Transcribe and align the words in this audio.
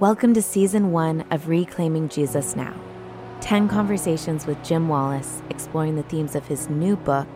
Welcome 0.00 0.32
to 0.32 0.40
season 0.40 0.92
one 0.92 1.26
of 1.30 1.46
Reclaiming 1.46 2.08
Jesus 2.08 2.56
Now 2.56 2.74
10 3.42 3.68
conversations 3.68 4.46
with 4.46 4.64
Jim 4.64 4.88
Wallis 4.88 5.42
exploring 5.50 5.94
the 5.96 6.02
themes 6.04 6.34
of 6.34 6.46
his 6.46 6.70
new 6.70 6.96
book, 6.96 7.28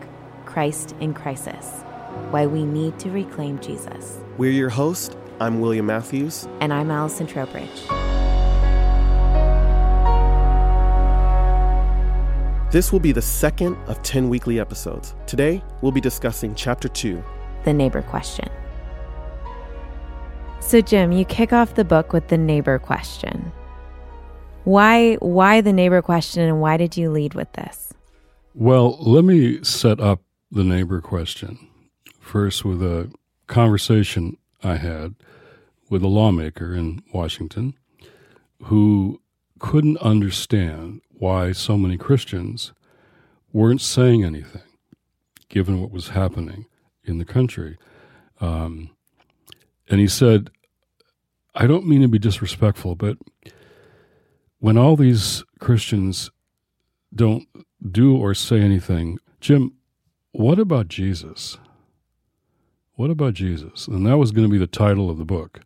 Christ 0.45 0.95
in 0.99 1.13
Crisis 1.13 1.83
Why 2.31 2.47
We 2.47 2.65
Need 2.65 2.97
to 3.01 3.11
Reclaim 3.11 3.59
Jesus. 3.59 4.17
We're 4.39 4.49
your 4.49 4.71
host. 4.71 5.15
I'm 5.39 5.61
William 5.61 5.85
Matthews. 5.85 6.47
And 6.59 6.73
I'm 6.73 6.89
Allison 6.89 7.27
Trowbridge. 7.27 7.69
This 12.71 12.91
will 12.91 12.99
be 12.99 13.11
the 13.11 13.21
second 13.21 13.75
of 13.85 14.01
10 14.01 14.27
weekly 14.27 14.59
episodes. 14.59 15.13
Today, 15.27 15.63
we'll 15.83 15.91
be 15.91 16.01
discussing 16.01 16.55
Chapter 16.55 16.87
2 16.87 17.23
The 17.63 17.73
Neighbor 17.73 18.01
Question. 18.01 18.49
So, 20.65 20.81
Jim, 20.81 21.11
you 21.11 21.25
kick 21.25 21.53
off 21.53 21.75
the 21.75 21.85
book 21.85 22.11
with 22.11 22.27
the 22.29 22.39
neighbor 22.39 22.79
question. 22.79 23.51
Why, 24.63 25.13
why 25.15 25.61
the 25.61 25.71
neighbor 25.71 26.01
question, 26.01 26.41
and 26.41 26.59
why 26.59 26.75
did 26.75 26.97
you 26.97 27.11
lead 27.11 27.35
with 27.35 27.53
this? 27.53 27.93
Well, 28.55 28.97
let 28.99 29.23
me 29.25 29.63
set 29.63 29.99
up 29.99 30.23
the 30.49 30.63
neighbor 30.63 31.01
question 31.01 31.59
first 32.19 32.65
with 32.65 32.81
a 32.81 33.11
conversation 33.45 34.37
I 34.63 34.77
had 34.77 35.13
with 35.91 36.01
a 36.01 36.07
lawmaker 36.07 36.73
in 36.73 37.03
Washington 37.13 37.75
who 38.63 39.21
couldn't 39.59 39.97
understand 39.99 41.01
why 41.11 41.51
so 41.51 41.77
many 41.77 41.95
Christians 41.95 42.73
weren't 43.53 43.81
saying 43.81 44.23
anything, 44.23 44.63
given 45.47 45.79
what 45.79 45.91
was 45.91 46.09
happening 46.09 46.65
in 47.03 47.19
the 47.19 47.25
country. 47.25 47.77
Um, 48.41 48.89
and 49.87 49.99
he 49.99 50.07
said, 50.07 50.49
I 51.55 51.67
don't 51.67 51.87
mean 51.87 52.01
to 52.01 52.07
be 52.07 52.19
disrespectful, 52.19 52.95
but 52.95 53.17
when 54.59 54.77
all 54.77 54.95
these 54.95 55.43
Christians 55.59 56.29
don't 57.13 57.47
do 57.91 58.17
or 58.17 58.33
say 58.33 58.59
anything, 58.59 59.19
Jim, 59.39 59.73
what 60.31 60.59
about 60.59 60.89
Jesus? 60.89 61.57
What 62.95 63.09
about 63.09 63.35
Jesus? 63.35 63.87
And 63.87 64.05
that 64.05 64.17
was 64.17 64.31
going 64.31 64.47
to 64.47 64.51
be 64.51 64.57
the 64.57 64.67
title 64.67 65.09
of 65.09 65.17
the 65.17 65.25
book. 65.25 65.61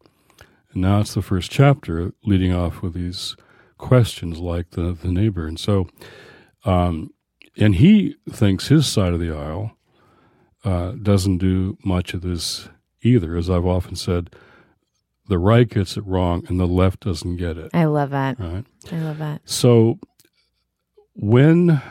And 0.73 0.83
now 0.83 0.99
it's 0.99 1.15
the 1.15 1.21
first 1.23 1.49
chapter 1.49 2.13
leading 2.23 2.53
off 2.53 2.81
with 2.81 2.93
these 2.93 3.35
questions 3.77 4.37
like 4.37 4.71
the, 4.71 4.93
the 4.93 5.07
neighbor. 5.07 5.47
And 5.47 5.59
so, 5.59 5.87
um, 6.65 7.11
and 7.57 7.75
he 7.75 8.15
thinks 8.29 8.67
his 8.67 8.85
side 8.85 9.13
of 9.13 9.19
the 9.19 9.31
aisle 9.31 9.71
uh, 10.63 10.91
doesn't 10.91 11.39
do 11.39 11.77
much 11.83 12.13
of 12.13 12.21
this 12.21 12.69
either. 13.01 13.35
As 13.35 13.49
I've 13.49 13.65
often 13.65 13.95
said, 13.95 14.35
the 15.29 15.37
right 15.37 15.69
gets 15.69 15.95
it 15.95 16.05
wrong 16.05 16.43
and 16.47 16.59
the 16.59 16.67
left 16.67 17.01
doesn't 17.01 17.37
get 17.37 17.57
it. 17.57 17.69
I 17.73 17.85
love 17.85 18.09
that. 18.09 18.39
Right. 18.39 18.65
I 18.91 18.97
love 18.97 19.19
that. 19.19 19.41
So 19.45 19.99
when 21.13 21.81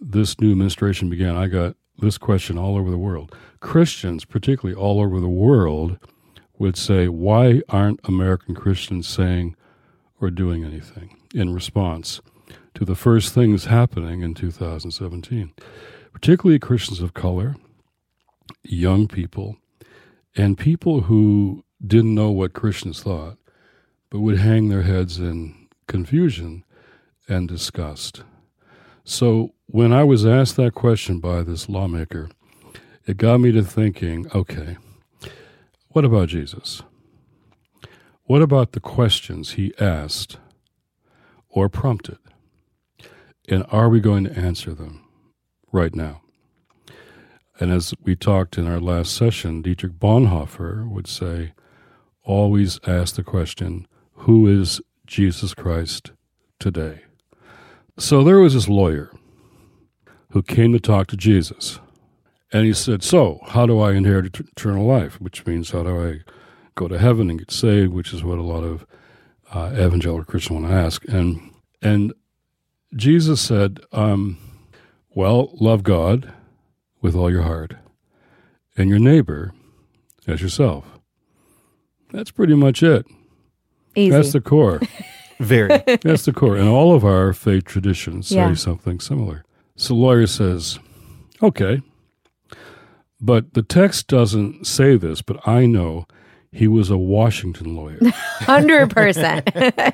this 0.00 0.40
new 0.40 0.52
administration 0.52 1.10
began, 1.10 1.36
I 1.36 1.46
got 1.48 1.76
this 1.98 2.16
question 2.16 2.58
all 2.58 2.76
over 2.76 2.90
the 2.90 2.98
world. 2.98 3.34
Christians, 3.60 4.24
particularly 4.24 4.74
all 4.74 5.00
over 5.00 5.20
the 5.20 5.28
world, 5.28 5.98
would 6.58 6.78
say, 6.78 7.08
Why 7.08 7.60
aren't 7.68 8.00
American 8.04 8.54
Christians 8.54 9.06
saying 9.06 9.54
or 10.20 10.30
doing 10.30 10.64
anything 10.64 11.16
in 11.34 11.52
response 11.52 12.22
to 12.74 12.86
the 12.86 12.94
first 12.94 13.34
things 13.34 13.66
happening 13.66 14.22
in 14.22 14.32
2017? 14.32 15.52
Particularly 16.12 16.58
Christians 16.58 17.00
of 17.00 17.12
color, 17.12 17.54
young 18.62 19.08
people, 19.08 19.58
and 20.36 20.56
people 20.56 21.02
who 21.02 21.64
didn't 21.86 22.14
know 22.14 22.30
what 22.30 22.52
Christians 22.52 23.02
thought, 23.02 23.36
but 24.10 24.20
would 24.20 24.38
hang 24.38 24.68
their 24.68 24.82
heads 24.82 25.18
in 25.18 25.68
confusion 25.86 26.64
and 27.28 27.48
disgust. 27.48 28.22
So 29.04 29.54
when 29.66 29.92
I 29.92 30.04
was 30.04 30.24
asked 30.24 30.56
that 30.56 30.74
question 30.74 31.20
by 31.20 31.42
this 31.42 31.68
lawmaker, 31.68 32.30
it 33.06 33.16
got 33.16 33.38
me 33.38 33.52
to 33.52 33.62
thinking 33.62 34.26
okay, 34.34 34.76
what 35.88 36.04
about 36.04 36.28
Jesus? 36.28 36.82
What 38.24 38.40
about 38.40 38.72
the 38.72 38.80
questions 38.80 39.52
he 39.52 39.74
asked 39.78 40.38
or 41.50 41.68
prompted? 41.68 42.18
And 43.48 43.66
are 43.68 43.90
we 43.90 44.00
going 44.00 44.24
to 44.24 44.36
answer 44.36 44.72
them 44.72 45.04
right 45.70 45.94
now? 45.94 46.22
And 47.60 47.70
as 47.70 47.94
we 48.02 48.16
talked 48.16 48.56
in 48.56 48.66
our 48.66 48.80
last 48.80 49.14
session, 49.14 49.60
Dietrich 49.60 49.92
Bonhoeffer 49.92 50.88
would 50.88 51.06
say, 51.06 51.52
always 52.24 52.80
ask 52.86 53.16
the 53.16 53.22
question, 53.22 53.86
who 54.12 54.46
is 54.46 54.80
Jesus 55.06 55.54
Christ 55.54 56.12
today? 56.58 57.02
So 57.98 58.24
there 58.24 58.40
was 58.40 58.54
this 58.54 58.68
lawyer 58.68 59.12
who 60.30 60.42
came 60.42 60.72
to 60.72 60.80
talk 60.80 61.06
to 61.06 61.16
Jesus. 61.16 61.78
And 62.52 62.66
he 62.66 62.72
said, 62.72 63.02
So, 63.02 63.40
how 63.46 63.66
do 63.66 63.78
I 63.80 63.92
inherit 63.92 64.38
eternal 64.38 64.84
life? 64.84 65.20
Which 65.20 65.46
means, 65.46 65.70
how 65.70 65.84
do 65.84 66.08
I 66.08 66.20
go 66.74 66.88
to 66.88 66.98
heaven 66.98 67.30
and 67.30 67.38
get 67.38 67.50
saved? 67.50 67.92
Which 67.92 68.12
is 68.12 68.24
what 68.24 68.38
a 68.38 68.42
lot 68.42 68.64
of 68.64 68.84
uh, 69.52 69.72
evangelical 69.74 70.24
Christians 70.24 70.60
want 70.62 70.72
to 70.72 70.76
ask. 70.76 71.04
And, 71.08 71.52
and 71.82 72.12
Jesus 72.96 73.40
said, 73.40 73.80
um, 73.92 74.38
Well, 75.14 75.50
love 75.54 75.82
God 75.84 76.32
with 77.00 77.14
all 77.14 77.30
your 77.30 77.42
heart 77.42 77.74
and 78.76 78.90
your 78.90 78.98
neighbor 78.98 79.52
as 80.26 80.42
yourself. 80.42 80.93
That's 82.14 82.30
pretty 82.30 82.54
much 82.54 82.82
it. 82.82 83.06
Easy. 83.96 84.10
That's 84.10 84.32
the 84.32 84.40
core. 84.40 84.80
Very. 85.40 85.82
That's 86.02 86.24
the 86.24 86.32
core. 86.32 86.56
And 86.56 86.68
all 86.68 86.94
of 86.94 87.04
our 87.04 87.32
faith 87.32 87.64
traditions 87.64 88.28
say 88.28 88.36
Yeah. 88.36 88.54
something 88.54 89.00
similar. 89.00 89.44
So 89.76 89.94
the 89.94 90.00
lawyer 90.00 90.26
says, 90.28 90.78
okay, 91.42 91.82
but 93.20 93.54
the 93.54 93.62
text 93.62 94.06
doesn't 94.06 94.66
say 94.66 94.96
this, 94.96 95.22
but 95.22 95.46
I 95.48 95.66
know 95.66 96.06
he 96.52 96.68
was 96.68 96.88
a 96.90 96.96
Washington 96.96 97.74
lawyer 97.74 97.98
100%. 98.42 99.44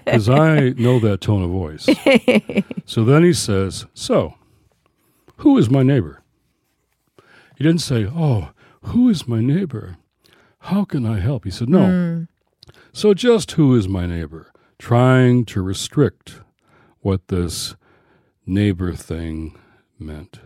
because 0.04 0.28
I 0.46 0.70
know 0.76 0.98
that 1.00 1.22
tone 1.22 1.42
of 1.42 1.50
voice. 1.50 1.88
so 2.84 3.02
then 3.04 3.24
he 3.24 3.32
says, 3.32 3.86
so 3.94 4.34
who 5.38 5.56
is 5.56 5.70
my 5.70 5.82
neighbor? 5.82 6.22
He 7.56 7.64
didn't 7.64 7.80
say, 7.80 8.04
oh, 8.06 8.50
who 8.82 9.08
is 9.08 9.26
my 9.26 9.40
neighbor? 9.40 9.96
How 10.64 10.84
can 10.84 11.06
I 11.06 11.20
help? 11.20 11.44
He 11.44 11.50
said, 11.50 11.68
no. 11.68 12.26
So 12.92 13.14
just 13.14 13.52
who 13.52 13.74
is 13.76 13.88
my 13.88 14.06
neighbor? 14.06 14.52
Trying 14.78 15.44
to 15.46 15.62
restrict 15.62 16.40
what 17.00 17.28
this 17.28 17.76
neighbor 18.46 18.92
thing 18.94 19.58
meant. 19.98 20.40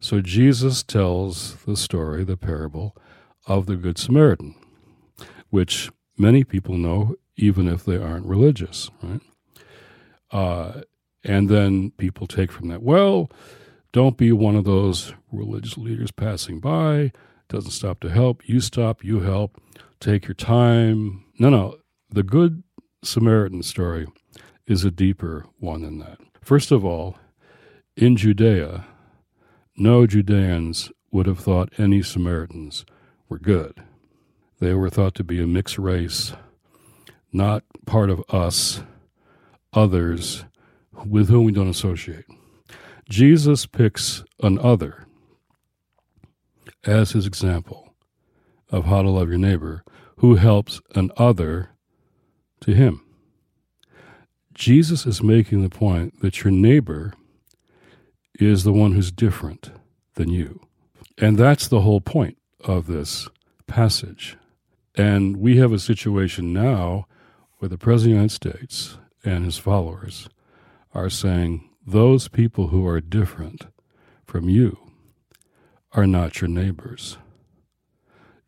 So 0.00 0.20
Jesus 0.20 0.82
tells 0.82 1.56
the 1.66 1.76
story, 1.76 2.24
the 2.24 2.36
parable 2.36 2.96
of 3.46 3.66
the 3.66 3.76
Good 3.76 3.98
Samaritan, 3.98 4.54
which 5.50 5.90
many 6.16 6.42
people 6.44 6.76
know 6.76 7.16
even 7.36 7.68
if 7.68 7.84
they 7.84 7.96
aren't 7.96 8.26
religious, 8.26 8.90
right? 9.02 9.20
Uh, 10.30 10.82
and 11.24 11.48
then 11.48 11.90
people 11.98 12.26
take 12.26 12.50
from 12.50 12.68
that, 12.68 12.82
well, 12.82 13.30
don't 13.92 14.16
be 14.16 14.32
one 14.32 14.56
of 14.56 14.64
those 14.64 15.12
religious 15.32 15.76
leaders 15.76 16.10
passing 16.10 16.60
by, 16.60 17.12
doesn't 17.50 17.72
stop 17.72 18.00
to 18.00 18.08
help. 18.08 18.48
You 18.48 18.60
stop, 18.60 19.04
you 19.04 19.20
help, 19.20 19.60
take 19.98 20.26
your 20.26 20.34
time. 20.34 21.24
No, 21.38 21.50
no. 21.50 21.76
The 22.08 22.22
Good 22.22 22.62
Samaritan 23.02 23.62
story 23.62 24.06
is 24.66 24.84
a 24.84 24.90
deeper 24.90 25.44
one 25.58 25.82
than 25.82 25.98
that. 25.98 26.18
First 26.40 26.70
of 26.70 26.84
all, 26.84 27.18
in 27.96 28.16
Judea, 28.16 28.86
no 29.76 30.06
Judeans 30.06 30.90
would 31.10 31.26
have 31.26 31.40
thought 31.40 31.72
any 31.76 32.02
Samaritans 32.02 32.84
were 33.28 33.38
good. 33.38 33.82
They 34.60 34.74
were 34.74 34.90
thought 34.90 35.14
to 35.16 35.24
be 35.24 35.42
a 35.42 35.46
mixed 35.46 35.78
race, 35.78 36.32
not 37.32 37.64
part 37.86 38.10
of 38.10 38.22
us, 38.28 38.82
others 39.72 40.44
with 41.06 41.28
whom 41.28 41.44
we 41.44 41.52
don't 41.52 41.68
associate. 41.68 42.26
Jesus 43.08 43.66
picks 43.66 44.22
an 44.42 44.58
other 44.58 44.99
as 46.84 47.12
his 47.12 47.26
example 47.26 47.94
of 48.70 48.84
how 48.86 49.02
to 49.02 49.10
love 49.10 49.28
your 49.28 49.38
neighbor 49.38 49.84
who 50.18 50.36
helps 50.36 50.80
an 50.94 51.10
other 51.16 51.70
to 52.60 52.74
him. 52.74 53.02
Jesus 54.54 55.06
is 55.06 55.22
making 55.22 55.62
the 55.62 55.70
point 55.70 56.20
that 56.20 56.44
your 56.44 56.50
neighbor 56.50 57.14
is 58.38 58.64
the 58.64 58.72
one 58.72 58.92
who's 58.92 59.10
different 59.10 59.70
than 60.14 60.28
you. 60.28 60.60
And 61.18 61.38
that's 61.38 61.68
the 61.68 61.80
whole 61.80 62.00
point 62.00 62.38
of 62.64 62.86
this 62.86 63.28
passage. 63.66 64.36
And 64.94 65.36
we 65.38 65.56
have 65.58 65.72
a 65.72 65.78
situation 65.78 66.52
now 66.52 67.06
where 67.58 67.68
the 67.68 67.78
President 67.78 68.20
of 68.22 68.30
the 68.40 68.46
United 68.50 68.60
States 68.60 68.98
and 69.24 69.44
his 69.44 69.58
followers 69.58 70.28
are 70.92 71.10
saying 71.10 71.68
those 71.86 72.28
people 72.28 72.68
who 72.68 72.86
are 72.86 73.00
different 73.00 73.66
from 74.24 74.48
you 74.48 74.89
are 75.92 76.06
not 76.06 76.40
your 76.40 76.48
neighbors. 76.48 77.18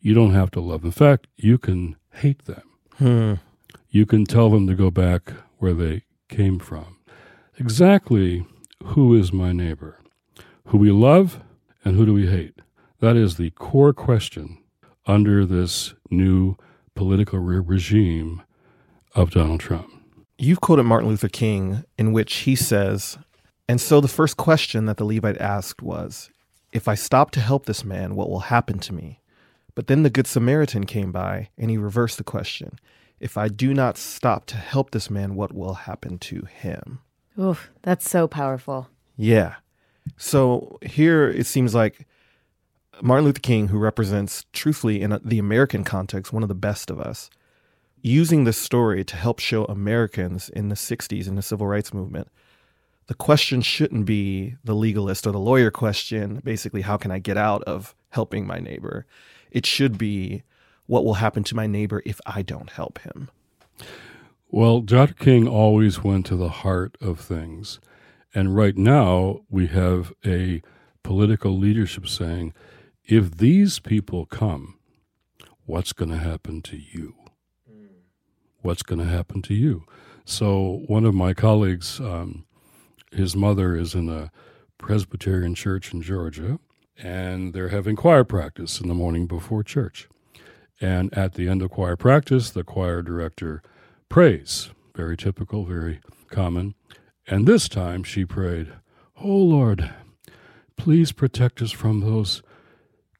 You 0.00 0.14
don't 0.14 0.34
have 0.34 0.50
to 0.52 0.60
love. 0.60 0.84
In 0.84 0.90
fact, 0.90 1.28
you 1.36 1.58
can 1.58 1.96
hate 2.12 2.44
them. 2.44 2.62
Hmm. 2.98 3.34
you 3.88 4.04
can 4.04 4.26
tell 4.26 4.50
them 4.50 4.66
to 4.66 4.74
go 4.74 4.90
back 4.90 5.32
where 5.58 5.72
they 5.72 6.02
came 6.28 6.58
from. 6.58 6.98
Exactly 7.58 8.46
who 8.84 9.14
is 9.14 9.32
my 9.32 9.52
neighbor? 9.52 9.98
Who 10.66 10.78
we 10.78 10.90
love 10.90 11.40
and 11.84 11.96
who 11.96 12.06
do 12.06 12.12
we 12.12 12.26
hate? 12.26 12.54
That 13.00 13.16
is 13.16 13.36
the 13.36 13.50
core 13.50 13.92
question 13.92 14.58
under 15.06 15.44
this 15.44 15.94
new 16.10 16.56
political 16.94 17.38
re- 17.38 17.58
regime 17.58 18.42
of 19.14 19.30
Donald 19.30 19.60
Trump. 19.60 19.90
You've 20.38 20.60
quoted 20.60 20.84
Martin 20.84 21.08
Luther 21.08 21.28
King, 21.28 21.84
in 21.98 22.12
which 22.12 22.34
he 22.34 22.56
says, 22.56 23.18
And 23.68 23.80
so 23.80 24.00
the 24.00 24.08
first 24.08 24.36
question 24.36 24.86
that 24.86 24.96
the 24.96 25.04
Levite 25.04 25.38
asked 25.38 25.82
was, 25.82 26.30
If 26.72 26.88
I 26.88 26.94
stop 26.94 27.30
to 27.32 27.40
help 27.40 27.66
this 27.66 27.84
man, 27.84 28.14
what 28.14 28.30
will 28.30 28.40
happen 28.40 28.78
to 28.80 28.94
me? 28.94 29.20
But 29.74 29.86
then 29.86 30.02
the 30.02 30.10
Good 30.10 30.26
Samaritan 30.26 30.84
came 30.84 31.12
by, 31.12 31.48
and 31.56 31.70
he 31.70 31.76
reversed 31.76 32.18
the 32.18 32.24
question 32.24 32.78
If 33.20 33.36
I 33.36 33.48
do 33.48 33.74
not 33.74 33.98
stop 33.98 34.46
to 34.46 34.56
help 34.56 34.90
this 34.90 35.10
man, 35.10 35.34
what 35.34 35.52
will 35.52 35.74
happen 35.74 36.18
to 36.18 36.42
him? 36.42 37.00
Oof, 37.38 37.70
that's 37.82 38.08
so 38.08 38.26
powerful. 38.26 38.88
Yeah. 39.16 39.56
So 40.16 40.78
here 40.82 41.28
it 41.28 41.46
seems 41.46 41.74
like 41.74 42.06
Martin 43.00 43.24
Luther 43.24 43.40
King, 43.40 43.68
who 43.68 43.78
represents, 43.78 44.44
truthfully, 44.52 45.00
in 45.00 45.18
the 45.24 45.38
American 45.38 45.84
context, 45.84 46.32
one 46.32 46.42
of 46.42 46.48
the 46.48 46.54
best 46.54 46.90
of 46.90 47.00
us, 47.00 47.30
using 48.02 48.44
this 48.44 48.58
story 48.58 49.04
to 49.04 49.16
help 49.16 49.38
show 49.38 49.64
Americans 49.64 50.48
in 50.50 50.68
the 50.68 50.74
60s 50.74 51.28
in 51.28 51.36
the 51.36 51.42
civil 51.42 51.66
rights 51.66 51.94
movement. 51.94 52.28
The 53.06 53.14
question 53.14 53.62
shouldn't 53.62 54.06
be 54.06 54.56
the 54.64 54.74
legalist 54.74 55.26
or 55.26 55.32
the 55.32 55.38
lawyer 55.38 55.70
question, 55.70 56.40
basically, 56.44 56.82
how 56.82 56.96
can 56.96 57.10
I 57.10 57.18
get 57.18 57.36
out 57.36 57.62
of 57.64 57.94
helping 58.10 58.46
my 58.46 58.58
neighbor? 58.58 59.06
It 59.50 59.66
should 59.66 59.98
be, 59.98 60.42
what 60.86 61.04
will 61.04 61.14
happen 61.14 61.44
to 61.44 61.56
my 61.56 61.66
neighbor 61.66 62.02
if 62.06 62.20
I 62.26 62.42
don't 62.42 62.70
help 62.70 63.00
him? 63.00 63.30
Well, 64.48 64.80
Dr. 64.80 65.14
King 65.14 65.48
always 65.48 66.04
went 66.04 66.26
to 66.26 66.36
the 66.36 66.48
heart 66.48 66.96
of 67.00 67.18
things. 67.18 67.80
And 68.34 68.54
right 68.54 68.76
now, 68.76 69.40
we 69.50 69.66
have 69.68 70.12
a 70.24 70.62
political 71.02 71.56
leadership 71.58 72.06
saying, 72.08 72.54
if 73.04 73.38
these 73.38 73.78
people 73.78 74.26
come, 74.26 74.78
what's 75.66 75.92
going 75.92 76.10
to 76.10 76.18
happen 76.18 76.62
to 76.62 76.76
you? 76.76 77.14
What's 78.62 78.82
going 78.82 79.00
to 79.00 79.06
happen 79.06 79.42
to 79.42 79.54
you? 79.54 79.84
So, 80.24 80.82
one 80.86 81.04
of 81.04 81.14
my 81.14 81.34
colleagues, 81.34 81.98
um, 81.98 82.44
his 83.12 83.36
mother 83.36 83.76
is 83.76 83.94
in 83.94 84.08
a 84.08 84.30
Presbyterian 84.78 85.54
church 85.54 85.92
in 85.92 86.02
Georgia, 86.02 86.58
and 86.96 87.52
they're 87.52 87.68
having 87.68 87.96
choir 87.96 88.24
practice 88.24 88.80
in 88.80 88.88
the 88.88 88.94
morning 88.94 89.26
before 89.26 89.62
church. 89.62 90.08
And 90.80 91.16
at 91.16 91.34
the 91.34 91.48
end 91.48 91.62
of 91.62 91.70
choir 91.70 91.96
practice, 91.96 92.50
the 92.50 92.64
choir 92.64 93.02
director 93.02 93.62
prays. 94.08 94.70
Very 94.96 95.16
typical, 95.16 95.64
very 95.64 96.00
common. 96.30 96.74
And 97.26 97.46
this 97.46 97.68
time 97.68 98.02
she 98.02 98.24
prayed, 98.24 98.72
Oh 99.16 99.36
Lord, 99.36 99.90
please 100.76 101.12
protect 101.12 101.62
us 101.62 101.70
from 101.70 102.00
those 102.00 102.42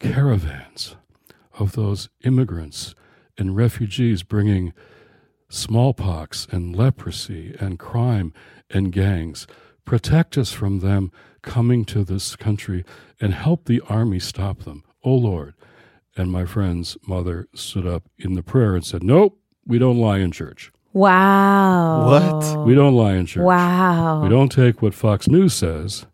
caravans 0.01 0.97
of 1.59 1.73
those 1.73 2.09
immigrants 2.25 2.95
and 3.39 3.57
refugees 3.57 4.23
bringing 4.23 4.73
smallpox 5.49 6.49
and 6.51 6.75
leprosy 6.75 7.55
and 7.61 7.79
crime 7.79 8.33
and 8.71 8.91
gangs. 8.91 9.47
Protect 9.85 10.39
us 10.39 10.53
from 10.53 10.81
them 10.81 11.11
coming 11.43 11.85
to 11.87 12.05
this 12.05 12.37
country 12.37 12.85
and 13.21 13.35
help 13.35 13.65
the 13.65 13.81
army 13.89 14.19
stop 14.19 14.61
them. 14.61 14.85
Oh 15.05 15.15
Lord. 15.15 15.55
And 16.17 16.31
my 16.31 16.45
friend's 16.45 16.97
mother 17.07 17.49
stood 17.55 17.87
up 17.87 18.05
in 18.19 18.35
the 18.35 18.43
prayer 18.43 18.75
and 18.75 18.85
said, 18.85 19.03
Nope, 19.03 19.39
we 19.67 19.79
don't 19.79 19.99
lie 19.99 20.19
in 20.19 20.31
church. 20.31 20.71
Wow. 20.93 22.07
What? 22.07 22.67
We 22.67 22.75
don't 22.75 22.95
lie 22.95 23.15
in 23.15 23.27
church. 23.27 23.45
Wow. 23.45 24.23
We 24.23 24.29
don't 24.29 24.53
take 24.53 24.83
what 24.83 24.95
Fox 24.95 25.27
News 25.27 25.55
says 25.55 26.07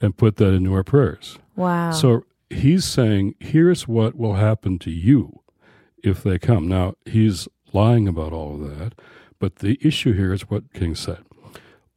and 0.00 0.16
put 0.16 0.36
that 0.36 0.52
into 0.52 0.72
our 0.74 0.84
prayers. 0.84 1.38
Wow. 1.56 1.90
So 1.90 2.24
he's 2.50 2.84
saying, 2.84 3.34
here's 3.40 3.88
what 3.88 4.14
will 4.14 4.34
happen 4.34 4.78
to 4.80 4.90
you 4.90 5.40
if 6.02 6.22
they 6.22 6.38
come. 6.38 6.68
Now, 6.68 6.94
he's 7.04 7.48
lying 7.72 8.06
about 8.06 8.32
all 8.32 8.54
of 8.54 8.78
that, 8.78 8.92
but 9.40 9.56
the 9.56 9.78
issue 9.82 10.12
here 10.12 10.32
is 10.32 10.48
what 10.48 10.72
King 10.72 10.94
said. 10.94 11.24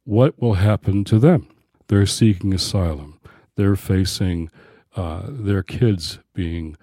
What 0.04 0.40
will 0.40 0.54
happen 0.54 1.04
to 1.04 1.18
them? 1.18 1.48
They're 1.88 2.06
seeking 2.06 2.54
asylum. 2.54 3.20
They're 3.56 3.76
facing 3.76 4.50
uh, 4.96 5.22
their 5.28 5.62
kids 5.62 6.18
being 6.34 6.76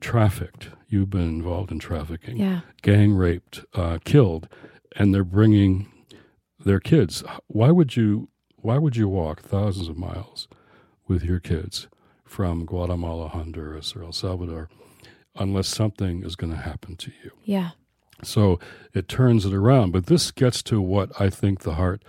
trafficked. 0.00 0.70
You've 0.88 1.10
been 1.10 1.22
involved 1.22 1.70
in 1.70 1.78
trafficking, 1.78 2.36
yeah. 2.36 2.60
gang 2.82 3.14
raped, 3.14 3.64
uh, 3.74 3.98
killed, 4.04 4.48
and 4.96 5.14
they're 5.14 5.24
bringing 5.24 5.90
their 6.58 6.80
kids. 6.80 7.22
Why 7.46 7.70
would 7.70 7.96
you? 7.96 8.28
Why 8.56 8.76
would 8.76 8.96
you 8.96 9.08
walk 9.08 9.40
thousands 9.40 9.88
of 9.88 9.96
miles 9.96 10.46
with 11.08 11.24
your 11.24 11.40
kids 11.40 11.88
from 12.24 12.66
Guatemala, 12.66 13.28
Honduras, 13.28 13.96
or 13.96 14.02
El 14.02 14.12
Salvador, 14.12 14.68
unless 15.36 15.68
something 15.68 16.22
is 16.22 16.36
going 16.36 16.52
to 16.52 16.58
happen 16.58 16.96
to 16.96 17.10
you? 17.24 17.30
Yeah. 17.44 17.70
So 18.22 18.60
it 18.92 19.08
turns 19.08 19.46
it 19.46 19.54
around. 19.54 19.92
But 19.92 20.06
this 20.06 20.30
gets 20.30 20.62
to 20.64 20.80
what 20.80 21.10
I 21.18 21.30
think 21.30 21.60
the 21.60 21.74
heart 21.74 22.02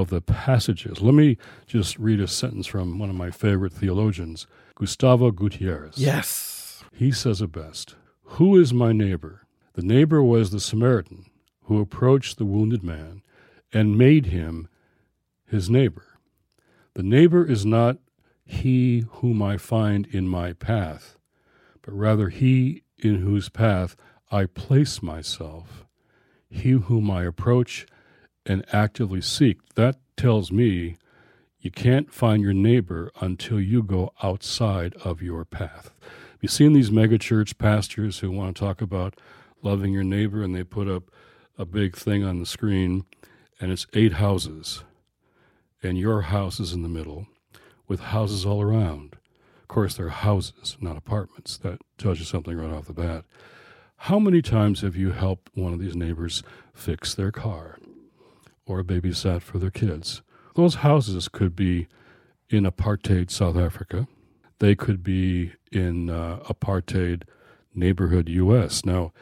of 0.00 0.10
the 0.10 0.20
passages. 0.20 1.00
Let 1.00 1.14
me 1.14 1.38
just 1.66 1.98
read 1.98 2.20
a 2.20 2.28
sentence 2.28 2.66
from 2.66 2.98
one 2.98 3.08
of 3.08 3.16
my 3.16 3.30
favorite 3.30 3.72
theologians, 3.72 4.46
Gustavo 4.74 5.30
Gutierrez. 5.30 5.96
Yes. 5.96 6.84
He 6.92 7.10
says 7.10 7.40
it 7.40 7.52
best 7.52 7.96
Who 8.24 8.58
is 8.60 8.74
my 8.74 8.92
neighbor? 8.92 9.46
The 9.72 9.82
neighbor 9.82 10.22
was 10.22 10.50
the 10.50 10.60
Samaritan 10.60 11.26
who 11.64 11.80
approached 11.80 12.36
the 12.36 12.44
wounded 12.44 12.82
man 12.82 13.22
and 13.72 13.98
made 13.98 14.26
him 14.26 14.68
his 15.46 15.70
neighbor. 15.70 16.18
The 16.94 17.02
neighbor 17.02 17.44
is 17.44 17.64
not 17.64 17.98
he 18.44 19.04
whom 19.08 19.42
I 19.42 19.56
find 19.56 20.06
in 20.06 20.28
my 20.28 20.52
path, 20.52 21.16
but 21.82 21.92
rather 21.94 22.28
he 22.28 22.82
in 22.98 23.16
whose 23.16 23.48
path 23.48 23.96
I 24.30 24.44
place 24.44 25.02
myself, 25.02 25.86
he 26.48 26.70
whom 26.72 27.10
I 27.10 27.24
approach 27.24 27.86
and 28.46 28.64
actively 28.72 29.20
seek. 29.20 29.58
That 29.74 29.96
tells 30.16 30.50
me 30.50 30.96
you 31.60 31.70
can't 31.70 32.12
find 32.12 32.42
your 32.42 32.52
neighbor 32.52 33.10
until 33.20 33.60
you 33.60 33.82
go 33.82 34.12
outside 34.22 34.94
of 35.04 35.20
your 35.20 35.44
path. 35.44 35.90
You've 36.40 36.52
seen 36.52 36.72
these 36.72 36.90
megachurch 36.90 37.58
pastors 37.58 38.20
who 38.20 38.30
want 38.30 38.56
to 38.56 38.60
talk 38.60 38.80
about 38.80 39.18
loving 39.62 39.92
your 39.92 40.04
neighbor, 40.04 40.42
and 40.42 40.54
they 40.54 40.62
put 40.62 40.88
up 40.88 41.10
a 41.58 41.64
big 41.64 41.96
thing 41.96 42.22
on 42.22 42.38
the 42.38 42.46
screen, 42.46 43.04
and 43.60 43.72
it's 43.72 43.86
eight 43.94 44.14
houses, 44.14 44.84
and 45.82 45.98
your 45.98 46.22
house 46.22 46.60
is 46.60 46.72
in 46.72 46.82
the 46.82 46.88
middle, 46.88 47.26
with 47.88 48.00
houses 48.00 48.46
all 48.46 48.62
around. 48.62 49.16
Of 49.62 49.68
course, 49.68 49.96
they're 49.96 50.10
houses, 50.10 50.76
not 50.80 50.96
apartments. 50.96 51.56
That 51.56 51.80
tells 51.98 52.20
you 52.20 52.24
something 52.24 52.56
right 52.56 52.72
off 52.72 52.86
the 52.86 52.92
bat. 52.92 53.24
How 53.96 54.18
many 54.20 54.42
times 54.42 54.82
have 54.82 54.94
you 54.94 55.12
helped 55.12 55.50
one 55.54 55.72
of 55.72 55.80
these 55.80 55.96
neighbors 55.96 56.42
fix 56.74 57.14
their 57.14 57.32
car 57.32 57.78
or 58.66 58.80
a 58.80 58.84
babysat 58.84 59.42
for 59.42 59.58
their 59.58 59.70
kids? 59.70 60.22
Those 60.54 60.76
houses 60.76 61.28
could 61.28 61.54
be 61.54 61.86
in 62.50 62.64
apartheid 62.64 63.30
South 63.30 63.56
Africa. 63.56 64.08
They 64.58 64.74
could 64.74 65.02
be 65.02 65.52
in 65.70 66.10
uh, 66.10 66.40
apartheid 66.48 67.22
neighborhood 67.74 68.28
U.S. 68.28 68.84
Now, 68.84 69.12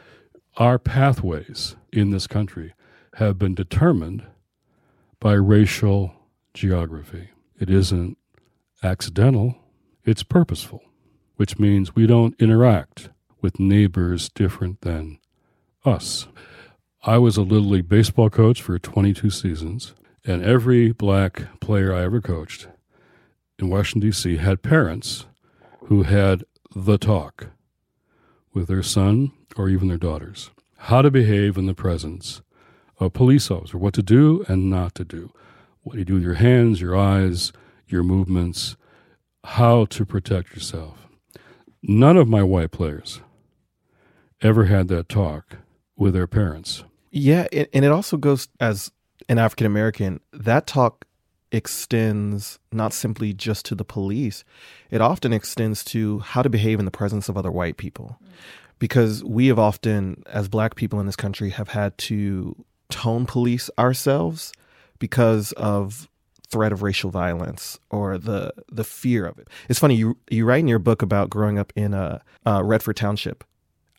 our 0.57 0.79
pathways 0.79 1.75
in 1.91 2.11
this 2.11 2.27
country 2.27 2.73
have 3.15 3.37
been 3.37 3.55
determined 3.55 4.23
by 5.19 5.33
racial 5.33 6.13
geography. 6.53 7.29
It 7.59 7.69
isn't 7.69 8.17
accidental, 8.83 9.55
it's 10.03 10.23
purposeful, 10.23 10.83
which 11.35 11.59
means 11.59 11.95
we 11.95 12.07
don't 12.07 12.39
interact 12.39 13.09
with 13.41 13.59
neighbors 13.59 14.29
different 14.29 14.81
than 14.81 15.19
us. 15.83 16.27
I 17.07 17.19
was 17.19 17.37
a 17.37 17.43
Little 17.43 17.69
League 17.69 17.87
baseball 17.87 18.31
coach 18.31 18.63
for 18.63 18.79
22 18.79 19.29
seasons, 19.29 19.93
and 20.25 20.43
every 20.43 20.91
black 20.91 21.59
player 21.59 21.93
I 21.93 22.01
ever 22.01 22.19
coached 22.19 22.67
in 23.59 23.69
Washington, 23.69 24.09
D.C. 24.09 24.37
had 24.37 24.63
parents 24.63 25.27
who 25.81 26.01
had 26.01 26.45
the 26.75 26.97
talk 26.97 27.49
with 28.55 28.67
their 28.67 28.81
son 28.81 29.33
or 29.55 29.69
even 29.69 29.87
their 29.87 29.99
daughters 29.99 30.49
how 30.77 31.03
to 31.03 31.11
behave 31.11 31.57
in 31.57 31.67
the 31.67 31.75
presence 31.75 32.41
of 32.99 33.13
police 33.13 33.51
officer, 33.51 33.77
what 33.77 33.93
to 33.93 34.01
do 34.01 34.43
and 34.47 34.71
not 34.71 34.95
to 34.95 35.05
do, 35.05 35.31
what 35.83 35.99
you 35.99 36.05
do 36.05 36.15
with 36.15 36.23
your 36.23 36.33
hands, 36.33 36.81
your 36.81 36.95
eyes, 36.95 37.53
your 37.87 38.01
movements, 38.01 38.77
how 39.43 39.85
to 39.85 40.05
protect 40.05 40.55
yourself. 40.55 41.07
None 41.83 42.17
of 42.17 42.27
my 42.27 42.41
white 42.41 42.71
players 42.71 43.21
ever 44.41 44.65
had 44.65 44.87
that 44.87 45.07
talk 45.07 45.57
with 45.95 46.15
their 46.15 46.25
parents. 46.25 46.83
Yeah, 47.17 47.47
and 47.51 47.85
it 47.85 47.91
also 47.91 48.17
goes 48.17 48.49
as 48.59 48.91
an 49.29 49.37
African 49.37 49.65
American, 49.65 50.19
that 50.33 50.67
talk 50.67 51.05
extends 51.49 52.59
not 52.73 52.91
simply 52.91 53.31
just 53.31 53.65
to 53.67 53.75
the 53.75 53.85
police, 53.85 54.43
it 54.91 54.99
often 54.99 55.31
extends 55.31 55.81
to 55.85 56.19
how 56.19 56.41
to 56.41 56.49
behave 56.49 56.77
in 56.77 56.83
the 56.83 56.91
presence 56.91 57.29
of 57.29 57.37
other 57.37 57.51
white 57.51 57.77
people. 57.77 58.19
Because 58.79 59.23
we 59.23 59.47
have 59.47 59.57
often, 59.57 60.23
as 60.27 60.49
black 60.49 60.75
people 60.75 60.99
in 60.99 61.05
this 61.05 61.15
country, 61.15 61.51
have 61.51 61.69
had 61.69 61.97
to 61.99 62.65
tone 62.89 63.25
police 63.25 63.69
ourselves 63.79 64.51
because 64.99 65.53
of 65.53 66.09
threat 66.49 66.73
of 66.73 66.83
racial 66.83 67.11
violence 67.11 67.79
or 67.91 68.17
the 68.17 68.53
the 68.69 68.83
fear 68.83 69.25
of 69.25 69.39
it. 69.39 69.47
It's 69.69 69.79
funny 69.79 69.95
you 69.95 70.17
you 70.29 70.43
write 70.43 70.59
in 70.59 70.67
your 70.67 70.79
book 70.79 71.01
about 71.01 71.29
growing 71.29 71.57
up 71.57 71.71
in 71.77 71.93
a 71.93 72.21
uh, 72.45 72.61
Redford 72.61 72.97
Township. 72.97 73.45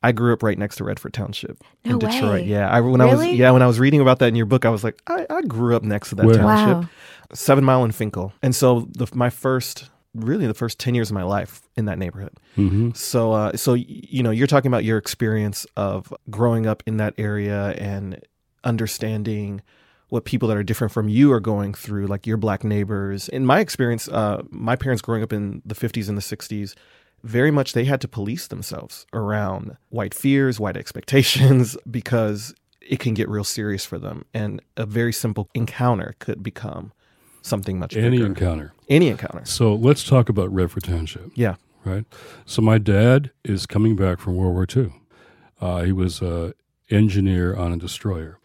I 0.06 0.12
grew 0.12 0.32
up 0.32 0.42
right 0.42 0.58
next 0.58 0.76
to 0.76 0.84
Redford 0.84 1.12
Township 1.12 1.62
No 1.84 1.92
in 1.92 1.98
Detroit. 1.98 2.42
way. 2.42 2.48
Yeah, 2.48 2.68
I 2.70 2.80
when 2.80 3.00
I 3.00 3.06
was 3.06 3.24
yeah 3.26 3.50
when 3.50 3.62
I 3.62 3.66
was 3.66 3.80
reading 3.80 4.00
about 4.00 4.18
that 4.20 4.28
in 4.28 4.36
your 4.36 4.46
book, 4.46 4.64
I 4.64 4.70
was 4.70 4.84
like, 4.84 5.00
I, 5.06 5.26
I 5.28 5.42
grew 5.42 5.74
up 5.76 5.82
next 5.82 6.10
to 6.10 6.14
that 6.16 6.26
Where? 6.26 6.36
township, 6.36 6.78
Wow. 6.78 6.88
Seven 7.34 7.64
Mile 7.64 7.82
and 7.84 7.94
Finkel, 7.94 8.32
and 8.42 8.54
so 8.54 8.88
the, 8.96 9.08
my 9.14 9.30
first 9.30 9.90
really 10.14 10.46
the 10.46 10.54
first 10.54 10.78
ten 10.78 10.94
years 10.94 11.10
of 11.10 11.14
my 11.14 11.24
life 11.24 11.62
in 11.76 11.84
that 11.86 11.98
neighborhood. 11.98 12.32
hmm 12.54 12.90
So, 12.94 13.32
uh, 13.32 13.56
so 13.56 13.74
you 13.74 14.22
know, 14.22 14.30
you're 14.30 14.46
talking 14.46 14.70
about 14.70 14.84
your 14.84 14.96
experience 14.96 15.66
of 15.76 16.12
growing 16.30 16.66
up 16.66 16.82
in 16.86 16.96
that 16.98 17.14
area 17.18 17.74
and 17.76 18.20
understanding 18.64 19.62
what 20.08 20.24
people 20.24 20.48
that 20.48 20.56
are 20.56 20.62
different 20.62 20.92
from 20.92 21.08
you 21.08 21.32
are 21.32 21.40
going 21.40 21.74
through, 21.74 22.06
like 22.06 22.26
your 22.26 22.36
black 22.36 22.62
neighbors. 22.62 23.28
In 23.28 23.44
my 23.44 23.58
experience, 23.60 24.08
uh, 24.08 24.42
my 24.50 24.76
parents 24.76 25.02
growing 25.02 25.22
up 25.22 25.32
in 25.32 25.62
the 25.66 25.74
50s 25.74 26.08
and 26.08 26.16
the 26.16 26.22
60s, 26.22 26.74
very 27.26 27.50
much 27.50 27.72
they 27.72 27.84
had 27.84 28.00
to 28.00 28.08
police 28.08 28.46
themselves 28.46 29.06
around 29.12 29.76
white 29.90 30.14
fears, 30.14 30.58
white 30.60 30.76
expectations, 30.82 31.76
because 31.90 32.54
it 32.80 32.98
can 33.00 33.14
get 33.14 33.28
real 33.28 33.44
serious 33.44 33.84
for 33.84 33.98
them, 33.98 34.24
and 34.32 34.60
a 34.76 34.86
very 34.86 35.12
simple 35.12 35.48
encounter 35.54 36.14
could 36.20 36.42
become 36.42 36.92
something 37.42 37.78
much 37.78 37.96
Any 37.96 38.10
bigger. 38.18 38.26
encounter. 38.26 38.72
Any 38.88 39.08
encounter. 39.08 39.44
So 39.44 39.74
let's 39.74 40.04
talk 40.04 40.28
about 40.28 40.52
Redford 40.52 40.84
Township. 40.84 41.32
Yeah. 41.34 41.56
right? 41.84 42.04
So 42.44 42.62
my 42.62 42.78
dad 42.78 43.30
is 43.44 43.66
coming 43.66 43.96
back 43.96 44.18
from 44.20 44.36
World 44.36 44.54
War 44.54 44.66
II. 44.76 44.92
Uh, 45.60 45.82
he 45.82 45.92
was 45.92 46.20
an 46.20 46.54
engineer 46.90 47.56
on 47.56 47.72
a 47.72 47.76
destroyer, 47.76 48.38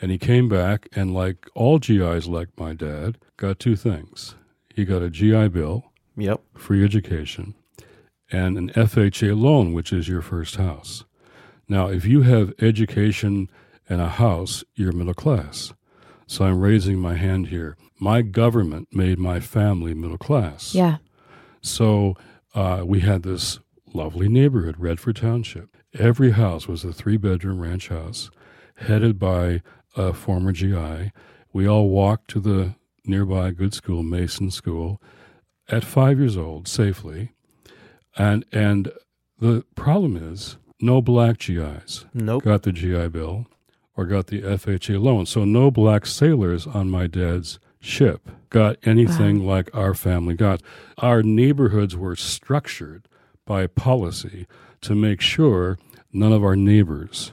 and 0.00 0.10
he 0.10 0.18
came 0.18 0.48
back, 0.48 0.88
and 0.92 1.14
like 1.14 1.48
all 1.54 1.78
GIs, 1.78 2.26
like 2.26 2.48
my 2.58 2.72
dad, 2.74 3.18
got 3.36 3.58
two 3.60 3.76
things. 3.76 4.34
He 4.74 4.84
got 4.84 5.02
a 5.02 5.10
GI 5.10 5.48
Bill, 5.48 5.84
Yep. 6.16 6.40
free 6.56 6.84
education, 6.84 7.54
and 8.30 8.58
an 8.58 8.70
FHA 8.70 9.40
loan, 9.40 9.72
which 9.72 9.92
is 9.92 10.08
your 10.08 10.22
first 10.22 10.56
house. 10.56 11.04
Now, 11.68 11.88
if 11.88 12.04
you 12.04 12.22
have 12.22 12.54
education 12.60 13.48
and 13.88 14.00
a 14.00 14.08
house, 14.08 14.64
you're 14.74 14.92
middle 14.92 15.14
class. 15.14 15.72
So 16.26 16.44
I'm 16.44 16.60
raising 16.60 16.98
my 16.98 17.14
hand 17.14 17.48
here. 17.48 17.76
My 17.98 18.22
government 18.22 18.88
made 18.92 19.18
my 19.18 19.40
family 19.40 19.94
middle 19.94 20.18
class. 20.18 20.74
Yeah. 20.74 20.98
So 21.62 22.16
uh, 22.54 22.82
we 22.84 23.00
had 23.00 23.22
this 23.22 23.60
lovely 23.94 24.28
neighborhood, 24.28 24.76
Redford 24.78 25.16
Township. 25.16 25.76
Every 25.98 26.32
house 26.32 26.68
was 26.68 26.84
a 26.84 26.92
three 26.92 27.16
bedroom 27.16 27.60
ranch 27.60 27.88
house 27.88 28.30
headed 28.76 29.18
by 29.18 29.62
a 29.96 30.12
former 30.12 30.52
GI. 30.52 31.12
We 31.52 31.66
all 31.66 31.88
walked 31.88 32.28
to 32.30 32.40
the 32.40 32.74
nearby 33.04 33.50
good 33.50 33.74
school, 33.74 34.02
Mason 34.02 34.50
School, 34.50 35.00
at 35.68 35.84
five 35.84 36.18
years 36.18 36.36
old 36.36 36.68
safely. 36.68 37.32
And, 38.18 38.44
and 38.52 38.92
the 39.38 39.64
problem 39.76 40.16
is 40.16 40.56
no 40.80 41.00
black 41.00 41.38
GIs 41.38 42.04
Nope. 42.12 42.44
got 42.44 42.62
the 42.62 42.72
GI 42.72 43.08
Bill 43.08 43.46
or 43.96 44.04
got 44.06 44.26
the 44.26 44.42
FHA 44.42 45.00
loan. 45.00 45.26
So 45.26 45.44
no 45.44 45.70
black 45.70 46.04
sailors 46.04 46.66
on 46.66 46.90
my 46.90 47.06
dad's 47.06 47.58
ship 47.80 48.28
got 48.50 48.76
anything 48.84 49.46
like 49.46 49.70
our 49.74 49.94
family 49.94 50.34
got. 50.34 50.62
Our 50.98 51.22
neighborhoods 51.22 51.96
were 51.96 52.16
structured 52.16 53.08
by 53.46 53.66
policy 53.66 54.46
to 54.82 54.94
make 54.94 55.20
sure 55.20 55.78
none 56.12 56.32
of 56.32 56.42
our 56.42 56.56
neighbors 56.56 57.32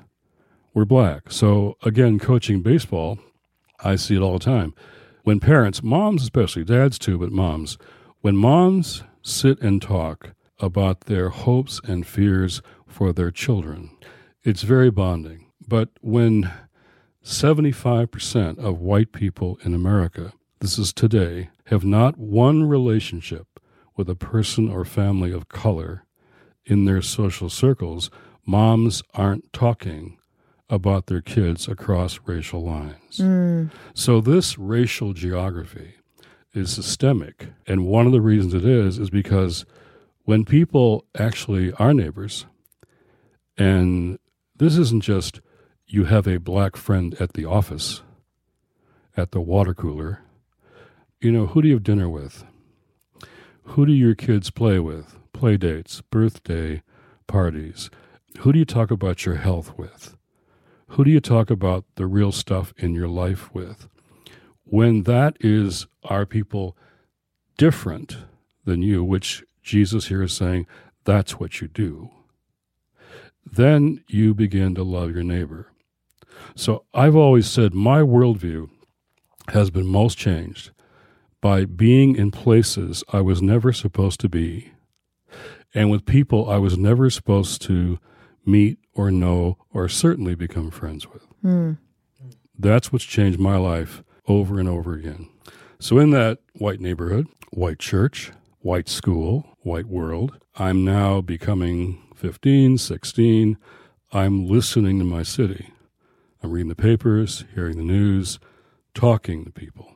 were 0.73 0.85
black. 0.85 1.31
So 1.31 1.77
again, 1.83 2.19
coaching 2.19 2.61
baseball, 2.61 3.17
I 3.83 3.95
see 3.95 4.15
it 4.15 4.21
all 4.21 4.33
the 4.33 4.39
time. 4.45 4.73
When 5.23 5.39
parents, 5.39 5.81
moms 5.81 6.23
especially, 6.23 6.63
dads 6.63 6.99
too, 6.99 7.17
but 7.17 7.31
moms, 7.31 7.77
when 8.21 8.35
moms 8.35 9.03
sit 9.23 9.59
and 9.61 9.81
talk 9.81 10.31
about 10.59 11.01
their 11.01 11.29
hopes 11.29 11.81
and 11.85 12.05
fears 12.05 12.61
for 12.87 13.11
their 13.11 13.31
children, 13.31 13.91
it's 14.43 14.61
very 14.61 14.89
bonding. 14.89 15.51
But 15.67 15.89
when 16.01 16.51
75% 17.23 18.59
of 18.59 18.79
white 18.79 19.11
people 19.11 19.57
in 19.63 19.73
America, 19.73 20.33
this 20.59 20.77
is 20.77 20.93
today, 20.93 21.49
have 21.65 21.83
not 21.83 22.17
one 22.17 22.63
relationship 22.63 23.59
with 23.97 24.09
a 24.09 24.15
person 24.15 24.69
or 24.69 24.85
family 24.85 25.31
of 25.31 25.49
color 25.49 26.05
in 26.65 26.85
their 26.85 27.01
social 27.01 27.49
circles, 27.49 28.09
moms 28.45 29.01
aren't 29.13 29.51
talking 29.53 30.17
about 30.69 31.07
their 31.07 31.21
kids 31.21 31.67
across 31.67 32.19
racial 32.25 32.63
lines. 32.63 33.17
Hmm. 33.17 33.65
So, 33.93 34.21
this 34.21 34.57
racial 34.57 35.13
geography 35.13 35.95
is 36.53 36.71
systemic. 36.71 37.47
And 37.67 37.85
one 37.85 38.05
of 38.05 38.11
the 38.11 38.21
reasons 38.21 38.53
it 38.53 38.65
is, 38.65 38.97
is 38.97 39.09
because 39.09 39.65
when 40.25 40.43
people 40.43 41.05
actually 41.17 41.71
are 41.73 41.93
neighbors, 41.93 42.45
and 43.57 44.19
this 44.55 44.75
isn't 44.77 45.03
just 45.03 45.39
you 45.87 46.05
have 46.05 46.27
a 46.27 46.39
black 46.39 46.75
friend 46.75 47.15
at 47.19 47.33
the 47.33 47.45
office, 47.45 48.01
at 49.15 49.31
the 49.31 49.39
water 49.39 49.73
cooler, 49.73 50.21
you 51.21 51.31
know, 51.31 51.45
who 51.45 51.61
do 51.61 51.67
you 51.67 51.75
have 51.75 51.83
dinner 51.83 52.09
with? 52.09 52.43
Who 53.63 53.85
do 53.85 53.93
your 53.93 54.15
kids 54.15 54.49
play 54.49 54.79
with? 54.79 55.17
Play 55.31 55.57
dates, 55.57 56.01
birthday 56.01 56.81
parties. 57.27 57.89
Who 58.39 58.51
do 58.51 58.59
you 58.59 58.65
talk 58.65 58.91
about 58.91 59.25
your 59.25 59.35
health 59.35 59.77
with? 59.77 60.15
Who 60.89 61.03
do 61.03 61.11
you 61.11 61.19
talk 61.19 61.49
about 61.49 61.85
the 61.95 62.05
real 62.05 62.31
stuff 62.31 62.73
in 62.77 62.93
your 62.93 63.07
life 63.07 63.53
with? 63.53 63.87
When 64.63 65.03
that 65.03 65.37
is 65.39 65.87
our 66.03 66.25
people 66.25 66.75
different 67.57 68.17
than 68.65 68.81
you, 68.81 69.03
which 69.03 69.43
Jesus 69.65 70.07
here 70.07 70.21
is 70.21 70.33
saying 70.33 70.67
that's 71.03 71.39
what 71.39 71.59
you 71.59 71.67
do, 71.67 72.09
then 73.45 74.03
you 74.07 74.33
begin 74.33 74.75
to 74.75 74.83
love 74.83 75.11
your 75.11 75.23
neighbor. 75.23 75.71
So 76.55 76.85
I've 76.93 77.15
always 77.15 77.49
said 77.49 77.73
my 77.73 77.99
worldview 78.01 78.69
has 79.49 79.69
been 79.69 79.87
most 79.87 80.17
changed 80.17 80.71
by 81.41 81.65
being 81.65 82.15
in 82.15 82.31
places 82.31 83.03
I 83.11 83.21
was 83.21 83.41
never 83.41 83.73
supposed 83.73 84.19
to 84.21 84.29
be 84.29 84.71
and 85.73 85.91
with 85.91 86.05
people 86.05 86.49
I 86.49 86.57
was 86.57 86.77
never 86.77 87.09
supposed 87.09 87.61
to 87.63 87.99
meet 88.45 88.79
or 88.93 89.11
know 89.11 89.57
or 89.73 89.89
certainly 89.89 90.35
become 90.35 90.71
friends 90.71 91.07
with. 91.07 91.27
Hmm. 91.41 91.73
That's 92.57 92.91
what's 92.91 93.03
changed 93.03 93.39
my 93.39 93.57
life 93.57 94.03
over 94.27 94.59
and 94.59 94.69
over 94.69 94.93
again. 94.93 95.29
So, 95.77 95.99
in 95.99 96.11
that 96.11 96.39
white 96.53 96.79
neighborhood, 96.79 97.27
white 97.51 97.79
church, 97.79 98.31
white 98.65 98.89
school, 98.89 99.55
white 99.59 99.85
world, 99.85 100.39
I'm 100.55 100.83
now 100.83 101.21
becoming 101.21 102.01
15, 102.15 102.79
16. 102.79 103.59
I'm 104.11 104.47
listening 104.47 104.97
to 104.97 105.05
my 105.05 105.21
city. 105.21 105.69
I'm 106.41 106.49
reading 106.49 106.69
the 106.69 106.75
papers, 106.75 107.45
hearing 107.53 107.77
the 107.77 107.83
news, 107.83 108.39
talking 108.95 109.45
to 109.45 109.51
people. 109.51 109.93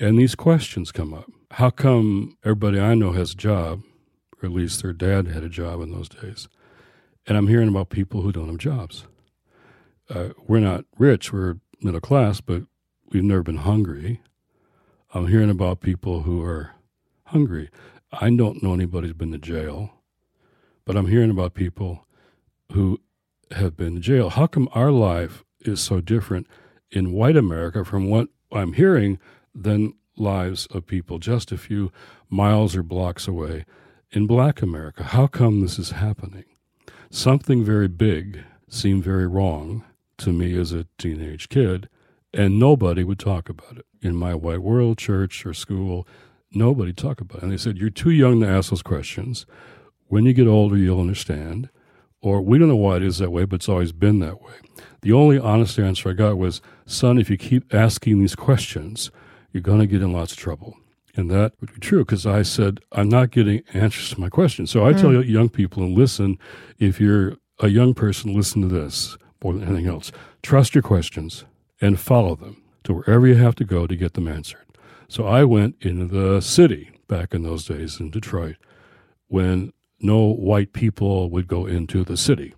And 0.00 0.18
these 0.18 0.34
questions 0.34 0.92
come 0.92 1.12
up. 1.12 1.30
How 1.50 1.68
come 1.68 2.38
everybody 2.42 2.80
I 2.80 2.94
know 2.94 3.12
has 3.12 3.32
a 3.32 3.36
job, 3.36 3.82
or 4.42 4.46
at 4.46 4.54
least 4.54 4.82
their 4.82 4.94
dad 4.94 5.26
had 5.26 5.42
a 5.42 5.50
job 5.50 5.82
in 5.82 5.92
those 5.92 6.08
days? 6.08 6.48
And 7.26 7.36
I'm 7.36 7.48
hearing 7.48 7.68
about 7.68 7.90
people 7.90 8.22
who 8.22 8.32
don't 8.32 8.48
have 8.48 8.56
jobs. 8.56 9.04
Uh, 10.08 10.30
we're 10.46 10.58
not 10.58 10.86
rich, 10.96 11.34
we're 11.34 11.56
middle 11.82 12.00
class, 12.00 12.40
but 12.40 12.62
we've 13.10 13.22
never 13.22 13.42
been 13.42 13.58
hungry. 13.58 14.22
I'm 15.12 15.26
hearing 15.26 15.50
about 15.50 15.80
people 15.80 16.22
who 16.22 16.42
are 16.42 16.70
hungry. 17.34 17.68
I 18.12 18.30
don't 18.30 18.62
know 18.62 18.72
anybody 18.72 19.08
who's 19.08 19.16
been 19.16 19.32
to 19.32 19.38
jail, 19.38 19.90
but 20.84 20.96
I'm 20.96 21.08
hearing 21.08 21.30
about 21.30 21.52
people 21.52 22.06
who 22.70 23.00
have 23.50 23.76
been 23.76 23.96
to 23.96 24.00
jail. 24.00 24.30
How 24.30 24.46
come 24.46 24.68
our 24.72 24.92
life 24.92 25.42
is 25.62 25.80
so 25.80 26.00
different 26.00 26.46
in 26.92 27.12
white 27.12 27.36
America 27.36 27.84
from 27.84 28.08
what 28.08 28.28
I'm 28.52 28.74
hearing 28.74 29.18
than 29.52 29.94
lives 30.16 30.66
of 30.66 30.86
people 30.86 31.18
just 31.18 31.50
a 31.50 31.58
few 31.58 31.90
miles 32.30 32.76
or 32.76 32.84
blocks 32.84 33.26
away 33.26 33.64
in 34.12 34.28
black 34.28 34.62
America? 34.62 35.02
How 35.02 35.26
come 35.26 35.60
this 35.60 35.76
is 35.76 35.90
happening? 35.90 36.44
Something 37.10 37.64
very 37.64 37.88
big 37.88 38.44
seemed 38.68 39.02
very 39.02 39.26
wrong 39.26 39.82
to 40.18 40.32
me 40.32 40.56
as 40.56 40.70
a 40.70 40.86
teenage 40.98 41.48
kid, 41.48 41.88
and 42.32 42.60
nobody 42.60 43.02
would 43.02 43.18
talk 43.18 43.48
about 43.48 43.78
it. 43.78 43.86
In 44.00 44.14
my 44.14 44.36
white 44.36 44.62
world, 44.62 44.98
church, 44.98 45.44
or 45.44 45.52
school, 45.52 46.06
nobody 46.54 46.92
talked 46.92 47.20
about 47.20 47.38
it. 47.38 47.42
And 47.42 47.52
they 47.52 47.56
said, 47.56 47.78
You're 47.78 47.90
too 47.90 48.10
young 48.10 48.40
to 48.40 48.48
ask 48.48 48.70
those 48.70 48.82
questions. 48.82 49.46
When 50.08 50.24
you 50.24 50.32
get 50.32 50.46
older, 50.46 50.76
you'll 50.76 51.00
understand. 51.00 51.70
Or 52.20 52.40
we 52.40 52.58
don't 52.58 52.68
know 52.68 52.76
why 52.76 52.96
it 52.96 53.02
is 53.02 53.18
that 53.18 53.30
way, 53.30 53.44
but 53.44 53.56
it's 53.56 53.68
always 53.68 53.92
been 53.92 54.20
that 54.20 54.40
way. 54.40 54.54
The 55.02 55.12
only 55.12 55.38
honest 55.38 55.78
answer 55.78 56.08
I 56.08 56.14
got 56.14 56.38
was, 56.38 56.62
Son, 56.86 57.18
if 57.18 57.28
you 57.28 57.36
keep 57.36 57.74
asking 57.74 58.18
these 58.18 58.34
questions, 58.34 59.10
you're 59.52 59.62
going 59.62 59.80
to 59.80 59.86
get 59.86 60.00
in 60.00 60.12
lots 60.12 60.32
of 60.32 60.38
trouble. 60.38 60.78
And 61.16 61.30
that 61.30 61.52
would 61.60 61.72
be 61.74 61.80
true 61.80 62.04
because 62.04 62.26
I 62.26 62.42
said, 62.42 62.80
I'm 62.92 63.08
not 63.08 63.30
getting 63.30 63.62
answers 63.74 64.10
to 64.10 64.20
my 64.20 64.30
questions. 64.30 64.70
So 64.70 64.86
I 64.86 64.94
mm. 64.94 65.00
tell 65.00 65.24
young 65.24 65.48
people 65.50 65.82
and 65.82 65.96
listen, 65.96 66.38
if 66.78 66.98
you're 67.00 67.36
a 67.60 67.68
young 67.68 67.94
person, 67.94 68.34
listen 68.34 68.62
to 68.62 68.68
this 68.68 69.16
more 69.42 69.52
than 69.52 69.64
anything 69.64 69.86
else. 69.86 70.10
Trust 70.42 70.74
your 70.74 70.82
questions 70.82 71.44
and 71.80 72.00
follow 72.00 72.34
them 72.34 72.62
to 72.84 72.94
wherever 72.94 73.26
you 73.26 73.36
have 73.36 73.54
to 73.56 73.64
go 73.64 73.86
to 73.86 73.96
get 73.96 74.14
them 74.14 74.26
answered. 74.26 74.64
So 75.08 75.26
I 75.26 75.44
went 75.44 75.76
into 75.80 76.06
the 76.06 76.40
city 76.40 76.90
back 77.08 77.34
in 77.34 77.42
those 77.42 77.64
days 77.64 78.00
in 78.00 78.10
Detroit 78.10 78.56
when 79.28 79.72
no 80.00 80.32
white 80.32 80.72
people 80.72 81.30
would 81.30 81.48
go 81.48 81.66
into 81.66 82.04
the 82.04 82.16
city. 82.16 82.54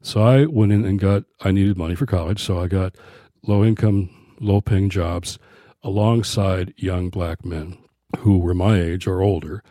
So 0.00 0.22
I 0.22 0.46
went 0.46 0.72
in 0.72 0.84
and 0.84 0.98
got, 0.98 1.24
I 1.42 1.52
needed 1.52 1.76
money 1.76 1.94
for 1.94 2.06
college, 2.06 2.42
so 2.42 2.58
I 2.58 2.66
got 2.66 2.96
low 3.42 3.64
income, 3.64 4.10
low 4.40 4.60
paying 4.60 4.90
jobs 4.90 5.38
alongside 5.82 6.74
young 6.76 7.08
black 7.08 7.44
men 7.44 7.78
who 8.18 8.38
were 8.38 8.54
my 8.54 8.80
age 8.80 9.06
or 9.06 9.22
older 9.22 9.62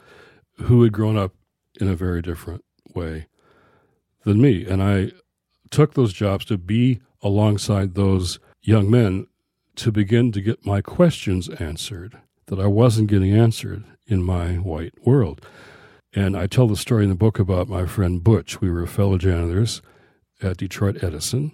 who 0.63 0.84
had 0.84 0.92
grown 0.92 1.18
up 1.18 1.34
in 1.80 1.88
a 1.88 1.96
very 1.96 2.22
different 2.22 2.63
way 2.96 3.28
than 4.24 4.42
me. 4.42 4.66
And 4.66 4.82
I 4.82 5.12
took 5.70 5.94
those 5.94 6.13
jobs 6.13 6.46
to 6.46 6.58
be 6.58 7.01
alongside 7.22 7.96
those 7.96 8.40
young 8.62 8.90
men 8.90 9.28
to 9.75 9.92
begin 9.92 10.32
to 10.32 10.42
get 10.42 10.66
my 10.66 10.82
questions 10.82 11.50
answered 11.50 12.18
that 12.48 12.60
I 12.60 12.68
wasn't 12.68 13.10
getting 13.10 13.34
answered 13.34 13.84
in 14.08 14.24
my 14.24 14.56
white 14.56 14.94
world. 15.06 15.46
And 16.13 16.36
I 16.36 16.48
tell 16.48 16.68
the 16.68 16.75
story 16.75 17.04
in 17.04 17.10
the 17.10 17.16
book 17.16 17.40
about 17.40 17.70
my 17.70 17.86
friend 17.86 18.24
Butch. 18.24 18.60
We 18.60 18.70
were 18.70 18.86
fellow 18.86 19.18
janitors 19.18 19.82
at 20.42 20.58
Detroit 20.58 21.01
Edison. 21.01 21.54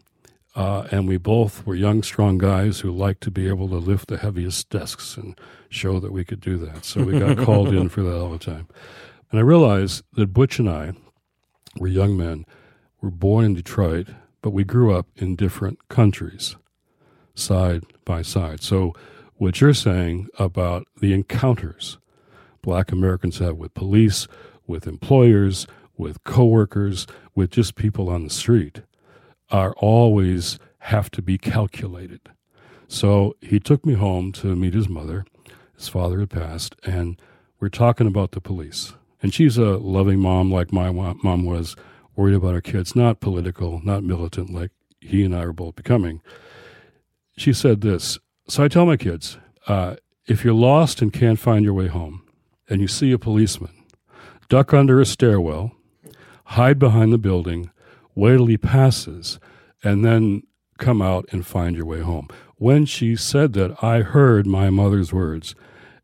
Uh, 0.56 0.88
and 0.90 1.08
we 1.08 1.18
both 1.18 1.68
were 1.68 1.76
young, 1.76 2.02
strong 2.02 2.40
guys 2.40 2.80
who 2.80 2.92
liked 2.92 3.22
to 3.22 3.30
be 3.30 3.48
able 3.48 3.70
to 3.70 3.76
lift 3.76 4.08
the 4.08 4.18
heaviest 4.18 4.72
desks 4.72 5.16
and 5.16 5.40
show 5.70 6.00
that 6.00 6.12
we 6.12 6.26
could 6.26 6.42
do 6.42 6.58
that. 6.58 6.84
So 6.84 7.04
we 7.04 7.20
got 7.20 7.38
called 7.46 7.72
in 7.72 7.90
for 7.90 8.02
that 8.02 8.20
all 8.20 8.32
the 8.32 8.40
time. 8.40 8.68
And 9.30 9.40
I 9.40 9.44
realized 9.44 10.04
that 10.14 10.34
Butch 10.34 10.58
and 10.58 10.68
I 10.68 10.94
were 11.76 11.88
young 11.88 12.18
men, 12.18 12.46
were 13.02 13.12
born 13.12 13.46
in 13.46 13.54
Detroit, 13.54 14.08
but 14.42 14.50
we 14.50 14.64
grew 14.64 14.96
up 14.96 15.06
in 15.18 15.36
different 15.36 15.90
countries, 15.90 16.56
side 17.36 17.84
by 18.08 18.24
side. 18.24 18.64
So 18.64 18.94
what 19.36 19.62
you're 19.62 19.74
saying 19.76 20.30
about 20.40 20.88
the 21.00 21.14
encounters 21.14 22.00
black 22.64 22.92
Americans 22.92 23.38
have 23.38 23.56
with 23.56 23.74
police, 23.74 24.28
with 24.66 24.88
employers, 24.88 25.68
with 25.96 26.24
coworkers, 26.24 27.06
with 27.36 27.52
just 27.52 27.76
people 27.76 28.10
on 28.10 28.24
the 28.24 28.30
street 28.30 28.82
are 29.50 29.74
always 29.78 30.60
have 30.80 31.10
to 31.12 31.22
be 31.22 31.38
calculated. 31.38 32.22
So 32.88 33.36
he 33.42 33.60
took 33.60 33.86
me 33.86 33.94
home 33.94 34.32
to 34.34 34.56
meet 34.56 34.74
his 34.74 34.90
mother. 34.90 35.26
His 35.78 35.88
father 35.88 36.20
had 36.20 36.30
passed, 36.30 36.76
and 36.84 37.22
we're 37.60 37.70
talking 37.70 38.08
about 38.08 38.32
the 38.32 38.42
police. 38.42 38.94
And 39.22 39.34
she's 39.34 39.58
a 39.58 39.78
loving 39.78 40.20
mom, 40.20 40.52
like 40.52 40.74
my 40.74 40.92
mom 40.92 41.46
was, 41.46 41.76
worried 42.16 42.36
about 42.36 42.54
her 42.54 42.62
kids, 42.62 42.96
not 42.96 43.20
political, 43.20 43.82
not 43.84 44.04
militant, 44.04 44.50
like 44.50 44.72
he 45.00 45.24
and 45.24 45.36
I 45.36 45.44
are 45.44 45.54
both 45.54 45.76
becoming. 45.76 46.22
She 47.38 47.54
said 47.54 47.82
this 47.82 48.18
So 48.48 48.64
I 48.64 48.68
tell 48.68 48.86
my 48.86 48.98
kids 48.98 49.38
uh, 49.68 49.96
if 50.26 50.44
you're 50.44 50.54
lost 50.54 51.02
and 51.02 51.14
can't 51.14 51.40
find 51.40 51.64
your 51.64 51.74
way 51.76 51.88
home, 51.88 52.24
and 52.68 52.82
you 52.82 52.88
see 52.88 53.12
a 53.12 53.20
policeman, 53.20 53.72
duck 54.50 54.74
under 54.74 55.00
a 55.00 55.06
stairwell, 55.06 55.72
hide 56.46 56.80
behind 56.80 57.14
the 57.14 57.18
building, 57.18 57.70
wait 58.16 58.38
till 58.38 58.48
he 58.48 58.58
passes, 58.58 59.40
and 59.84 60.04
then 60.04 60.44
come 60.80 61.02
out 61.02 61.26
and 61.32 61.46
find 61.46 61.76
your 61.76 61.86
way 61.86 62.02
home. 62.02 62.28
When 62.56 62.86
she 62.86 63.16
said 63.16 63.54
that, 63.54 63.84
I 63.84 64.02
heard 64.02 64.48
my 64.48 64.72
mother's 64.72 65.14
words 65.14 65.54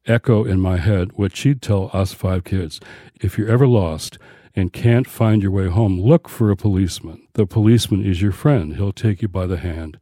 echo 0.06 0.44
in 0.44 0.60
my 0.60 0.78
head 0.78 1.13
what 1.13 1.36
she'd 1.36 1.62
tell 1.62 1.90
us 1.94 2.13
five 2.13 2.44
kids. 2.44 2.80
If 3.20 3.38
you're 3.38 3.50
ever 3.50 3.68
lost 3.68 4.20
and 4.56 4.72
can't 4.72 5.08
find 5.08 5.42
your 5.42 5.52
way 5.52 5.68
home, 5.68 6.00
look 6.00 6.30
for 6.30 6.52
a 6.52 6.56
policeman. 6.56 7.28
The 7.34 7.48
policeman 7.48 8.06
is 8.06 8.22
your 8.22 8.32
friend. 8.32 8.75
He'll 8.75 8.92
take 8.92 9.24
you 9.24 9.28
by 9.28 9.48
the 9.48 9.58
hand 9.58 9.98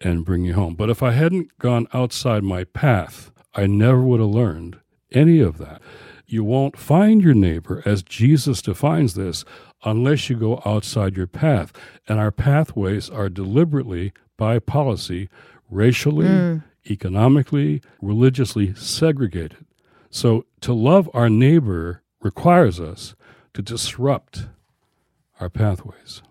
and 0.00 0.24
bring 0.24 0.44
you 0.44 0.54
home. 0.54 0.74
But 0.74 0.90
if 0.90 1.02
I 1.02 1.12
hadn't 1.12 1.56
gone 1.58 1.88
outside 1.92 2.44
my 2.44 2.64
path, 2.64 3.30
I 3.54 3.66
never 3.66 4.02
would 4.02 4.20
have 4.20 4.28
learned 4.28 4.78
any 5.12 5.40
of 5.40 5.58
that. 5.58 5.80
You 6.26 6.44
won't 6.44 6.78
find 6.78 7.22
your 7.22 7.34
neighbor 7.34 7.82
as 7.86 8.02
Jesus 8.02 8.60
defines 8.60 9.14
this 9.14 9.44
unless 9.84 10.28
you 10.28 10.36
go 10.36 10.62
outside 10.64 11.16
your 11.16 11.26
path. 11.26 11.72
And 12.06 12.18
our 12.18 12.30
pathways 12.30 13.08
are 13.08 13.28
deliberately, 13.28 14.12
by 14.36 14.58
policy, 14.58 15.28
racially, 15.70 16.26
mm. 16.26 16.64
economically, 16.88 17.82
religiously 18.00 18.74
segregated. 18.74 19.66
So 20.10 20.44
to 20.60 20.72
love 20.72 21.10
our 21.12 21.28
neighbor 21.28 22.02
requires 22.20 22.78
us 22.78 23.14
to 23.54 23.62
disrupt 23.62 24.46
our 25.40 25.48
pathways. 25.48 26.22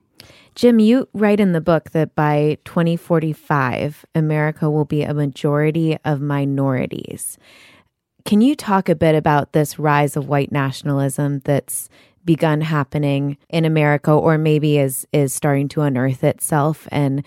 Jim, 0.57 0.79
you 0.79 1.07
write 1.13 1.39
in 1.39 1.51
the 1.51 1.61
book 1.61 1.91
that 1.91 2.15
by 2.15 2.57
2045, 2.65 4.03
America 4.15 4.71
will 4.71 4.85
be 4.85 5.03
a 5.03 5.13
majority 5.13 5.95
of 6.03 6.19
minorities. 6.19 7.37
Can 8.25 8.41
you 8.41 8.55
talk 8.55 8.89
a 8.89 8.95
bit 8.95 9.13
about 9.13 9.53
this 9.53 9.77
rise 9.77 10.17
of 10.17 10.29
white 10.29 10.51
nationalism 10.51 11.41
that's 11.41 11.89
begun 12.25 12.61
happening 12.61 13.37
in 13.49 13.65
America 13.65 14.11
or 14.11 14.39
maybe 14.39 14.79
is 14.79 15.05
is 15.13 15.31
starting 15.31 15.67
to 15.67 15.81
unearth 15.81 16.23
itself 16.23 16.87
and 16.91 17.23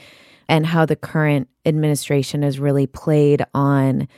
and 0.49 0.67
how 0.67 0.85
the 0.85 0.97
current 0.97 1.49
administration 1.65 2.43
has 2.43 2.59
really 2.59 2.89
played 2.89 3.45
on 3.55 4.09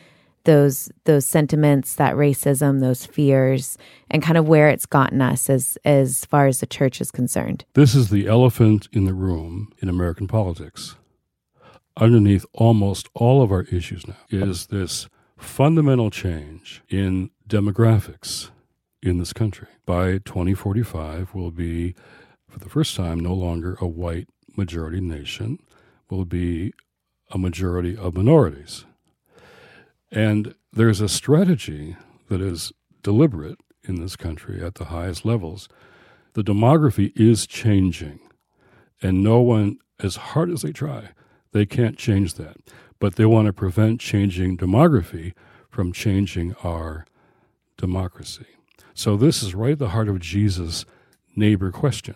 those 0.44 0.90
those 1.04 1.26
sentiments, 1.26 1.94
that 1.96 2.14
racism, 2.14 2.80
those 2.80 3.06
fears, 3.06 3.78
and 4.10 4.22
kind 4.22 4.38
of 4.38 4.48
where 4.48 4.68
it's 4.68 4.86
gotten 4.86 5.20
us 5.20 5.48
as 5.48 5.78
as 5.84 6.24
far 6.24 6.46
as 6.46 6.60
the 6.60 6.66
church 6.66 7.00
is 7.00 7.10
concerned. 7.10 7.64
This 7.74 7.94
is 7.94 8.10
the 8.10 8.26
elephant 8.26 8.88
in 8.92 9.04
the 9.04 9.14
room 9.14 9.72
in 9.80 9.88
American 9.88 10.26
politics. 10.26 10.96
Underneath 11.96 12.46
almost 12.54 13.08
all 13.14 13.42
of 13.42 13.52
our 13.52 13.62
issues 13.64 14.06
now 14.06 14.16
is 14.30 14.68
this 14.68 15.08
fundamental 15.36 16.10
change 16.10 16.82
in 16.88 17.30
demographics 17.48 18.50
in 19.02 19.18
this 19.18 19.32
country. 19.32 19.68
By 19.84 20.18
2045, 20.18 21.34
we'll 21.34 21.50
be, 21.50 21.94
for 22.48 22.58
the 22.60 22.68
first 22.68 22.96
time, 22.96 23.20
no 23.20 23.34
longer 23.34 23.76
a 23.80 23.86
white 23.86 24.28
majority 24.56 25.00
nation, 25.00 25.58
will 26.08 26.24
be 26.24 26.72
a 27.30 27.38
majority 27.38 27.96
of 27.96 28.14
minorities. 28.14 28.84
And 30.12 30.54
there's 30.70 31.00
a 31.00 31.08
strategy 31.08 31.96
that 32.28 32.42
is 32.42 32.70
deliberate 33.02 33.58
in 33.82 34.00
this 34.00 34.14
country 34.14 34.62
at 34.62 34.74
the 34.74 34.86
highest 34.86 35.24
levels. 35.24 35.68
The 36.34 36.44
demography 36.44 37.12
is 37.16 37.46
changing, 37.46 38.20
and 39.00 39.24
no 39.24 39.40
one, 39.40 39.78
as 39.98 40.16
hard 40.16 40.50
as 40.50 40.62
they 40.62 40.72
try, 40.72 41.10
they 41.52 41.64
can't 41.64 41.96
change 41.96 42.34
that. 42.34 42.56
But 42.98 43.16
they 43.16 43.24
want 43.24 43.46
to 43.46 43.52
prevent 43.52 44.00
changing 44.00 44.58
demography 44.58 45.32
from 45.68 45.92
changing 45.92 46.54
our 46.62 47.06
democracy. 47.76 48.46
So, 48.94 49.16
this 49.16 49.42
is 49.42 49.54
right 49.54 49.72
at 49.72 49.78
the 49.78 49.88
heart 49.88 50.08
of 50.08 50.20
Jesus' 50.20 50.84
neighbor 51.34 51.72
question 51.72 52.14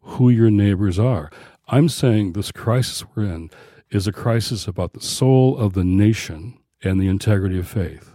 who 0.00 0.28
your 0.28 0.50
neighbors 0.50 0.98
are. 0.98 1.30
I'm 1.68 1.88
saying 1.88 2.32
this 2.32 2.50
crisis 2.50 3.04
we're 3.14 3.24
in 3.24 3.50
is 3.90 4.06
a 4.06 4.12
crisis 4.12 4.66
about 4.66 4.92
the 4.92 5.00
soul 5.00 5.56
of 5.56 5.74
the 5.74 5.84
nation 5.84 6.57
and 6.82 7.00
the 7.00 7.08
integrity 7.08 7.58
of 7.58 7.68
faith. 7.68 8.12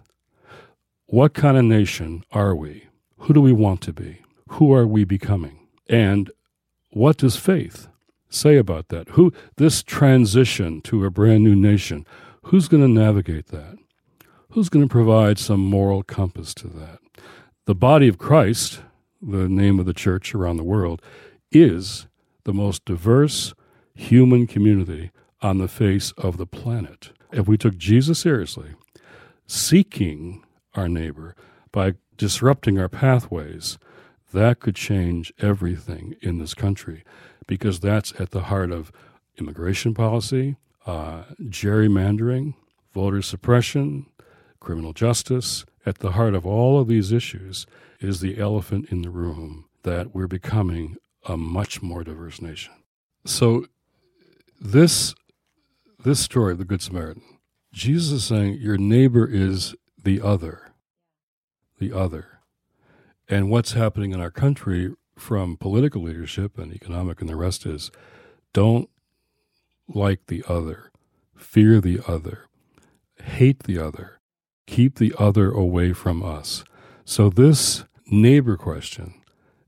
What 1.05 1.33
kind 1.33 1.57
of 1.57 1.65
nation 1.65 2.23
are 2.31 2.55
we? 2.55 2.87
Who 3.19 3.33
do 3.33 3.41
we 3.41 3.53
want 3.53 3.81
to 3.81 3.93
be? 3.93 4.21
Who 4.49 4.73
are 4.73 4.87
we 4.87 5.03
becoming? 5.03 5.67
And 5.89 6.31
what 6.91 7.17
does 7.17 7.35
faith 7.35 7.87
say 8.29 8.57
about 8.57 8.89
that? 8.89 9.09
Who 9.09 9.33
this 9.57 9.83
transition 9.83 10.81
to 10.81 11.05
a 11.05 11.11
brand 11.11 11.43
new 11.43 11.55
nation, 11.55 12.05
who's 12.43 12.67
going 12.67 12.83
to 12.83 12.89
navigate 12.89 13.47
that? 13.47 13.77
Who's 14.49 14.69
going 14.69 14.87
to 14.87 14.91
provide 14.91 15.39
some 15.39 15.61
moral 15.61 16.03
compass 16.03 16.53
to 16.55 16.67
that? 16.67 16.99
The 17.65 17.75
body 17.75 18.07
of 18.07 18.17
Christ, 18.17 18.81
the 19.21 19.47
name 19.47 19.79
of 19.79 19.85
the 19.85 19.93
church 19.93 20.35
around 20.35 20.57
the 20.57 20.63
world, 20.63 21.01
is 21.51 22.07
the 22.43 22.53
most 22.53 22.85
diverse 22.85 23.53
human 23.95 24.47
community 24.47 25.11
on 25.41 25.57
the 25.57 25.67
face 25.67 26.11
of 26.17 26.37
the 26.37 26.45
planet. 26.45 27.11
If 27.33 27.47
we 27.47 27.57
took 27.57 27.77
Jesus 27.77 28.19
seriously, 28.19 28.75
seeking 29.47 30.43
our 30.75 30.87
neighbor 30.87 31.35
by 31.71 31.95
disrupting 32.15 32.79
our 32.79 32.89
pathways, 32.89 33.77
that 34.33 34.59
could 34.59 34.75
change 34.75 35.33
everything 35.39 36.15
in 36.21 36.37
this 36.37 36.53
country 36.53 37.03
because 37.47 37.79
that's 37.79 38.13
at 38.19 38.31
the 38.31 38.43
heart 38.43 38.71
of 38.71 38.91
immigration 39.39 39.93
policy, 39.93 40.55
uh, 40.85 41.23
gerrymandering, 41.41 42.53
voter 42.93 43.21
suppression, 43.21 44.05
criminal 44.59 44.93
justice, 44.93 45.65
at 45.85 45.99
the 45.99 46.11
heart 46.11 46.33
of 46.33 46.45
all 46.45 46.79
of 46.79 46.87
these 46.87 47.11
issues 47.11 47.65
is 47.99 48.19
the 48.19 48.37
elephant 48.39 48.87
in 48.89 49.01
the 49.01 49.09
room 49.09 49.65
that 49.83 50.13
we're 50.13 50.27
becoming 50.27 50.95
a 51.25 51.35
much 51.35 51.81
more 51.81 52.03
diverse 52.03 52.41
nation. 52.41 52.73
So 53.25 53.65
this 54.59 55.13
this 56.03 56.19
story 56.19 56.51
of 56.51 56.57
the 56.57 56.65
Good 56.65 56.81
Samaritan 56.81 57.23
Jesus 57.73 58.11
is 58.11 58.23
saying 58.25 58.59
your 58.61 58.77
neighbor 58.77 59.25
is 59.25 59.73
the 60.01 60.21
other. 60.21 60.73
The 61.79 61.91
other. 61.91 62.39
And 63.27 63.49
what's 63.49 63.71
happening 63.71 64.11
in 64.11 64.21
our 64.21 64.29
country 64.29 64.93
from 65.17 65.57
political 65.57 66.03
leadership 66.03 66.57
and 66.59 66.73
economic 66.73 67.19
and 67.19 67.29
the 67.29 67.35
rest 67.35 67.65
is 67.65 67.89
don't 68.53 68.89
like 69.87 70.27
the 70.27 70.43
other, 70.47 70.91
fear 71.35 71.81
the 71.81 71.99
other, 72.07 72.45
hate 73.23 73.63
the 73.63 73.79
other, 73.79 74.19
keep 74.67 74.99
the 74.99 75.13
other 75.17 75.51
away 75.51 75.93
from 75.93 76.21
us. 76.21 76.63
So, 77.05 77.29
this 77.29 77.85
neighbor 78.07 78.55
question 78.55 79.15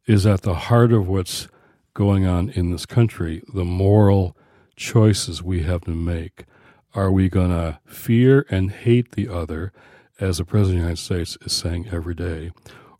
is 0.05 0.27
at 0.27 0.41
the 0.41 0.55
heart 0.55 0.91
of 0.91 1.07
what's 1.07 1.47
going 1.93 2.27
on 2.27 2.49
in 2.49 2.71
this 2.71 2.85
country, 2.85 3.41
the 3.51 3.65
moral 3.65 4.37
choices 4.75 5.41
we 5.43 5.63
have 5.63 5.81
to 5.81 5.91
make. 5.91 6.45
Are 6.93 7.11
we 7.11 7.29
going 7.29 7.49
to 7.49 7.79
fear 7.85 8.45
and 8.49 8.71
hate 8.71 9.11
the 9.13 9.27
other, 9.27 9.73
as 10.19 10.37
the 10.37 10.45
President 10.45 10.77
of 10.77 10.81
the 10.81 10.83
United 10.83 11.01
States 11.01 11.37
is 11.45 11.53
saying 11.53 11.89
every 11.91 12.15
day? 12.15 12.51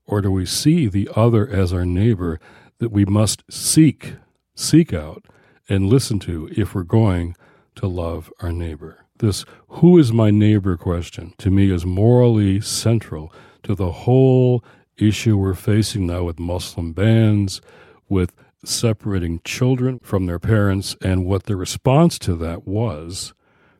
Or 0.06 0.22
do 0.22 0.32
we 0.32 0.46
see 0.46 0.88
the 0.88 1.10
other 1.16 1.48
as 1.48 1.74
our 1.74 1.86
neighbor 1.86 2.40
that 2.80 2.92
we 2.92 3.06
must 3.06 3.44
seek, 3.50 4.16
seek 4.54 4.94
out, 4.94 5.26
and 5.70 5.90
listen 5.90 6.20
to 6.20 6.50
if 6.56 6.76
we're 6.76 6.84
going 6.84 7.36
to 7.76 7.88
love 7.88 8.32
our 8.42 8.52
neighbor? 8.52 9.06
This 9.18 9.46
who 9.70 9.98
is 9.98 10.12
my 10.12 10.30
neighbor 10.30 10.76
question 10.76 11.34
to 11.38 11.50
me 11.50 11.72
is 11.72 11.86
morally 11.86 12.60
central 12.60 13.34
to 13.64 13.74
the 13.74 13.92
whole 13.92 14.64
issue 14.98 15.38
we're 15.38 15.54
facing 15.54 16.08
now 16.08 16.24
with 16.24 16.40
Muslim 16.40 16.92
bans, 16.92 17.62
with 18.10 18.34
separating 18.67 19.41
children 19.43 19.99
from 19.99 20.25
their 20.25 20.39
parents, 20.39 20.95
and 21.01 21.25
what 21.25 21.43
the 21.43 21.56
response 21.56 22.19
to 22.19 22.36
that 22.36 22.67
was 22.67 23.34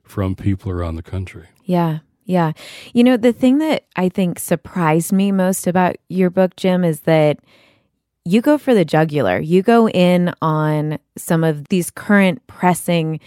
from 0.04 0.36
people 0.36 0.72
around 0.72 0.96
the 0.96 1.04
country. 1.04 1.48
Yeah. 1.64 2.00
Yeah. 2.26 2.54
You 2.94 3.04
know, 3.04 3.18
the 3.18 3.34
thing 3.34 3.60
that 3.60 3.86
I 3.96 4.10
think 4.10 4.40
surprised 4.40 5.14
me 5.14 5.32
most 5.32 5.68
about 5.68 5.98
your 6.10 6.30
book, 6.30 6.56
Jim, 6.56 6.84
is 6.84 7.02
that 7.02 7.40
you 8.26 8.42
go 8.42 8.58
for 8.58 8.74
the 8.74 8.86
jugular. 8.86 9.40
You 9.40 9.62
go 9.62 9.88
in 9.88 10.34
on 10.42 10.98
some 11.16 11.44
of 11.44 11.68
these 11.68 11.92
current 11.92 12.46
pressing 12.48 13.20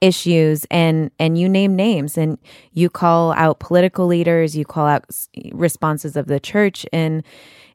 issues 0.00 0.66
and 0.70 1.10
and 1.18 1.38
you 1.38 1.48
name 1.48 1.74
names 1.74 2.18
and 2.18 2.38
you 2.72 2.88
call 2.90 3.32
out 3.32 3.60
political 3.60 4.06
leaders, 4.06 4.56
you 4.56 4.64
call 4.64 4.86
out 4.86 5.04
responses 5.52 6.16
of 6.16 6.26
the 6.26 6.40
church 6.40 6.86
in 6.92 7.22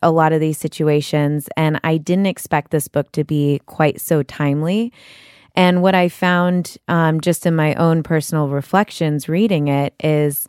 a 0.02 0.12
lot 0.12 0.34
of 0.34 0.40
these 0.40 0.58
situations 0.58 1.48
and 1.56 1.80
I 1.84 1.98
didn't 1.98 2.26
expect 2.26 2.72
this 2.72 2.88
book 2.88 3.12
to 3.14 3.24
be 3.24 3.62
quite 3.66 4.02
so 4.02 4.24
timely. 4.24 4.92
And 5.56 5.82
what 5.82 5.96
I 5.96 6.10
found 6.10 6.78
um, 6.88 7.20
just 7.20 7.46
in 7.46 7.56
my 7.56 7.76
own 7.76 8.04
personal 8.04 8.48
reflections 8.48 9.28
reading 9.28 9.68
it 9.68 9.94
is 10.00 10.48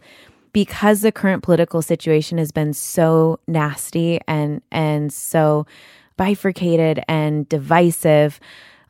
because 0.53 1.01
the 1.01 1.13
current 1.13 1.43
political 1.43 1.83
situation 1.83 2.39
has 2.39 2.53
been 2.53 2.73
so 2.73 3.39
nasty 3.47 4.21
and 4.29 4.61
and 4.71 5.13
so 5.13 5.67
bifurcated 6.17 7.03
and 7.09 7.49
divisive 7.49 8.39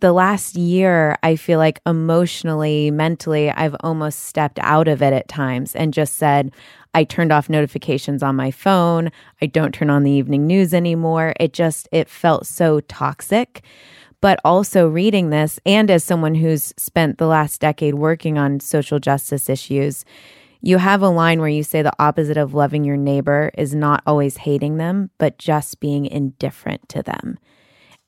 the 0.00 0.12
last 0.12 0.56
year 0.56 1.16
i 1.22 1.36
feel 1.36 1.58
like 1.58 1.80
emotionally 1.86 2.90
mentally 2.90 3.50
i've 3.50 3.76
almost 3.80 4.24
stepped 4.24 4.58
out 4.60 4.88
of 4.88 5.00
it 5.00 5.12
at 5.12 5.28
times 5.28 5.74
and 5.76 5.94
just 5.94 6.16
said 6.16 6.52
i 6.94 7.04
turned 7.04 7.32
off 7.32 7.48
notifications 7.48 8.22
on 8.22 8.36
my 8.36 8.50
phone. 8.50 9.10
I 9.40 9.46
don't 9.46 9.72
turn 9.72 9.90
on 9.90 10.02
the 10.02 10.10
evening 10.10 10.46
news 10.46 10.74
anymore. 10.74 11.34
It 11.40 11.52
just 11.52 11.88
it 11.92 12.08
felt 12.08 12.46
so 12.46 12.80
toxic. 12.80 13.62
But 14.20 14.38
also 14.44 14.88
reading 14.88 15.30
this, 15.30 15.58
and 15.66 15.90
as 15.90 16.04
someone 16.04 16.36
who's 16.36 16.72
spent 16.76 17.18
the 17.18 17.26
last 17.26 17.60
decade 17.60 17.94
working 17.94 18.38
on 18.38 18.60
social 18.60 19.00
justice 19.00 19.48
issues, 19.48 20.04
you 20.60 20.78
have 20.78 21.02
a 21.02 21.08
line 21.08 21.40
where 21.40 21.48
you 21.48 21.64
say 21.64 21.82
the 21.82 21.92
opposite 21.98 22.36
of 22.36 22.54
loving 22.54 22.84
your 22.84 22.96
neighbor 22.96 23.50
is 23.58 23.74
not 23.74 24.00
always 24.06 24.36
hating 24.36 24.76
them, 24.76 25.10
but 25.18 25.38
just 25.38 25.80
being 25.80 26.06
indifferent 26.06 26.88
to 26.90 27.02
them. 27.02 27.36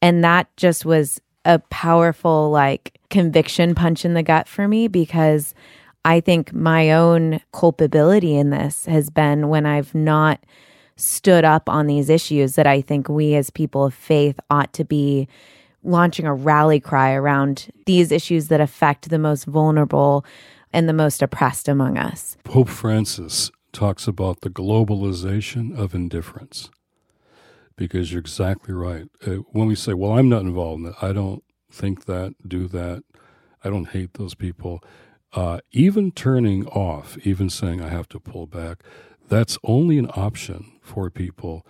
And 0.01 0.23
that 0.23 0.57
just 0.57 0.85
was 0.85 1.21
a 1.45 1.59
powerful, 1.59 2.51
like, 2.51 3.01
conviction 3.11 3.75
punch 3.75 4.05
in 4.05 4.15
the 4.15 4.23
gut 4.23 4.47
for 4.47 4.69
me 4.69 4.87
because 4.87 5.53
I 6.05 6.21
think 6.21 6.53
my 6.53 6.93
own 6.93 7.41
culpability 7.53 8.37
in 8.37 8.51
this 8.51 8.87
has 8.87 9.11
been 9.11 9.49
when 9.49 9.65
I've 9.65 9.95
not 9.95 10.41
stood 10.97 11.45
up 11.45 11.69
on 11.69 11.87
these 11.87 12.09
issues 12.11 12.55
that 12.55 12.67
I 12.67 12.81
think 12.81 13.09
we 13.09 13.35
as 13.35 13.51
people 13.51 13.85
of 13.85 13.95
faith 13.95 14.39
ought 14.51 14.73
to 14.75 14.85
be 14.85 15.29
launching 15.83 16.27
a 16.27 16.35
rally 16.35 16.81
cry 16.81 17.13
around 17.13 17.71
these 17.87 18.13
issues 18.13 18.49
that 18.49 18.61
affect 18.61 19.11
the 19.11 19.19
most 19.19 19.45
vulnerable 19.45 20.25
and 20.73 20.89
the 20.89 20.93
most 20.93 21.23
oppressed 21.23 21.69
among 21.69 21.99
us. 21.99 22.37
Pope 22.45 22.69
Francis 22.69 23.51
talks 23.73 24.07
about 24.07 24.41
the 24.43 24.51
globalization 24.51 25.77
of 25.77 25.95
indifference 25.95 26.71
because 27.77 28.13
you're 28.13 28.21
exactly 28.21 28.73
right. 28.73 29.09
Uh, 29.27 29.37
when 29.51 29.67
we 29.67 29.75
say, 29.75 29.95
well, 29.95 30.13
I'm 30.13 30.29
not 30.29 30.43
involved 30.43 30.79
in 30.79 30.85
that, 30.85 31.03
I 31.03 31.13
don't 31.13 31.43
think 31.71 32.05
that, 32.07 32.35
do 32.47 32.69
that, 32.69 33.03
I 33.65 33.69
don't 33.69 33.89
hate 33.89 34.15
those 34.15 34.35
people, 34.35 34.83
uh, 35.35 35.61
even 35.73 36.13
turning 36.13 36.67
off, 36.69 37.17
even 37.25 37.51
saying 37.51 37.81
I 37.81 37.89
have 37.89 38.09
to 38.11 38.21
pull 38.21 38.47
back, 38.47 38.83
that's 39.29 39.59
only 39.65 39.99
an 39.99 40.11
option 40.15 40.73
for 40.81 41.11
people 41.11 41.67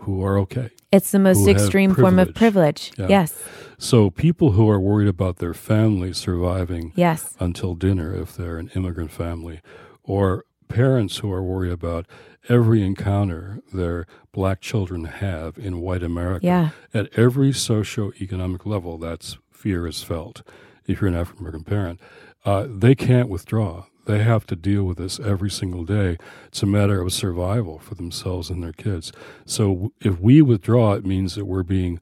who 0.00 0.24
are 0.24 0.38
okay. 0.38 0.70
It's 0.90 1.10
the 1.10 1.18
most 1.18 1.46
extreme 1.46 1.94
form 1.94 2.18
of 2.18 2.34
privilege. 2.34 2.92
Yeah. 2.96 3.08
Yes. 3.08 3.42
So 3.78 4.10
people 4.10 4.52
who 4.52 4.68
are 4.70 4.80
worried 4.80 5.08
about 5.08 5.36
their 5.36 5.54
family 5.54 6.12
surviving 6.12 6.92
yes. 6.94 7.34
until 7.38 7.74
dinner 7.74 8.14
if 8.14 8.36
they're 8.36 8.58
an 8.58 8.70
immigrant 8.74 9.10
family 9.10 9.60
or 10.02 10.44
parents 10.68 11.18
who 11.18 11.30
are 11.32 11.42
worried 11.42 11.72
about 11.72 12.06
every 12.48 12.82
encounter 12.82 13.60
their 13.72 14.06
black 14.32 14.60
children 14.60 15.04
have 15.04 15.58
in 15.58 15.80
white 15.80 16.02
America. 16.02 16.46
Yeah. 16.46 16.70
At 16.94 17.08
every 17.18 17.50
socioeconomic 17.50 18.64
level, 18.64 18.98
that's 18.98 19.38
fear 19.50 19.86
is 19.86 20.02
felt. 20.02 20.42
If 20.86 21.00
you're 21.00 21.08
an 21.08 21.16
African 21.16 21.46
American 21.46 21.64
parent, 21.64 22.00
uh, 22.44 22.66
they 22.68 22.94
can't 22.94 23.28
withdraw. 23.28 23.84
They 24.06 24.22
have 24.22 24.46
to 24.46 24.56
deal 24.56 24.82
with 24.82 24.98
this 24.98 25.20
every 25.20 25.50
single 25.50 25.84
day. 25.84 26.18
It's 26.48 26.62
a 26.62 26.66
matter 26.66 27.00
of 27.00 27.12
survival 27.12 27.78
for 27.78 27.94
themselves 27.94 28.50
and 28.50 28.62
their 28.62 28.72
kids. 28.72 29.12
So 29.46 29.92
if 30.00 30.18
we 30.18 30.42
withdraw, 30.42 30.94
it 30.94 31.06
means 31.06 31.36
that 31.36 31.44
we're 31.44 31.62
being, 31.62 32.00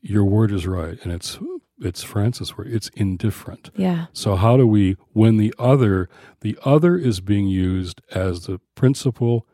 your 0.00 0.24
word 0.24 0.52
is 0.52 0.66
right, 0.66 0.98
and 1.02 1.12
it's 1.12 1.38
it's 1.82 2.02
Francis' 2.02 2.56
word. 2.56 2.68
It's 2.68 2.90
indifferent. 2.90 3.70
Yeah. 3.74 4.06
So 4.12 4.36
how 4.36 4.58
do 4.58 4.66
we, 4.66 4.96
when 5.12 5.38
the 5.38 5.54
other, 5.58 6.10
the 6.42 6.58
other 6.62 6.96
is 6.96 7.20
being 7.20 7.48
used 7.48 8.02
as 8.14 8.44
the 8.44 8.60
principal 8.74 9.46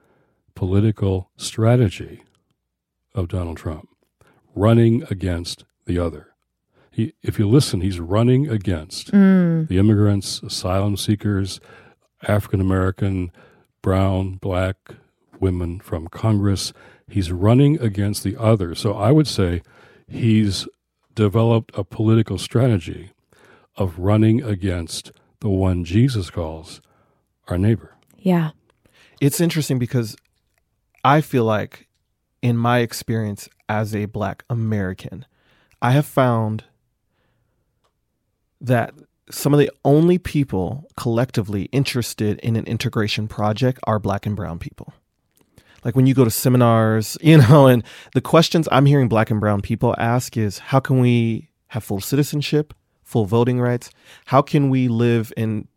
political 0.57 1.31
strategy 1.37 2.25
of 3.15 3.29
Donald 3.29 3.57
Trump, 3.57 3.89
running 4.55 5.05
against 5.09 5.65
the 5.87 5.99
other. 5.99 6.35
He, 6.97 7.13
if 7.23 7.39
you 7.39 7.47
listen, 7.47 7.83
he's 7.83 8.01
running 8.01 8.49
against 8.49 9.13
mm. 9.13 9.69
the 9.69 9.77
immigrants, 9.77 10.41
asylum 10.43 10.97
seekers, 10.97 11.61
African 12.27 12.59
American, 12.59 13.31
brown, 13.83 14.37
black 14.37 14.77
women 15.39 15.79
from 15.79 16.09
Congress. 16.09 16.73
He's 17.07 17.31
running 17.31 17.79
against 17.83 18.25
the 18.25 18.35
other. 18.41 18.75
So 18.75 18.95
I 18.95 19.13
would 19.13 19.27
say 19.27 19.61
he's 20.09 20.67
developed 21.15 21.77
a 21.77 21.85
political 21.85 22.39
strategy 22.39 23.11
of 23.77 23.99
running 23.99 24.43
against 24.43 25.13
the 25.41 25.51
one 25.51 25.85
Jesus 25.85 26.31
calls 26.31 26.81
our 27.49 27.59
neighbor. 27.59 27.95
Yeah. 28.17 28.53
It's 29.21 29.39
interesting 29.39 29.79
because 29.79 30.17
I 31.05 31.21
feel 31.21 31.45
like, 31.45 31.89
in 32.41 32.57
my 32.57 32.79
experience 32.79 33.51
as 33.69 33.95
a 33.95 34.07
black 34.07 34.45
American, 34.49 35.27
I 35.83 35.91
have 35.91 36.07
found 36.07 36.65
that 38.61 38.95
some 39.31 39.53
of 39.53 39.59
the 39.59 39.71
only 39.85 40.19
people 40.19 40.89
collectively 40.97 41.65
interested 41.73 42.39
in 42.41 42.57
an 42.57 42.65
integration 42.67 43.27
project 43.29 43.81
are 43.85 43.99
black 43.99 44.27
and 44.27 44.37
brown 44.37 44.59
people. 44.59 44.93
Like 45.85 45.95
when 45.95 46.07
you 46.07 46.15
go 46.15 46.25
to 46.25 46.31
seminars, 46.31 47.17
you 47.23 47.39
know, 47.39 47.67
and 47.67 47.83
the 48.15 48.21
questions 48.21 48.69
I'm 48.71 48.87
hearing 48.87 49.09
black 49.09 49.31
and 49.31 49.41
brown 49.41 49.63
people 49.63 49.95
ask 49.99 50.37
is 50.37 50.59
how 50.59 50.81
can 50.81 51.01
we 51.01 51.51
have 51.69 51.85
full 51.85 52.01
citizenship, 52.01 52.75
full 53.03 53.25
voting 53.25 53.61
rights? 53.61 53.91
How 54.27 54.43
can 54.43 54.71
we 54.71 54.89
live 54.89 55.33
in 55.37 55.69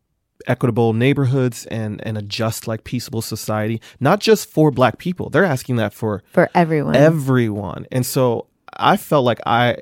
equitable 0.47 0.93
neighborhoods 0.93 1.65
and 1.67 2.05
and 2.05 2.17
a 2.17 2.21
just 2.21 2.65
like 2.65 2.85
peaceable 2.85 3.21
society 3.21 3.81
not 3.99 4.21
just 4.21 4.49
for 4.49 4.71
black 4.71 4.97
people 4.97 5.29
they're 5.29 5.43
asking 5.43 5.75
that 5.75 5.93
for 5.93 6.23
for 6.31 6.49
everyone 6.55 6.95
everyone 6.95 7.85
and 7.91 8.05
so 8.05 8.47
i 8.77 8.95
felt 8.95 9.25
like 9.25 9.41
i 9.45 9.75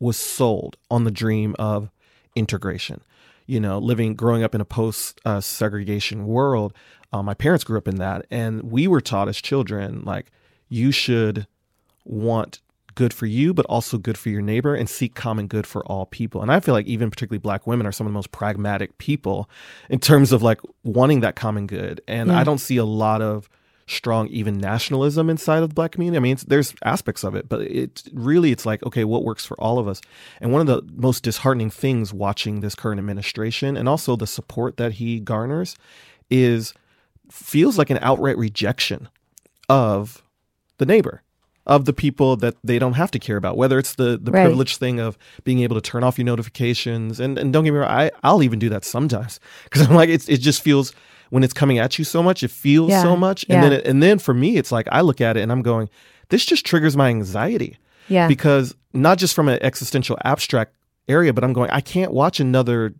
was 0.00 0.16
sold 0.16 0.78
on 0.90 1.04
the 1.04 1.10
dream 1.10 1.54
of 1.58 1.90
integration. 2.34 3.02
You 3.46 3.60
know, 3.60 3.78
living, 3.78 4.14
growing 4.14 4.42
up 4.42 4.54
in 4.54 4.60
a 4.60 4.66
post 4.66 5.20
uh, 5.24 5.40
segregation 5.40 6.26
world, 6.26 6.74
uh, 7.12 7.22
my 7.22 7.34
parents 7.34 7.64
grew 7.64 7.78
up 7.78 7.88
in 7.88 7.96
that. 7.96 8.26
And 8.30 8.70
we 8.70 8.86
were 8.86 9.00
taught 9.00 9.28
as 9.28 9.40
children, 9.40 10.02
like, 10.04 10.30
you 10.68 10.92
should 10.92 11.46
want 12.04 12.60
good 12.94 13.14
for 13.14 13.26
you, 13.26 13.54
but 13.54 13.64
also 13.66 13.96
good 13.96 14.18
for 14.18 14.28
your 14.28 14.42
neighbor 14.42 14.74
and 14.74 14.88
seek 14.90 15.14
common 15.14 15.46
good 15.46 15.66
for 15.66 15.86
all 15.86 16.04
people. 16.04 16.42
And 16.42 16.50
I 16.50 16.58
feel 16.58 16.74
like 16.74 16.86
even 16.86 17.10
particularly 17.10 17.38
black 17.38 17.66
women 17.66 17.86
are 17.86 17.92
some 17.92 18.06
of 18.06 18.12
the 18.12 18.14
most 18.14 18.32
pragmatic 18.32 18.98
people 18.98 19.48
in 19.88 20.00
terms 20.00 20.32
of 20.32 20.42
like 20.42 20.60
wanting 20.82 21.20
that 21.20 21.36
common 21.36 21.66
good. 21.68 22.00
And 22.08 22.28
Yeah. 22.28 22.38
I 22.40 22.44
don't 22.44 22.58
see 22.58 22.76
a 22.76 22.84
lot 22.84 23.22
of 23.22 23.48
strong 23.88 24.28
even 24.28 24.58
nationalism 24.58 25.28
inside 25.30 25.62
of 25.62 25.70
the 25.70 25.74
black 25.74 25.92
community. 25.92 26.16
I 26.16 26.20
mean, 26.20 26.32
it's, 26.32 26.44
there's 26.44 26.74
aspects 26.84 27.24
of 27.24 27.34
it, 27.34 27.48
but 27.48 27.62
it 27.62 28.02
really 28.12 28.52
it's 28.52 28.66
like 28.66 28.84
okay, 28.84 29.04
what 29.04 29.24
works 29.24 29.44
for 29.46 29.58
all 29.60 29.78
of 29.78 29.88
us? 29.88 30.00
And 30.40 30.52
one 30.52 30.60
of 30.60 30.66
the 30.66 30.82
most 30.94 31.22
disheartening 31.22 31.70
things 31.70 32.12
watching 32.12 32.60
this 32.60 32.74
current 32.74 32.98
administration 32.98 33.76
and 33.76 33.88
also 33.88 34.16
the 34.16 34.26
support 34.26 34.76
that 34.76 34.92
he 34.92 35.20
garners 35.20 35.76
is 36.30 36.74
feels 37.30 37.78
like 37.78 37.90
an 37.90 37.98
outright 38.00 38.38
rejection 38.38 39.08
of 39.68 40.22
the 40.78 40.86
neighbor 40.86 41.22
of 41.66 41.84
the 41.84 41.92
people 41.92 42.34
that 42.36 42.54
they 42.64 42.78
don't 42.78 42.94
have 42.94 43.10
to 43.10 43.18
care 43.18 43.36
about 43.36 43.56
whether 43.56 43.78
it's 43.78 43.94
the 43.96 44.16
the 44.16 44.30
Right. 44.32 44.42
privileged 44.44 44.78
thing 44.78 45.00
of 45.00 45.18
being 45.44 45.60
able 45.60 45.74
to 45.78 45.82
turn 45.82 46.02
off 46.02 46.16
your 46.16 46.24
notifications 46.24 47.20
and 47.20 47.38
and 47.38 47.52
don't 47.52 47.64
get 47.64 47.72
me 47.72 47.78
wrong 47.78 47.90
I 47.90 48.10
I'll 48.22 48.42
even 48.42 48.58
do 48.58 48.70
that 48.70 48.84
sometimes 48.84 49.38
cuz 49.70 49.82
I'm 49.86 49.94
like 49.94 50.08
it's 50.08 50.28
it 50.30 50.38
just 50.38 50.62
feels 50.62 50.92
when 51.30 51.42
it's 51.44 51.52
coming 51.52 51.78
at 51.78 51.98
you 51.98 52.04
so 52.04 52.22
much 52.22 52.42
it 52.42 52.50
feels 52.50 52.90
Yeah. 52.90 53.02
so 53.02 53.16
much 53.16 53.44
and 53.48 53.56
Yeah. 53.56 53.60
then 53.62 53.72
it, 53.72 53.86
and 53.86 54.02
then 54.02 54.18
for 54.18 54.34
me 54.34 54.56
it's 54.56 54.72
like 54.72 54.86
I 54.92 55.00
look 55.02 55.20
at 55.20 55.36
it 55.36 55.40
and 55.42 55.52
I'm 55.52 55.62
going 55.62 55.88
this 56.30 56.44
just 56.44 56.64
triggers 56.66 56.96
my 56.96 57.08
anxiety 57.08 57.76
Yeah. 58.08 58.28
because 58.28 58.74
not 58.92 59.18
just 59.18 59.34
from 59.34 59.48
an 59.48 59.58
existential 59.62 60.16
abstract 60.24 60.74
area 61.08 61.32
but 61.32 61.44
I'm 61.44 61.52
going 61.52 61.70
I 61.70 61.80
can't 61.80 62.12
watch 62.12 62.40
another 62.40 62.94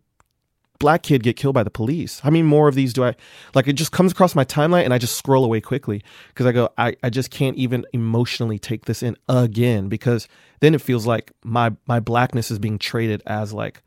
black 0.81 1.03
kid 1.03 1.25
get 1.25 1.35
killed 1.35 1.55
by 1.57 1.65
the 1.65 1.71
police. 1.71 2.21
How 2.21 2.31
many 2.31 2.43
more 2.45 2.69
of 2.69 2.77
these 2.77 2.93
do 2.93 3.03
I 3.03 3.17
like? 3.53 3.67
It 3.67 3.73
just 3.73 3.91
comes 3.91 4.13
across 4.13 4.37
my 4.37 4.45
timeline 4.45 4.85
and 4.85 4.95
I 4.95 4.99
just 4.99 5.17
scroll 5.19 5.45
away 5.45 5.61
quickly 5.61 6.05
because 6.29 6.47
I 6.47 6.53
go, 6.53 6.69
I, 6.79 6.95
I 7.03 7.11
just 7.11 7.33
can't 7.33 7.57
even 7.57 7.85
emotionally 7.93 8.61
take 8.61 8.85
this 8.85 9.03
in 9.03 9.17
again 9.29 9.89
because 9.89 10.29
then 10.61 10.75
it 10.77 10.81
feels 10.81 11.05
like 11.05 11.33
my 11.43 11.73
my 11.89 11.99
blackness 11.99 12.53
is 12.53 12.61
being 12.61 12.79
traded 12.79 13.25
as 13.27 13.53
like 13.53 13.83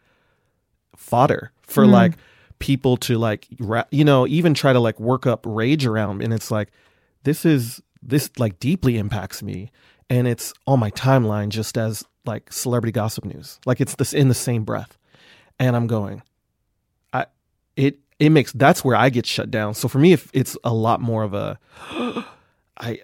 fodder 0.95 1.51
for 1.63 1.85
Mm. 1.85 1.91
like 1.91 2.13
people 2.61 2.95
to 2.95 3.17
like 3.17 3.47
you 3.91 4.05
know 4.05 4.25
even 4.27 4.53
try 4.53 4.71
to 4.71 4.79
like 4.79 4.99
work 4.99 5.27
up 5.27 5.43
rage 5.45 5.85
around 5.85 6.21
and 6.21 6.33
it's 6.33 6.49
like 6.49 6.71
this 7.23 7.45
is 7.45 7.81
this 8.01 8.29
like 8.37 8.59
deeply 8.59 8.97
impacts 8.97 9.43
me. 9.43 9.71
And 10.09 10.27
it's 10.27 10.53
on 10.67 10.79
my 10.79 10.91
timeline 10.91 11.49
just 11.49 11.77
as 11.77 12.03
like 12.25 12.51
celebrity 12.51 12.91
gossip 12.91 13.25
news. 13.25 13.59
Like 13.65 13.79
it's 13.79 13.95
this 13.95 14.13
in 14.13 14.27
the 14.27 14.33
same 14.33 14.63
breath. 14.63 14.97
And 15.59 15.75
i'm 15.75 15.85
going 15.85 16.23
i 17.13 17.27
it 17.75 17.99
it 18.17 18.29
makes 18.29 18.51
that's 18.53 18.83
where 18.83 18.95
i 18.95 19.09
get 19.09 19.25
shut 19.25 19.51
down. 19.51 19.73
So 19.73 19.87
for 19.87 19.99
me 19.99 20.13
if 20.13 20.29
it's 20.33 20.57
a 20.63 20.73
lot 20.73 21.01
more 21.01 21.23
of 21.23 21.33
a 21.33 21.59
i 22.77 22.99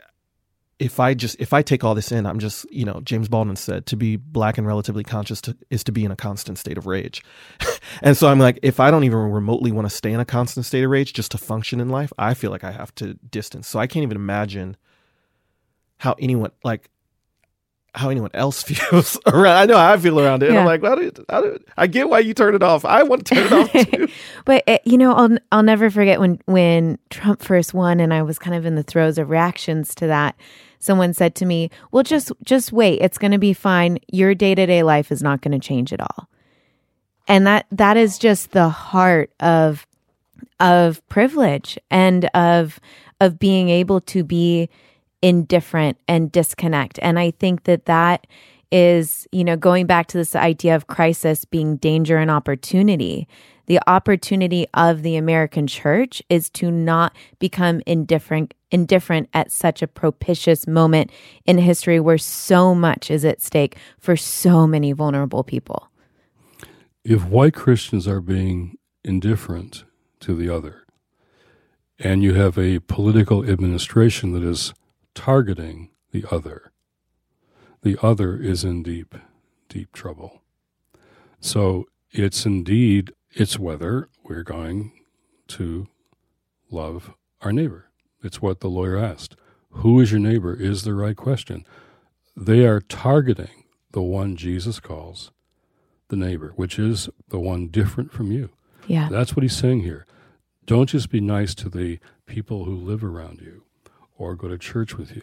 if 0.80 1.00
i 1.00 1.14
just 1.14 1.36
if 1.40 1.54
i 1.54 1.62
take 1.62 1.84
all 1.84 1.96
this 1.96 2.12
in 2.12 2.26
i'm 2.26 2.38
just 2.40 2.72
you 2.72 2.86
know 2.86 3.02
james 3.04 3.28
baldwin 3.28 3.56
said 3.56 3.86
to 3.86 3.96
be 3.96 4.16
black 4.16 4.58
and 4.58 4.68
relatively 4.68 5.04
conscious 5.04 5.42
to, 5.42 5.58
is 5.70 5.84
to 5.84 5.92
be 5.92 6.06
in 6.06 6.12
a 6.12 6.16
constant 6.16 6.58
state 6.58 6.78
of 6.78 6.86
rage 6.86 7.24
and 8.02 8.16
so 8.16 8.28
i'm 8.28 8.40
like 8.40 8.60
if 8.62 8.80
i 8.80 8.92
don't 8.92 9.04
even 9.04 9.18
remotely 9.18 9.72
want 9.72 9.90
to 9.90 9.96
stay 9.96 10.12
in 10.12 10.20
a 10.20 10.26
constant 10.26 10.66
state 10.66 10.84
of 10.84 10.92
rage 10.92 11.14
just 11.14 11.32
to 11.32 11.38
function 11.38 11.80
in 11.80 11.90
life 11.90 12.14
i 12.20 12.34
feel 12.34 12.52
like 12.52 12.64
i 12.64 12.72
have 12.72 12.94
to 12.96 13.16
distance 13.32 13.68
so 13.68 13.80
i 13.80 13.88
can't 13.88 14.04
even 14.04 14.18
imagine 14.18 14.78
how 15.98 16.16
anyone 16.20 16.52
like 16.64 16.90
how 17.96 18.10
anyone 18.10 18.30
else 18.36 18.62
feels 18.70 19.18
around. 19.26 19.58
I 19.58 19.66
know 19.66 19.78
how 19.78 19.94
I 19.94 19.98
feel 19.98 20.20
around 20.20 20.44
it. 20.44 20.50
And 20.50 20.60
I'm 20.60 20.66
Yeah. 20.66 20.68
like, 20.68 20.84
how 20.84 20.94
do, 20.94 21.10
do, 21.10 21.58
I 21.78 21.88
get 21.88 22.08
why 22.08 22.20
you 22.20 22.36
turn 22.36 22.54
it 22.54 22.62
off. 22.62 22.86
I 22.86 23.02
want 23.02 23.26
to 23.26 23.34
turn 23.34 23.46
it 23.48 23.54
off 23.54 23.72
too. 23.92 24.08
But 24.46 24.64
uh, 24.68 24.78
you 24.84 25.00
know, 25.00 25.14
I'll 25.14 25.38
I'll 25.52 25.64
never 25.64 25.90
forget 25.90 26.20
when 26.20 26.40
when 26.46 27.00
Trump 27.10 27.42
first 27.42 27.74
won, 27.74 28.00
and 28.00 28.14
I 28.14 28.22
was 28.22 28.38
kind 28.38 28.56
of 28.56 28.68
in 28.68 28.76
the 28.76 28.84
throes 28.84 29.18
of 29.18 29.32
reactions 29.32 29.96
to 29.96 30.06
that. 30.08 30.36
Someone 30.80 31.14
said 31.14 31.36
to 31.36 31.46
me, 31.46 31.70
"Well, 31.92 32.04
just 32.04 32.32
just 32.44 32.72
wait. 32.72 33.02
It's 33.02 33.18
going 33.18 33.32
to 33.32 33.38
be 33.38 33.54
fine. 33.54 34.00
Your 34.12 34.36
day 34.36 34.56
to 34.56 34.66
day 34.66 34.84
life 34.84 35.12
is 35.12 35.24
not 35.24 35.42
going 35.42 35.60
to 35.60 35.66
change 35.66 35.94
at 35.94 36.02
all." 36.02 36.30
And 37.28 37.46
that 37.48 37.66
that 37.72 37.98
is 37.98 38.18
just 38.18 38.52
the 38.52 38.70
heart 38.70 39.32
of 39.40 39.86
of 40.60 41.08
privilege 41.10 41.78
and 41.92 42.26
of 42.34 42.80
of 43.20 43.40
being 43.40 43.70
able 43.70 44.02
to 44.02 44.24
be 44.24 44.70
indifferent 45.22 45.98
and 46.08 46.32
disconnect. 46.32 47.00
And 47.02 47.18
I 47.18 47.32
think 47.32 47.64
that 47.64 47.86
that 47.86 48.28
is, 48.72 49.28
you 49.32 49.44
know, 49.44 49.56
going 49.56 49.86
back 49.86 50.08
to 50.08 50.18
this 50.18 50.36
idea 50.36 50.76
of 50.76 50.88
crisis 50.88 51.46
being 51.46 51.78
danger 51.78 52.18
and 52.18 52.30
opportunity. 52.30 53.28
The 53.68 53.80
opportunity 53.88 54.66
of 54.74 55.04
the 55.04 55.18
American 55.18 55.68
church 55.68 56.24
is 56.30 56.50
to 56.52 56.72
not 56.72 57.16
become 57.40 57.82
indifferent 57.86 58.54
indifferent 58.72 59.30
at 59.34 59.52
such 59.52 59.82
a 59.82 59.88
propitious 59.88 60.68
moment 60.68 61.12
in 61.46 61.58
history 61.58 62.00
where 62.02 62.18
so 62.18 62.76
much 62.76 63.10
is 63.10 63.24
at 63.24 63.42
stake 63.42 63.78
for 64.00 64.18
so 64.18 64.68
many 64.68 64.92
vulnerable 64.92 65.44
people. 65.44 65.90
if 67.08 67.24
white 67.24 67.54
Christians 67.54 68.06
are 68.06 68.20
being 68.20 68.78
indifferent 69.06 69.86
to 70.20 70.36
the 70.36 70.50
other, 70.54 70.84
and 71.98 72.22
you 72.22 72.34
have 72.34 72.58
a 72.58 72.80
political 72.80 73.50
administration 73.50 74.34
that 74.34 74.44
is 74.44 74.74
targeting 75.16 75.90
the 76.12 76.26
other, 76.30 76.74
the 77.82 77.98
other 78.02 78.36
is 78.38 78.66
in 78.66 78.84
deep, 78.84 79.16
deep 79.70 79.94
trouble. 79.94 80.42
So 81.40 81.86
it's 82.12 82.46
indeed, 82.46 83.14
it's 83.40 83.60
whether 83.60 84.10
we're 84.24 84.44
going 84.44 84.92
to 85.48 85.88
love 86.72 87.14
our 87.42 87.54
neighbor. 87.54 87.86
It's 88.24 88.42
what 88.42 88.62
the 88.62 88.68
lawyer 88.68 88.98
asked. 88.98 89.36
Who 89.70 90.00
is 90.00 90.12
your 90.12 90.20
neighbor 90.20 90.56
is 90.56 90.84
the 90.84 90.96
right 90.96 91.16
question. 91.16 91.64
They 92.36 92.66
are 92.66 92.82
targeting 92.82 93.66
the 93.92 94.02
one 94.02 94.36
Jesus 94.36 94.80
calls 94.80 95.32
the 96.08 96.16
neighbor, 96.16 96.54
which 96.56 96.80
is 96.80 97.10
the 97.30 97.38
one 97.38 97.68
different 97.68 98.12
from 98.12 98.32
you. 98.32 98.50
Yeah. 98.88 99.08
That's 99.10 99.36
what 99.36 99.44
he's 99.44 99.56
saying 99.56 99.82
here. 99.82 100.08
Don't 100.66 100.90
just 100.90 101.12
be 101.12 101.22
nice 101.22 101.54
to 101.56 101.70
the 101.70 102.00
people 102.26 102.66
who 102.66 102.76
live 102.76 103.04
around 103.04 103.42
you 103.42 103.64
or 104.18 104.36
go 104.36 104.48
to 104.48 104.58
church 104.58 104.98
with 104.98 105.16
you. 105.16 105.22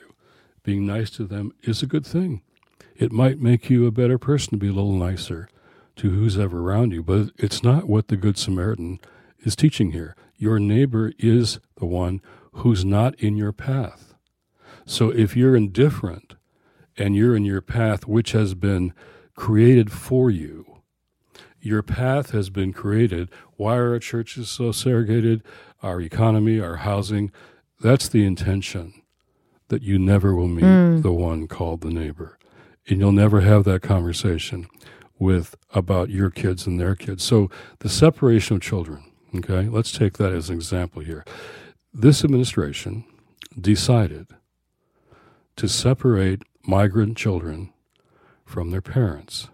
Being 0.62 0.86
nice 0.86 1.10
to 1.10 1.24
them 1.24 1.52
is 1.62 1.82
a 1.82 1.86
good 1.86 2.06
thing. 2.06 2.42
It 2.94 3.10
might 3.10 3.40
make 3.40 3.68
you 3.68 3.86
a 3.86 3.90
better 3.90 4.18
person 4.18 4.50
to 4.50 4.56
be 4.56 4.68
a 4.68 4.72
little 4.72 4.92
nicer 4.92 5.48
to 5.96 6.10
who's 6.10 6.38
ever 6.38 6.60
around 6.60 6.92
you, 6.92 7.02
but 7.02 7.30
it's 7.36 7.62
not 7.62 7.88
what 7.88 8.08
the 8.08 8.16
Good 8.16 8.38
Samaritan 8.38 9.00
is 9.40 9.54
teaching 9.54 9.92
here. 9.92 10.16
Your 10.36 10.58
neighbor 10.58 11.12
is 11.18 11.60
the 11.76 11.86
one 11.86 12.20
who's 12.52 12.84
not 12.84 13.14
in 13.16 13.36
your 13.36 13.52
path. 13.52 14.14
So 14.86 15.10
if 15.10 15.36
you're 15.36 15.56
indifferent 15.56 16.34
and 16.96 17.16
you're 17.16 17.36
in 17.36 17.44
your 17.44 17.60
path, 17.60 18.06
which 18.06 18.32
has 18.32 18.54
been 18.54 18.92
created 19.36 19.90
for 19.90 20.30
you, 20.30 20.80
your 21.60 21.82
path 21.82 22.30
has 22.30 22.50
been 22.50 22.72
created. 22.72 23.30
Why 23.56 23.76
are 23.76 23.92
our 23.92 23.98
churches 23.98 24.50
so 24.50 24.70
segregated? 24.72 25.42
Our 25.82 26.00
economy, 26.00 26.60
our 26.60 26.76
housing. 26.76 27.32
That's 27.80 28.08
the 28.08 28.24
intention 28.24 28.92
that 29.68 29.82
you 29.82 29.98
never 29.98 30.34
will 30.34 30.48
meet 30.48 30.64
mm. 30.64 31.02
the 31.02 31.12
one 31.12 31.48
called 31.48 31.80
the 31.80 31.90
neighbor. 31.90 32.38
And 32.86 33.00
you'll 33.00 33.12
never 33.12 33.40
have 33.40 33.64
that 33.64 33.80
conversation 33.80 34.66
with 35.18 35.54
about 35.72 36.10
your 36.10 36.30
kids 36.30 36.66
and 36.66 36.80
their 36.80 36.94
kids. 36.94 37.22
So 37.22 37.50
the 37.80 37.88
separation 37.88 38.56
of 38.56 38.62
children, 38.62 39.04
okay, 39.36 39.68
let's 39.68 39.92
take 39.92 40.18
that 40.18 40.32
as 40.32 40.48
an 40.48 40.56
example 40.56 41.02
here. 41.02 41.24
This 41.92 42.24
administration 42.24 43.04
decided 43.58 44.26
to 45.56 45.68
separate 45.68 46.42
migrant 46.66 47.16
children 47.16 47.72
from 48.44 48.70
their 48.70 48.82
parents 48.82 49.48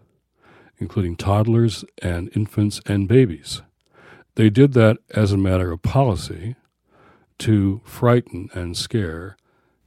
including 0.81 1.15
toddlers 1.15 1.85
and 2.03 2.35
infants 2.35 2.81
and 2.87 3.07
babies. 3.07 3.63
They 4.35 4.51
did 4.51 4.73
that 4.73 4.97
as 5.11 5.31
a 5.31 5.37
matter 5.37 5.71
of 5.71 5.83
policy 5.83 6.57
to 7.39 7.81
frighten 7.85 8.49
and 8.55 8.77
scare 8.77 9.37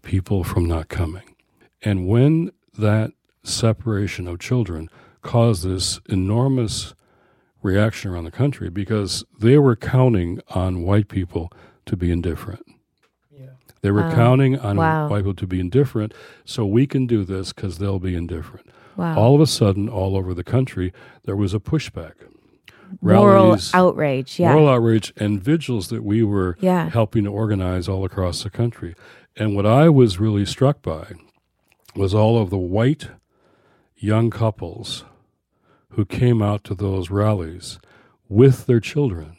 people 0.04 0.44
from 0.44 0.66
not 0.66 0.88
coming. 0.90 1.36
And 1.82 2.08
when 2.08 2.52
that 2.78 3.12
separation 3.44 4.28
of 4.28 4.40
children 4.40 4.90
caused 5.24 5.64
this 5.68 6.00
enormous 6.08 6.94
reaction 7.62 8.12
around 8.12 8.26
the 8.26 8.32
country 8.32 8.70
because 8.70 9.24
they 9.40 9.58
were 9.58 9.76
counting 9.76 10.40
on 10.50 10.84
white 10.84 11.08
people 11.08 11.52
to 11.86 11.96
be 11.98 12.12
indifferent. 12.12 12.66
They 13.82 13.92
were 13.92 14.02
Wow. 14.02 14.16
counting 14.16 14.58
on 14.60 14.78
Wow. 14.78 15.10
white 15.10 15.20
people 15.20 15.34
to 15.34 15.48
be 15.48 15.60
indifferent, 15.60 16.14
so 16.46 16.66
we 16.66 16.88
can 16.88 17.06
do 17.06 17.26
this 17.26 17.52
because 17.52 17.80
they'll 17.80 18.00
be 18.00 18.16
indifferent. 18.16 18.66
Wow. 18.96 19.18
All 19.18 19.36
of 19.36 19.42
a 19.42 19.46
sudden, 19.48 19.90
all 19.90 20.16
over 20.16 20.34
the 20.34 20.44
country, 20.44 20.94
there 21.26 21.36
was 21.36 21.54
a 21.54 21.60
pushback. 21.60 22.14
Moral 23.02 23.58
outrage. 23.74 24.40
Yeah. 24.40 24.54
moral 24.54 24.70
outrage, 24.70 25.12
and 25.18 25.42
vigils 25.44 25.90
that 25.90 26.02
we 26.04 26.24
were 26.24 26.56
Yeah. 26.62 26.90
helping 26.92 27.26
to 27.26 27.30
organize 27.32 27.90
all 27.90 28.06
across 28.06 28.44
the 28.44 28.50
country. 28.50 28.96
And 29.36 29.54
what 29.56 29.66
I 29.66 29.90
was 29.90 30.18
really 30.20 30.46
struck 30.46 30.82
by 30.82 31.08
was 31.96 32.14
all 32.14 32.42
of 32.42 32.52
the 32.52 32.58
white 32.58 33.10
young 33.98 34.30
couples 34.30 35.04
who 35.94 36.06
came 36.06 36.42
out 36.42 36.64
to 36.66 36.76
those 36.76 37.10
rallies 37.10 37.80
with 38.28 38.66
their 38.66 38.80
children. 38.80 39.38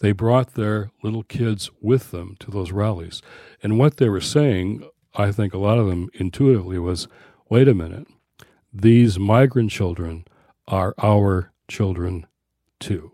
They 0.00 0.12
brought 0.12 0.54
their 0.54 0.90
little 1.02 1.24
kids 1.24 1.70
with 1.80 2.10
them 2.10 2.36
to 2.40 2.50
those 2.50 2.72
rallies. 2.72 3.20
And 3.62 3.78
what 3.78 3.96
they 3.96 4.08
were 4.08 4.20
saying, 4.20 4.88
I 5.14 5.32
think 5.32 5.52
a 5.52 5.58
lot 5.58 5.78
of 5.78 5.86
them 5.86 6.08
intuitively, 6.14 6.78
was 6.78 7.08
wait 7.48 7.68
a 7.68 7.74
minute, 7.74 8.06
these 8.72 9.18
migrant 9.18 9.70
children 9.70 10.24
are 10.66 10.94
our 10.98 11.52
children 11.66 12.26
too. 12.78 13.12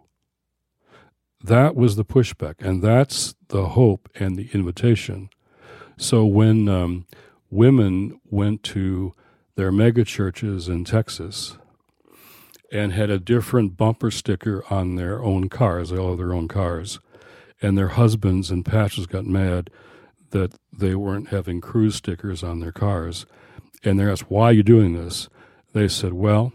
That 1.43 1.75
was 1.77 1.97
the 1.97 2.05
pushback, 2.05 2.55
and 2.61 2.83
that's 2.83 3.35
the 3.49 3.71
hope 3.71 4.09
and 4.15 4.37
the 4.37 4.49
invitation. 4.53 5.29
So 5.97 6.25
when 6.25 6.69
um, 6.69 7.07
women 7.51 8.21
went 8.31 8.63
to 8.65 9.15
their 9.55 9.71
mega 9.71 10.05
churches 10.05 10.69
in 10.69 10.85
Texas 10.85 11.59
and 12.75 12.93
had 12.93 13.09
a 13.09 13.21
different 13.21 13.77
bumper 13.77 14.11
sticker 14.11 14.65
on 14.69 14.97
their 14.97 15.23
own 15.23 15.49
cars, 15.49 15.91
they 15.91 15.97
all 15.97 16.11
have 16.11 16.19
their 16.19 16.35
own 16.35 16.49
cars, 16.49 16.99
and 17.63 17.79
their 17.79 17.89
husbands 17.89 18.51
and 18.51 18.67
pastors 18.67 19.07
got 19.07 19.25
mad 19.25 19.71
that 20.31 20.55
they 20.77 20.97
weren't 20.97 21.29
having 21.29 21.61
cruise 21.61 21.95
stickers 21.95 22.43
on 22.43 22.59
their 22.59 22.73
cars. 22.73 23.27
And 23.85 23.99
they're 23.99 24.11
asked, 24.11 24.29
why 24.29 24.47
are 24.47 24.53
you 24.53 24.65
doing 24.65 24.95
this? 24.95 25.29
They 25.73 25.87
said, 25.87 26.15
well, 26.15 26.53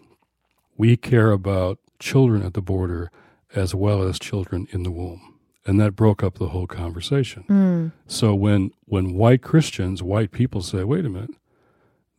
we 0.77 0.97
care 0.97 1.31
about 1.31 1.79
children 1.99 2.43
at 2.43 2.53
the 2.53 2.61
border 2.61 3.11
as 3.55 3.73
well 3.73 4.03
as 4.03 4.19
children 4.19 4.67
in 4.71 4.83
the 4.83 4.91
womb. 4.91 5.39
And 5.65 5.79
that 5.79 5.95
broke 5.95 6.21
up 6.21 6.37
the 6.37 6.49
whole 6.49 6.67
conversation. 6.67 7.45
Mm. 7.47 7.91
So 8.07 8.35
when, 8.35 8.71
when 8.85 9.13
white 9.13 9.41
Christians, 9.41 10.03
white 10.03 10.31
people 10.31 10.61
say, 10.61 10.83
wait 10.83 11.05
a 11.05 11.09
minute, 11.09 11.35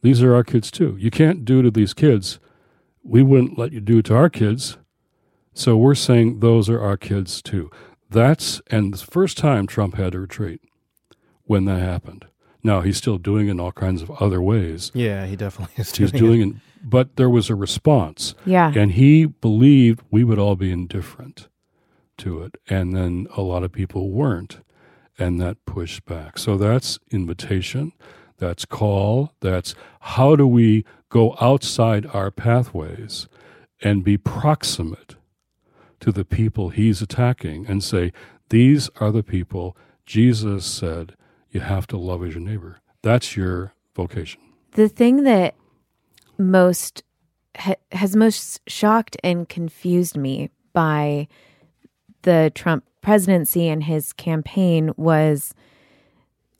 these 0.03 0.23
are 0.23 0.35
our 0.35 0.45
kids 0.45 0.71
too. 0.71 0.97
You 0.99 1.11
can't 1.11 1.45
do 1.45 1.61
to 1.61 1.71
these 1.71 1.93
kids, 1.93 2.39
we 3.03 3.23
wouldn't 3.23 3.59
let 3.59 3.73
you 3.73 3.81
do 3.81 3.99
it 3.99 4.07
to 4.07 4.15
our 4.15 4.29
kids. 4.29 4.77
So 5.55 5.77
we're 5.77 5.95
saying 5.95 6.41
those 6.41 6.69
are 6.69 6.81
our 6.81 6.97
kids 6.97 7.43
too. 7.43 7.71
That's, 8.09 8.61
and 8.69 8.95
the 8.95 8.99
first 8.99 9.39
time 9.39 9.67
Trump 9.67 9.95
had 9.95 10.13
to 10.13 10.21
retreat 10.21 10.61
when 11.45 11.65
that 11.67 11.81
happened. 11.81 12.27
Now 12.63 12.81
he's 12.83 12.97
still 12.97 13.19
doing 13.19 13.49
it 13.49 13.53
in 13.53 13.61
all 13.61 13.73
kinds 13.73 14.03
of 14.03 14.11
other 14.23 14.43
ways. 14.43 14.91
Yeah, 14.95 15.27
he 15.27 15.37
definitely 15.37 15.75
is 15.79 15.93
doing, 15.93 16.11
He's 16.11 16.21
doing 16.21 16.41
it, 16.43 16.57
but 16.83 17.17
there 17.17 17.31
was 17.31 17.51
a 17.51 17.55
response. 17.55 18.35
Yeah. 18.45 18.73
And 18.75 18.93
he 18.93 19.27
believed 19.27 20.03
we 20.11 20.25
would 20.25 20.39
all 20.39 20.57
be 20.57 20.71
indifferent 20.71 21.49
to 22.19 22.43
it. 22.43 22.57
And 22.69 22.95
then 22.95 23.27
a 23.37 23.43
lot 23.43 23.63
of 23.63 23.73
people 23.73 24.11
weren't. 24.11 24.61
And 25.19 25.41
that 25.41 25.65
pushed 25.67 26.07
back. 26.07 26.39
So 26.39 26.57
that's 26.57 26.99
invitation, 27.11 27.93
that's 28.41 28.65
call, 28.65 29.33
that's 29.41 29.75
how 30.01 30.35
do 30.35 30.47
we 30.47 30.85
go 31.11 31.37
outside 31.41 32.07
our 32.07 32.31
pathways 32.31 33.29
and 33.83 34.03
be 34.03 34.17
proximate 34.17 35.15
to 36.01 36.11
the 36.11 36.25
people 36.25 36.71
he's 36.71 37.03
attacking 37.03 37.67
and 37.67 37.85
say, 37.85 38.13
these 38.49 38.91
are 38.99 39.13
the 39.13 39.23
people 39.23 39.77
Jesus 40.07 40.65
said 40.67 41.15
you 41.51 41.61
have 41.61 41.87
to 41.89 41.97
love 41.97 42.25
as 42.25 42.35
your 42.35 42.43
neighbor. 42.43 42.81
That's 43.03 43.37
your 43.37 43.75
vocation. 43.95 44.41
the 44.73 44.89
thing 44.89 45.25
that 45.25 45.55
most 46.39 47.03
ha- 47.57 47.75
has 47.93 48.17
most 48.17 48.61
shocked 48.69 49.17
and 49.23 49.49
confused 49.49 50.17
me 50.17 50.51
by 50.73 51.29
the 52.23 52.51
Trump 52.55 52.85
presidency 53.03 53.69
and 53.69 53.85
his 53.85 54.13
campaign 54.13 54.93
was 54.97 55.55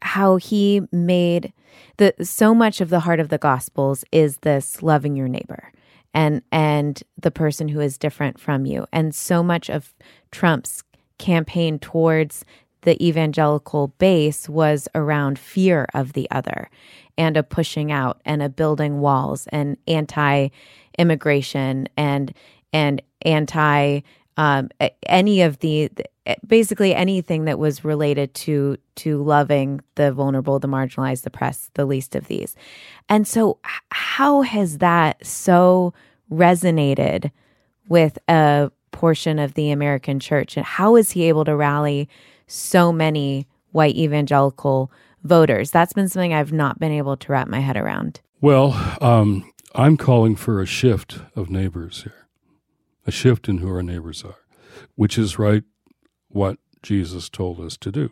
how 0.03 0.37
he 0.37 0.83
made 0.91 1.53
the 1.97 2.15
so 2.23 2.55
much 2.55 2.81
of 2.81 2.91
the 2.91 3.01
heart 3.01 3.21
of 3.21 3.29
the 3.29 3.39
gospels 3.39 4.05
is 4.13 4.39
this 4.39 4.83
loving 4.83 5.17
your 5.17 5.29
neighbor 5.29 5.73
and 6.15 6.43
and 6.51 7.03
the 7.19 7.31
person 7.31 7.69
who 7.69 7.81
is 7.81 7.99
different 7.99 8.39
from 8.39 8.67
you. 8.67 8.87
And 8.93 9.15
so 9.15 9.43
much 9.43 9.71
of 9.71 9.95
Trump's 10.31 10.83
campaign 11.19 11.79
towards 11.79 12.45
the 12.83 13.03
evangelical 13.07 13.89
base 13.99 14.49
was 14.49 14.89
around 14.95 15.39
fear 15.39 15.87
of 15.93 16.15
the 16.15 16.31
other 16.31 16.71
and 17.19 17.37
a 17.37 17.43
pushing 17.43 17.93
out 17.93 18.21
and 18.25 18.43
a 18.43 18.49
building 18.49 19.01
walls 19.01 19.47
and 19.53 19.77
anti 19.87 20.49
immigration 20.99 21.89
and 21.97 22.33
and 22.73 23.03
anti 23.23 24.01
um, 24.37 24.71
any 25.07 25.43
of 25.43 25.59
the 25.59 25.91
basically 26.47 26.95
anything 26.95 27.45
that 27.45 27.59
was 27.59 27.85
related 27.85 28.33
to 28.35 28.77
to 28.95 29.23
loving 29.23 29.81
the 29.97 30.13
vulnerable 30.13 30.59
the 30.59 30.69
marginalized 30.69 31.23
the 31.23 31.31
press 31.31 31.71
the 31.75 31.85
least 31.85 32.15
of 32.15 32.27
these. 32.29 32.55
And 33.09 33.27
so 33.27 33.59
how 33.91 34.43
has 34.43 34.79
that 34.79 35.25
so 35.27 35.93
resonated 36.31 37.31
with 37.89 38.19
a 38.29 38.71
portion 38.93 39.39
of 39.39 39.55
the 39.55 39.71
american 39.71 40.21
church? 40.21 40.57
And 40.57 40.67
how 40.67 40.97
is 40.97 41.11
he 41.11 41.25
able 41.25 41.45
to 41.45 41.57
rally 41.57 42.09
so 42.47 42.93
many 42.93 43.47
white 43.73 43.97
evangelical 43.97 44.93
voters? 45.25 45.71
That's 45.71 45.93
been 45.93 46.09
something 46.09 46.33
i've 46.33 46.53
not 46.53 46.79
been 46.79 46.93
able 46.93 47.17
to 47.17 47.33
wrap 47.33 47.49
my 47.49 47.61
head 47.61 47.77
around. 47.77 48.21
Well, 48.41 48.73
um, 49.01 49.51
I'm 49.75 49.97
calling 49.97 50.35
for 50.35 50.61
a 50.61 50.67
shift 50.67 51.19
of 51.37 51.51
neighbors 51.51 52.03
here, 52.03 52.27
a 53.07 53.11
shift 53.11 53.49
in 53.49 53.59
who 53.59 53.69
our 53.69 53.83
neighbors 53.83 54.25
are, 54.25 54.39
which 54.95 55.19
is 55.19 55.39
right 55.39 55.65
what 56.29 56.59
Jesus 56.83 57.29
told 57.29 57.61
us 57.61 57.77
to 57.79 57.91
do. 57.91 58.11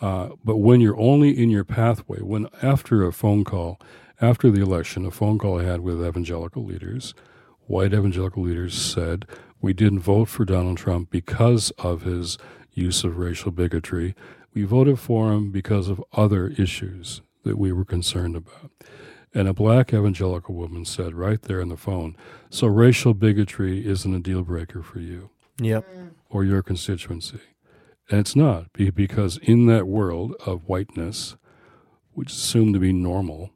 Uh, 0.00 0.30
but 0.44 0.58
when 0.58 0.80
you're 0.80 0.98
only 0.98 1.36
in 1.36 1.50
your 1.50 1.64
pathway, 1.64 2.18
when 2.20 2.48
after 2.62 3.04
a 3.04 3.12
phone 3.12 3.44
call, 3.44 3.80
after 4.20 4.50
the 4.50 4.60
election, 4.62 5.06
a 5.06 5.10
phone 5.10 5.38
call 5.38 5.60
I 5.60 5.64
had 5.64 5.80
with 5.80 6.04
evangelical 6.04 6.64
leaders, 6.64 7.14
white 7.66 7.92
evangelical 7.92 8.42
leaders 8.42 8.74
said, 8.80 9.26
We 9.60 9.72
didn't 9.72 10.00
vote 10.00 10.28
for 10.28 10.44
Donald 10.44 10.78
Trump 10.78 11.10
because 11.10 11.70
of 11.78 12.02
his 12.02 12.38
use 12.72 13.02
of 13.04 13.18
racial 13.18 13.50
bigotry. 13.50 14.14
We 14.54 14.64
voted 14.64 14.98
for 14.98 15.32
him 15.32 15.50
because 15.50 15.88
of 15.88 16.02
other 16.12 16.48
issues 16.48 17.22
that 17.44 17.58
we 17.58 17.72
were 17.72 17.84
concerned 17.84 18.36
about. 18.36 18.70
And 19.34 19.46
a 19.46 19.52
black 19.52 19.92
evangelical 19.92 20.54
woman 20.54 20.84
said 20.84 21.14
right 21.14 21.40
there 21.42 21.60
on 21.60 21.68
the 21.68 21.76
phone, 21.76 22.16
So 22.50 22.66
racial 22.66 23.14
bigotry 23.14 23.86
isn't 23.86 24.14
a 24.14 24.20
deal 24.20 24.42
breaker 24.42 24.82
for 24.82 25.00
you 25.00 25.30
Yep. 25.60 25.86
or 26.30 26.44
your 26.44 26.62
constituency. 26.62 27.40
And 28.10 28.20
it's 28.20 28.34
not, 28.34 28.72
because 28.72 29.36
in 29.38 29.66
that 29.66 29.86
world 29.86 30.34
of 30.46 30.64
whiteness, 30.66 31.36
which 32.12 32.30
is 32.30 32.38
assumed 32.38 32.72
to 32.74 32.80
be 32.80 32.92
normal, 32.92 33.50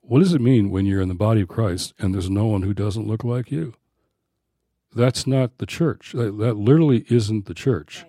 what 0.00 0.20
does 0.20 0.32
it 0.34 0.40
mean 0.40 0.70
when 0.70 0.86
you're 0.86 1.02
in 1.02 1.08
the 1.08 1.14
body 1.14 1.42
of 1.42 1.48
Christ 1.48 1.92
and 1.98 2.14
there's 2.14 2.30
no 2.30 2.46
one 2.46 2.62
who 2.62 2.72
doesn't 2.74 3.06
look 3.06 3.24
like 3.24 3.50
you? 3.50 3.74
That's 4.94 5.26
not 5.26 5.58
the 5.58 5.66
church. 5.66 6.12
That, 6.12 6.38
that 6.38 6.54
literally 6.56 7.04
isn't 7.10 7.46
the 7.46 7.54
church, 7.54 8.04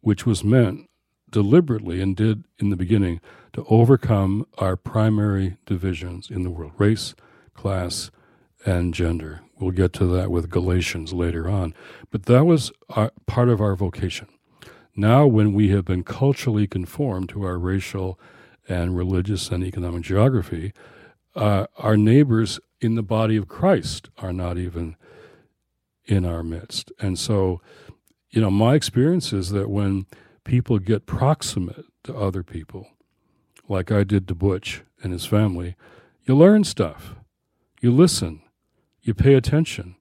which 0.00 0.24
was 0.26 0.44
meant 0.44 0.88
deliberately 1.30 2.00
and 2.00 2.14
did 2.14 2.44
in 2.58 2.70
the 2.70 2.76
beginning 2.76 3.20
to 3.56 3.64
overcome 3.70 4.46
our 4.58 4.76
primary 4.76 5.56
divisions 5.64 6.30
in 6.30 6.42
the 6.42 6.50
world 6.50 6.72
race, 6.76 7.14
class, 7.54 8.10
and 8.66 8.92
gender. 8.92 9.40
We'll 9.58 9.70
get 9.70 9.94
to 9.94 10.06
that 10.08 10.30
with 10.30 10.50
Galatians 10.50 11.14
later 11.14 11.48
on. 11.48 11.72
But 12.10 12.26
that 12.26 12.44
was 12.44 12.70
our, 12.90 13.12
part 13.24 13.48
of 13.48 13.62
our 13.62 13.74
vocation. 13.74 14.28
Now, 14.94 15.26
when 15.26 15.54
we 15.54 15.70
have 15.70 15.86
been 15.86 16.04
culturally 16.04 16.66
conformed 16.66 17.30
to 17.30 17.44
our 17.44 17.56
racial 17.58 18.20
and 18.68 18.94
religious 18.94 19.48
and 19.50 19.64
economic 19.64 20.02
geography, 20.02 20.74
uh, 21.34 21.66
our 21.78 21.96
neighbors 21.96 22.60
in 22.82 22.94
the 22.94 23.02
body 23.02 23.38
of 23.38 23.48
Christ 23.48 24.10
are 24.18 24.34
not 24.34 24.58
even 24.58 24.96
in 26.04 26.26
our 26.26 26.42
midst. 26.42 26.92
And 27.00 27.18
so, 27.18 27.62
you 28.28 28.42
know, 28.42 28.50
my 28.50 28.74
experience 28.74 29.32
is 29.32 29.48
that 29.52 29.70
when 29.70 30.04
people 30.44 30.78
get 30.78 31.06
proximate 31.06 31.86
to 32.04 32.14
other 32.14 32.42
people, 32.42 32.88
like 33.68 33.90
I 33.90 34.04
did 34.04 34.28
to 34.28 34.34
Butch 34.34 34.82
and 35.02 35.12
his 35.12 35.26
family, 35.26 35.76
you 36.24 36.36
learn 36.36 36.64
stuff. 36.64 37.14
You 37.80 37.92
listen. 37.92 38.42
You 39.02 39.14
pay 39.14 39.34
attention. 39.34 39.96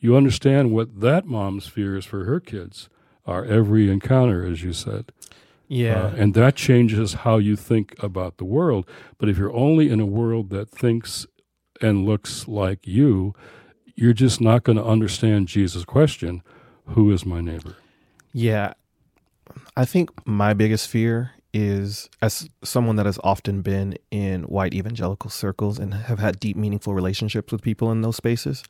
You 0.00 0.16
understand 0.16 0.72
what 0.72 1.00
that 1.00 1.26
mom's 1.26 1.66
fears 1.66 2.06
for 2.06 2.24
her 2.24 2.40
kids 2.40 2.88
are 3.26 3.44
every 3.44 3.90
encounter, 3.90 4.46
as 4.46 4.62
you 4.62 4.72
said. 4.72 5.12
Yeah. 5.66 6.04
Uh, 6.04 6.14
and 6.16 6.34
that 6.34 6.56
changes 6.56 7.12
how 7.12 7.36
you 7.36 7.56
think 7.56 7.94
about 8.02 8.38
the 8.38 8.44
world. 8.44 8.88
But 9.18 9.28
if 9.28 9.36
you're 9.36 9.54
only 9.54 9.90
in 9.90 10.00
a 10.00 10.06
world 10.06 10.48
that 10.50 10.70
thinks 10.70 11.26
and 11.82 12.06
looks 12.06 12.48
like 12.48 12.86
you, 12.86 13.34
you're 13.94 14.14
just 14.14 14.40
not 14.40 14.64
going 14.64 14.78
to 14.78 14.84
understand 14.84 15.48
Jesus' 15.48 15.84
question 15.84 16.42
who 16.86 17.12
is 17.12 17.26
my 17.26 17.42
neighbor? 17.42 17.76
Yeah. 18.32 18.72
I 19.76 19.84
think 19.84 20.26
my 20.26 20.54
biggest 20.54 20.88
fear 20.88 21.32
is 21.54 22.08
as 22.20 22.48
someone 22.62 22.96
that 22.96 23.06
has 23.06 23.18
often 23.24 23.62
been 23.62 23.96
in 24.10 24.42
white 24.44 24.74
evangelical 24.74 25.30
circles 25.30 25.78
and 25.78 25.94
have 25.94 26.18
had 26.18 26.38
deep, 26.38 26.56
meaningful 26.56 26.94
relationships 26.94 27.52
with 27.52 27.62
people 27.62 27.90
in 27.90 28.02
those 28.02 28.16
spaces. 28.16 28.62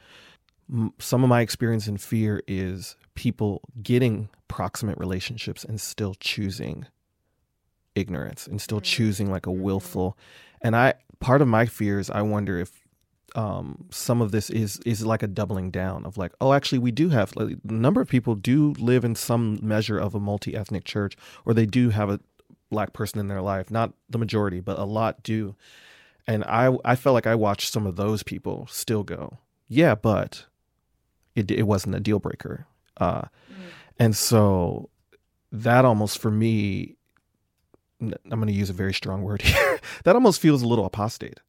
m- 0.72 0.92
Some 0.98 1.22
of 1.22 1.28
my 1.28 1.40
experience 1.40 1.86
and 1.86 2.00
fear 2.00 2.42
is 2.46 2.96
people 3.14 3.62
getting 3.82 4.28
proximate 4.46 4.98
relationships 4.98 5.64
and 5.64 5.80
still 5.80 6.14
choosing 6.20 6.86
ignorance 7.94 8.46
and 8.46 8.61
still 8.61 8.80
choosing 8.80 9.30
like 9.30 9.46
a 9.46 9.53
willful. 9.53 10.16
And 10.62 10.76
I, 10.76 10.94
part 11.20 11.42
of 11.42 11.48
my 11.48 11.66
fear 11.66 11.98
is 11.98 12.11
I 12.11 12.22
wonder 12.22 12.59
if 12.59 12.70
um, 13.36 13.84
some 13.90 14.22
of 14.22 14.30
this 14.32 14.48
is 14.50 14.80
is 14.86 15.05
like 15.05 15.22
a 15.22 15.26
doubling 15.26 15.70
down 15.70 16.07
of 16.07 16.16
like, 16.16 16.32
oh, 16.40 16.55
actually, 16.55 16.78
we 16.78 16.90
do 16.90 17.11
have 17.11 17.34
like, 17.36 17.57
a 17.68 17.72
number 17.72 18.00
of 18.00 18.09
people 18.09 18.34
do 18.34 18.72
live 18.78 19.05
in 19.05 19.14
some 19.14 19.59
measure 19.62 19.98
of 19.98 20.14
a 20.14 20.20
multi 20.20 20.57
ethnic 20.57 20.84
church, 20.84 21.14
or 21.44 21.53
they 21.53 21.66
do 21.66 21.90
have 21.90 22.09
a 22.09 22.20
black 22.70 22.92
person 22.92 23.18
in 23.20 23.28
their 23.28 23.42
life. 23.42 23.70
Not 23.70 23.92
the 24.10 24.18
majority, 24.18 24.60
but 24.60 24.78
a 24.78 24.84
lot 24.84 25.22
do. 25.22 25.54
And 26.26 26.44
I 26.44 26.76
I 26.84 26.96
felt 26.96 27.14
like 27.14 27.26
I 27.26 27.34
watched 27.34 27.72
some 27.72 27.86
of 27.86 27.96
those 27.96 28.22
people 28.22 28.66
still 28.70 29.02
go, 29.02 29.38
yeah, 29.68 29.94
but 29.94 30.44
it 31.34 31.50
it 31.50 31.62
wasn't 31.64 31.94
a 31.96 32.00
deal 32.00 32.18
breaker. 32.18 32.66
Uh, 32.98 33.22
And 33.98 34.14
so 34.16 34.90
that 35.50 35.84
almost 35.84 36.18
for 36.18 36.30
me, 36.30 36.94
I'm 38.00 38.12
going 38.28 38.46
to 38.46 38.52
use 38.52 38.70
a 38.70 38.74
very 38.74 38.92
strong 38.94 39.22
word 39.22 39.42
here. 39.48 39.80
that 40.04 40.14
almost 40.14 40.40
feels 40.40 40.62
a 40.62 40.66
little 40.68 40.84
apostate 40.84 41.40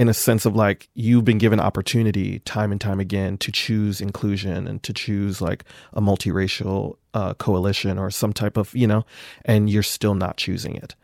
in 0.00 0.08
a 0.08 0.14
sense 0.14 0.46
of 0.46 0.56
like 0.56 0.88
you've 0.94 1.26
been 1.26 1.36
given 1.36 1.60
opportunity 1.60 2.38
time 2.40 2.72
and 2.72 2.80
time 2.80 3.00
again 3.00 3.36
to 3.36 3.52
choose 3.52 4.00
inclusion 4.00 4.66
and 4.66 4.82
to 4.82 4.94
choose 4.94 5.42
like 5.42 5.62
a 5.92 6.00
multiracial 6.00 6.96
uh, 7.12 7.34
coalition 7.34 7.98
or 7.98 8.10
some 8.10 8.32
type 8.32 8.56
of 8.56 8.74
you 8.74 8.86
know 8.86 9.04
and 9.44 9.68
you're 9.68 9.82
still 9.82 10.14
not 10.14 10.38
choosing 10.38 10.74
it. 10.74 10.94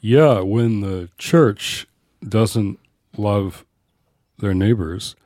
Yeah, 0.00 0.38
when 0.38 0.82
the 0.82 1.08
church 1.18 1.88
doesn't 2.22 2.78
love 3.16 3.64
their 4.38 4.54
neighbors 4.54 5.16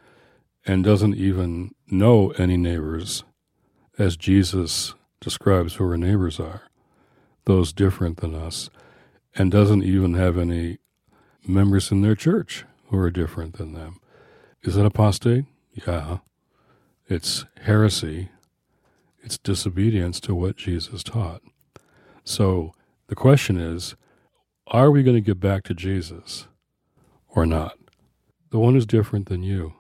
and 0.64 0.82
doesn't 0.82 1.16
even 1.16 1.74
know 1.90 2.30
any 2.38 2.56
neighbors, 2.56 3.24
as 3.98 4.16
Jesus 4.16 4.94
describes 5.20 5.74
who 5.74 5.84
our 5.84 5.98
neighbors 5.98 6.40
are, 6.40 6.62
those 7.44 7.74
different 7.74 8.22
than 8.22 8.34
us, 8.34 8.70
and 9.34 9.50
doesn't 9.50 9.82
even 9.82 10.14
have 10.14 10.38
any 10.38 10.78
members 11.46 11.92
in 11.92 12.00
their 12.00 12.16
church 12.16 12.64
who 12.89 12.99
are 12.99 13.11
different 13.11 13.57
than 13.57 13.72
them. 13.72 14.01
Is 14.62 14.74
that 14.74 14.86
apostate? 14.86 15.45
Yeah. 15.86 16.18
It's 17.07 17.45
heresy. 17.62 18.30
It's 19.22 19.39
disobedience 19.39 20.20
to 20.20 20.34
what 20.34 20.57
Jesus 20.57 21.03
taught. 21.03 21.43
So 22.24 22.74
the 23.09 23.14
question 23.14 23.59
is 23.59 23.95
are 24.68 24.91
we 24.91 25.03
going 25.03 25.16
to 25.16 25.22
get 25.22 25.41
back 25.41 25.64
to 25.64 25.74
Jesus 25.74 26.47
or 27.28 27.47
not? 27.47 27.78
The 28.51 28.59
one 28.59 28.74
who's 28.74 28.86
different 28.86 29.28
than 29.28 29.43
you. 29.43 29.74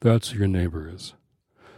That's 0.00 0.30
who 0.30 0.40
your 0.40 0.48
neighbor 0.48 0.88
is. 0.92 1.14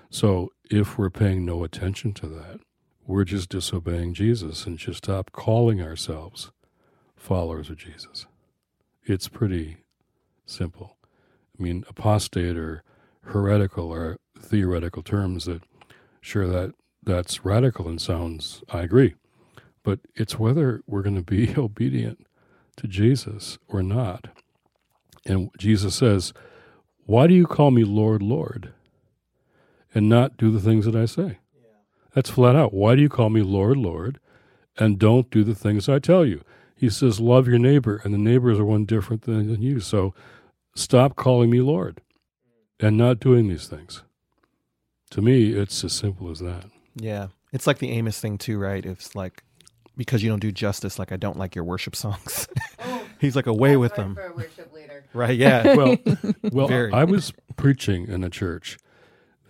So 0.09 0.51
if 0.71 0.97
we're 0.97 1.11
paying 1.11 1.45
no 1.45 1.63
attention 1.63 2.15
to 2.15 2.27
that, 2.29 2.61
we're 3.07 3.25
just 3.25 3.51
disobeying 3.51 4.15
Jesus 4.15 4.65
and 4.65 4.81
should 4.81 4.97
stop 4.97 5.33
calling 5.33 5.83
ourselves 5.83 6.51
followers 7.17 7.69
of 7.69 7.77
Jesus. 7.77 8.25
It's 9.05 9.29
pretty 9.29 9.84
simple. 10.47 10.97
I 11.59 11.63
mean, 11.63 11.85
apostate 11.89 12.57
or 12.57 12.83
heretical 13.23 13.93
are 13.93 14.19
theoretical 14.39 15.03
terms 15.03 15.47
that, 15.47 15.63
sure, 16.21 16.47
that 16.47 16.73
that's 17.03 17.45
radical 17.45 17.89
and 17.89 18.01
sounds, 18.01 18.63
I 18.71 18.81
agree. 18.81 19.15
But 19.83 20.01
it's 20.15 20.39
whether 20.39 20.83
we're 20.87 21.03
going 21.03 21.17
to 21.17 21.23
be 21.23 21.55
obedient 21.57 22.27
to 22.77 22.89
Jesus 22.89 23.59
or 23.69 23.83
not. 23.83 24.29
And 25.27 25.51
Jesus 25.59 25.95
says, 25.95 26.33
Why 27.07 27.27
do 27.27 27.35
you 27.35 27.47
call 27.47 27.71
me 27.71 27.85
Lord, 27.85 28.23
Lord, 28.23 28.73
and 29.95 30.09
not 30.09 30.37
do 30.37 30.51
the 30.51 30.61
things 30.61 30.87
that 30.87 30.97
I 30.97 31.07
say? 31.07 31.39
That's 32.15 32.31
flat 32.31 32.57
out. 32.57 32.73
Why 32.73 32.95
do 32.95 33.03
you 33.03 33.09
call 33.09 33.31
me 33.31 33.43
Lord, 33.43 33.77
Lord, 33.77 34.21
and 34.79 34.99
don't 34.99 35.31
do 35.31 35.45
the 35.45 35.55
things 35.55 35.89
I 35.89 35.99
tell 35.99 36.25
you? 36.25 36.43
He 36.77 36.91
says, 36.91 37.21
Love 37.21 37.47
your 37.49 37.59
neighbor, 37.59 38.01
and 38.05 38.13
the 38.13 38.19
neighbors 38.19 38.59
are 38.59 38.65
one 38.65 38.85
different 38.85 39.23
than, 39.23 39.47
than 39.51 39.63
you. 39.63 39.81
So 39.81 40.15
stop 40.75 41.17
calling 41.17 41.51
me 41.51 41.61
Lord 41.61 42.01
and 42.81 42.97
not 42.97 43.21
doing 43.21 43.49
these 43.49 43.67
things. 43.69 44.03
To 45.11 45.23
me, 45.23 45.51
it's 45.53 45.85
as 45.85 45.93
simple 45.93 46.31
as 46.31 46.41
that. 46.41 46.65
yeah 46.97 47.29
it's 47.53 47.69
like 47.69 47.79
the 47.79 47.91
amos 47.91 48.19
thing 48.19 48.37
too 48.37 48.59
right 48.59 48.85
it's 48.85 49.15
like 49.15 49.45
because 49.97 50.25
you 50.25 50.29
don't 50.29 50.41
do 50.41 50.51
justice 50.51 50.99
like 50.99 51.13
i 51.13 51.17
don't 51.17 51.39
like 51.39 51.55
your 51.55 51.63
worship 51.63 51.95
songs 51.95 52.49
he's 53.21 53.37
like 53.37 53.47
away 53.47 53.77
with 53.77 53.95
them 53.95 54.17
For 54.17 54.27
a 54.27 54.35
worship 54.35 54.73
leader. 54.73 55.05
right 55.13 55.37
yeah 55.39 55.75
Well, 55.77 55.97
well, 56.53 56.67
Very. 56.67 56.93
I 56.93 57.05
was 57.05 57.33
preaching 57.57 58.09
in 58.09 58.25
a 58.25 58.31
church, 58.31 58.77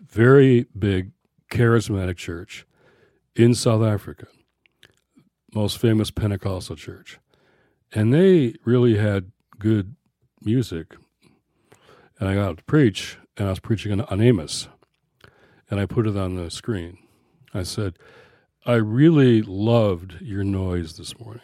very 0.06 0.66
big, 0.78 1.12
charismatic 1.50 2.16
church 2.18 2.66
in 3.34 3.54
South 3.54 3.82
Africa, 3.82 4.26
most 5.54 5.78
famous 5.78 6.10
Pentecostal 6.10 6.76
church, 6.76 7.18
and 7.92 8.12
they 8.12 8.54
really 8.64 8.96
had 8.96 9.32
good 9.58 9.96
music. 10.42 10.94
And 12.18 12.28
I 12.28 12.34
got 12.34 12.50
up 12.50 12.56
to 12.58 12.64
preach, 12.64 13.18
and 13.36 13.46
I 13.46 13.50
was 13.50 13.60
preaching 13.60 13.92
on, 13.92 14.02
on 14.02 14.20
Amos, 14.20 14.68
and 15.70 15.80
I 15.80 15.86
put 15.86 16.06
it 16.06 16.16
on 16.16 16.36
the 16.36 16.50
screen. 16.50 16.98
I 17.52 17.62
said, 17.62 17.98
"I 18.66 18.74
really 18.74 19.42
loved 19.42 20.20
your 20.20 20.44
noise 20.44 20.96
this 20.96 21.18
morning." 21.18 21.42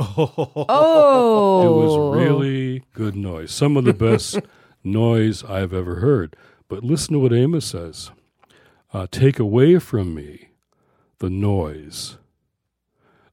Oh, 0.00 1.62
It 1.64 1.86
was 1.86 2.16
really 2.16 2.84
good 2.94 3.16
noise. 3.16 3.50
Some 3.50 3.76
of 3.76 3.84
the 3.84 3.92
best 3.92 4.38
noise 4.84 5.42
I've 5.44 5.72
ever 5.72 5.96
heard. 5.96 6.36
But 6.68 6.84
listen 6.84 7.14
to 7.14 7.18
what 7.18 7.32
Amos 7.32 7.66
says 7.66 8.10
uh, 8.92 9.06
Take 9.10 9.38
away 9.38 9.78
from 9.78 10.14
me 10.14 10.50
the 11.18 11.30
noise 11.30 12.18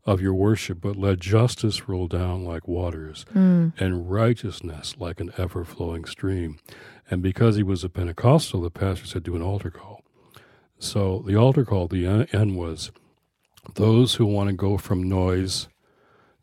of 0.06 0.22
your 0.22 0.34
worship, 0.34 0.80
but 0.82 0.95
let 0.95 1.20
justice 1.20 1.88
roll 1.88 2.08
down 2.08 2.45
like 2.45 2.68
waters 2.68 3.26
mm. 3.34 3.74
and 3.80 4.10
righteousness 4.12 4.95
like 4.99 5.20
an 5.20 5.32
ever 5.38 5.66
flowing 5.66 6.06
stream. 6.06 6.60
And 7.10 7.24
because 7.24 7.56
he 7.56 7.64
was 7.64 7.84
a 7.84 7.89
Pentecostal, 7.89 8.62
the 8.62 8.70
pastor 8.70 9.06
said, 9.06 9.24
Do 9.24 9.36
an 9.36 9.41
altar 9.41 9.72
call. 9.72 10.03
So 10.78 11.24
the 11.26 11.36
altar 11.36 11.66
call, 11.66 11.88
the 11.88 12.06
end 12.06 12.56
was 12.56 12.91
those 13.74 14.16
who 14.16 14.26
want 14.26 14.49
to 14.49 14.56
go 14.56 14.78
from 14.78 15.10
noise 15.10 15.68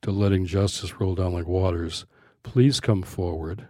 to 0.03 0.11
letting 0.11 0.47
justice 0.47 1.01
roll 1.01 1.15
down 1.15 1.33
like 1.33 1.47
waters, 1.47 2.05
please 2.43 2.81
come 2.81 3.03
forward. 3.03 3.69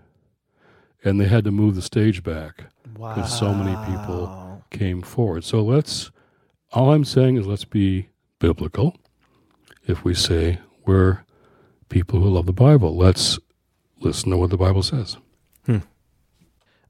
And 1.05 1.21
they 1.21 1.27
had 1.27 1.45
to 1.45 1.51
move 1.51 1.75
the 1.75 1.83
stage 1.83 2.23
back 2.23 2.65
wow 2.97 3.15
because 3.15 3.39
so 3.39 3.53
many 3.53 3.75
people 3.87 4.65
came 4.71 5.03
forward. 5.03 5.45
So 5.45 5.63
let's, 5.63 6.11
all 6.73 6.93
I'm 6.93 7.05
saying 7.05 7.37
is 7.37 7.47
let's 7.47 7.65
be 7.65 8.09
biblical. 8.39 8.97
If 9.87 10.05
we 10.05 10.15
say 10.15 10.61
we're 10.87 11.25
people 11.89 12.21
who 12.21 12.29
love 12.31 12.47
the 12.47 12.53
Bible, 12.53 12.97
let's 12.97 13.39
listen 14.01 14.31
to 14.31 14.37
what 14.37 14.51
the 14.51 14.57
Bible 14.57 14.83
says. 14.83 15.17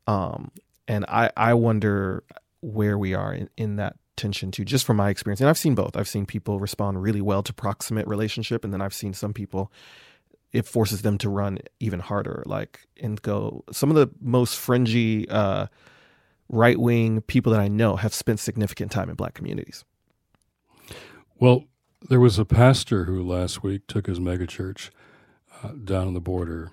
um 0.07 0.51
and 0.89 1.05
i 1.07 1.31
i 1.37 1.55
wonder 1.55 2.25
where 2.61 2.99
we 2.99 3.15
are 3.15 3.33
in, 3.33 3.49
in 3.57 3.77
that 3.77 3.95
tension 4.17 4.51
too 4.51 4.65
just 4.65 4.85
from 4.85 4.97
my 4.97 5.11
experience. 5.11 5.41
And 5.41 5.49
i've 5.49 5.59
seen 5.59 5.75
both. 5.75 5.97
I've 5.97 6.09
seen 6.09 6.27
people 6.27 6.59
respond 6.59 7.01
really 7.03 7.21
well 7.21 7.43
to 7.45 7.53
proximate 7.53 8.07
relationship 8.09 8.65
and 8.65 8.73
then 8.73 8.81
i've 8.83 8.95
seen 8.95 9.15
some 9.15 9.33
people 9.33 9.71
it 10.53 10.67
forces 10.67 11.03
them 11.03 11.19
to 11.19 11.29
run 11.31 11.59
even 11.81 12.01
harder 12.01 12.43
like 12.47 12.81
and 13.01 13.21
go 13.23 13.65
some 13.71 13.91
of 13.91 13.97
the 13.97 14.11
most 14.21 14.57
fringy 14.59 15.29
uh 15.29 15.67
right 16.49 16.79
wing 16.79 17.21
people 17.23 17.53
that 17.53 17.61
i 17.61 17.69
know 17.69 17.97
have 17.97 18.13
spent 18.13 18.41
significant 18.41 18.91
time 18.91 19.09
in 19.09 19.15
black 19.15 19.35
communities. 19.35 19.85
Well, 21.39 21.65
there 22.09 22.21
was 22.21 22.39
a 22.39 22.45
pastor 22.45 23.05
who 23.05 23.23
last 23.23 23.63
week 23.63 23.87
took 23.87 24.07
his 24.07 24.19
megachurch 24.19 24.91
uh, 25.63 25.69
down 25.85 26.09
on 26.09 26.15
the 26.15 26.21
border, 26.21 26.73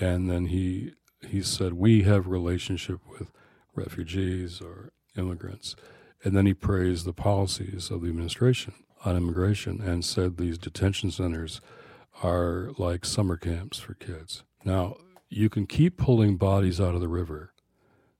and 0.00 0.30
then 0.30 0.46
he 0.46 0.92
he 1.26 1.42
said 1.42 1.74
we 1.74 2.02
have 2.02 2.26
relationship 2.26 3.00
with 3.08 3.30
refugees 3.74 4.60
or 4.60 4.92
immigrants, 5.16 5.74
and 6.22 6.36
then 6.36 6.46
he 6.46 6.54
praised 6.54 7.04
the 7.04 7.12
policies 7.12 7.90
of 7.90 8.02
the 8.02 8.08
administration 8.08 8.74
on 9.04 9.16
immigration 9.16 9.80
and 9.80 10.04
said 10.04 10.36
these 10.36 10.58
detention 10.58 11.10
centers 11.10 11.60
are 12.22 12.70
like 12.78 13.04
summer 13.04 13.36
camps 13.36 13.78
for 13.78 13.94
kids. 13.94 14.44
Now 14.64 14.96
you 15.28 15.48
can 15.48 15.66
keep 15.66 15.96
pulling 15.96 16.36
bodies 16.36 16.80
out 16.80 16.94
of 16.94 17.00
the 17.00 17.08
river. 17.08 17.52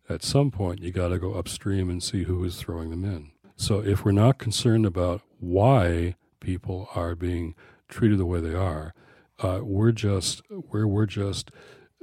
At 0.09 0.22
some 0.22 0.51
point, 0.51 0.82
you 0.82 0.93
got 0.93 1.09
to 1.09 1.18
go 1.18 1.35
upstream 1.35 1.89
and 1.89 2.03
see 2.03 2.24
who 2.24 2.45
is 2.45 2.57
throwing 2.57 2.91
them 2.91 3.05
in. 3.05 3.30
So 3.57 3.78
if 3.80 4.05
we're 4.05 4.12
not 4.12 4.39
concerned 4.39 4.85
about 4.85 5.22
why 5.39 6.16
people 6.45 6.88
are 6.95 7.14
being 7.14 7.55
treated 7.88 8.18
the 8.18 8.26
way 8.26 8.40
they 8.40 8.55
are, 8.55 8.95
uh, 9.42 9.61
we're 9.62 9.92
just 9.92 10.42
we're 10.51 10.86
we're 10.86 11.07
just 11.07 11.51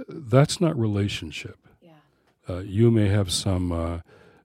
that's 0.08 0.60
not 0.60 0.78
relationship. 0.78 1.60
Yeah. 1.82 1.92
Uh, 2.50 2.60
you 2.60 2.90
may 2.92 3.08
have 3.08 3.32
some 3.32 3.72
uh, 3.72 4.00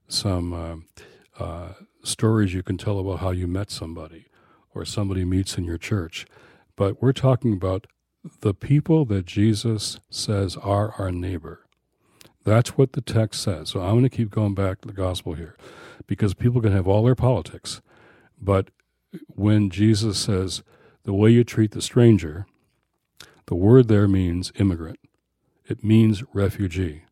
some 0.07 0.53
uh, 0.53 1.43
uh, 1.43 1.73
stories 2.03 2.53
you 2.53 2.63
can 2.63 2.77
tell 2.77 2.99
about 2.99 3.19
how 3.19 3.31
you 3.31 3.47
met 3.47 3.71
somebody 3.71 4.27
or 4.73 4.85
somebody 4.85 5.25
meets 5.25 5.57
in 5.57 5.63
your 5.63 5.77
church, 5.77 6.25
but 6.75 7.01
we're 7.01 7.11
talking 7.11 7.53
about 7.53 7.87
the 8.41 8.53
people 8.53 9.05
that 9.05 9.25
Jesus 9.25 9.99
says 10.09 10.55
are 10.57 10.93
our 10.97 11.11
neighbor. 11.11 11.65
That's 12.43 12.77
what 12.77 12.93
the 12.93 13.01
text 13.01 13.41
says. 13.41 13.69
So 13.69 13.81
I'm 13.81 13.93
going 13.93 14.03
to 14.03 14.09
keep 14.09 14.29
going 14.29 14.53
back 14.53 14.81
to 14.81 14.87
the 14.87 14.93
gospel 14.93 15.33
here 15.33 15.57
because 16.05 16.33
people 16.33 16.61
can 16.61 16.71
have 16.71 16.87
all 16.87 17.03
their 17.03 17.15
politics. 17.15 17.81
But 18.39 18.69
when 19.27 19.69
Jesus 19.69 20.17
says 20.17 20.63
the 21.03 21.13
way 21.13 21.29
you 21.29 21.43
treat 21.43 21.71
the 21.71 21.81
stranger, 21.81 22.45
the 23.45 23.55
word 23.55 23.87
there 23.87 24.07
means 24.07 24.51
immigrant, 24.57 24.99
it 25.67 25.83
means 25.83 26.23
refugee. 26.33 27.03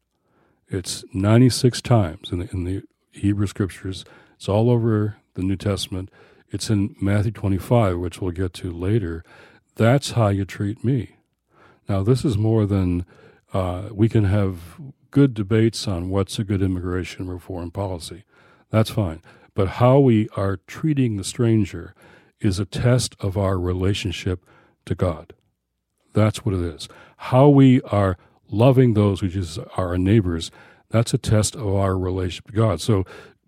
It's 0.67 1.03
96 1.13 1.81
times 1.81 2.31
in 2.31 2.39
the, 2.39 2.49
in 2.51 2.63
the 2.63 2.83
Hebrew 3.11 3.47
scriptures, 3.47 4.03
it's 4.35 4.49
all 4.49 4.69
over 4.69 5.17
the 5.35 5.43
New 5.43 5.55
Testament. 5.55 6.09
It's 6.49 6.69
in 6.69 6.95
Matthew 7.01 7.31
25, 7.31 7.97
which 7.97 8.21
we'll 8.21 8.31
get 8.31 8.53
to 8.55 8.71
later. 8.71 9.23
That's 9.75 10.11
how 10.11 10.29
you 10.29 10.45
treat 10.45 10.83
me. 10.83 11.17
Now, 11.87 12.03
this 12.03 12.25
is 12.25 12.37
more 12.37 12.65
than 12.65 13.05
uh, 13.53 13.89
we 13.91 14.09
can 14.09 14.25
have 14.25 14.79
good 15.11 15.33
debates 15.33 15.87
on 15.87 16.09
what's 16.09 16.39
a 16.39 16.43
good 16.43 16.61
immigration 16.61 17.29
reform 17.29 17.71
policy. 17.71 18.23
That's 18.69 18.89
fine. 18.89 19.21
But 19.55 19.69
how 19.69 19.99
we 19.99 20.29
are 20.35 20.59
treating 20.67 21.17
the 21.17 21.23
stranger 21.23 21.95
is 22.39 22.59
a 22.59 22.65
test 22.65 23.15
of 23.19 23.37
our 23.37 23.57
relationship 23.57 24.45
to 24.85 24.93
God. 24.93 25.33
That's 26.13 26.45
what 26.45 26.53
it 26.53 26.61
is. 26.61 26.87
How 27.17 27.47
we 27.49 27.81
are 27.83 28.17
loving 28.49 28.93
those 28.93 29.21
which 29.21 29.35
is 29.35 29.57
our 29.77 29.97
neighbors, 29.97 30.51
that's 30.89 31.13
a 31.13 31.17
test 31.17 31.55
of 31.55 31.67
our 31.67 31.97
relationship 31.97 32.47
to 32.47 32.53
God. 32.53 32.81
So 32.81 33.05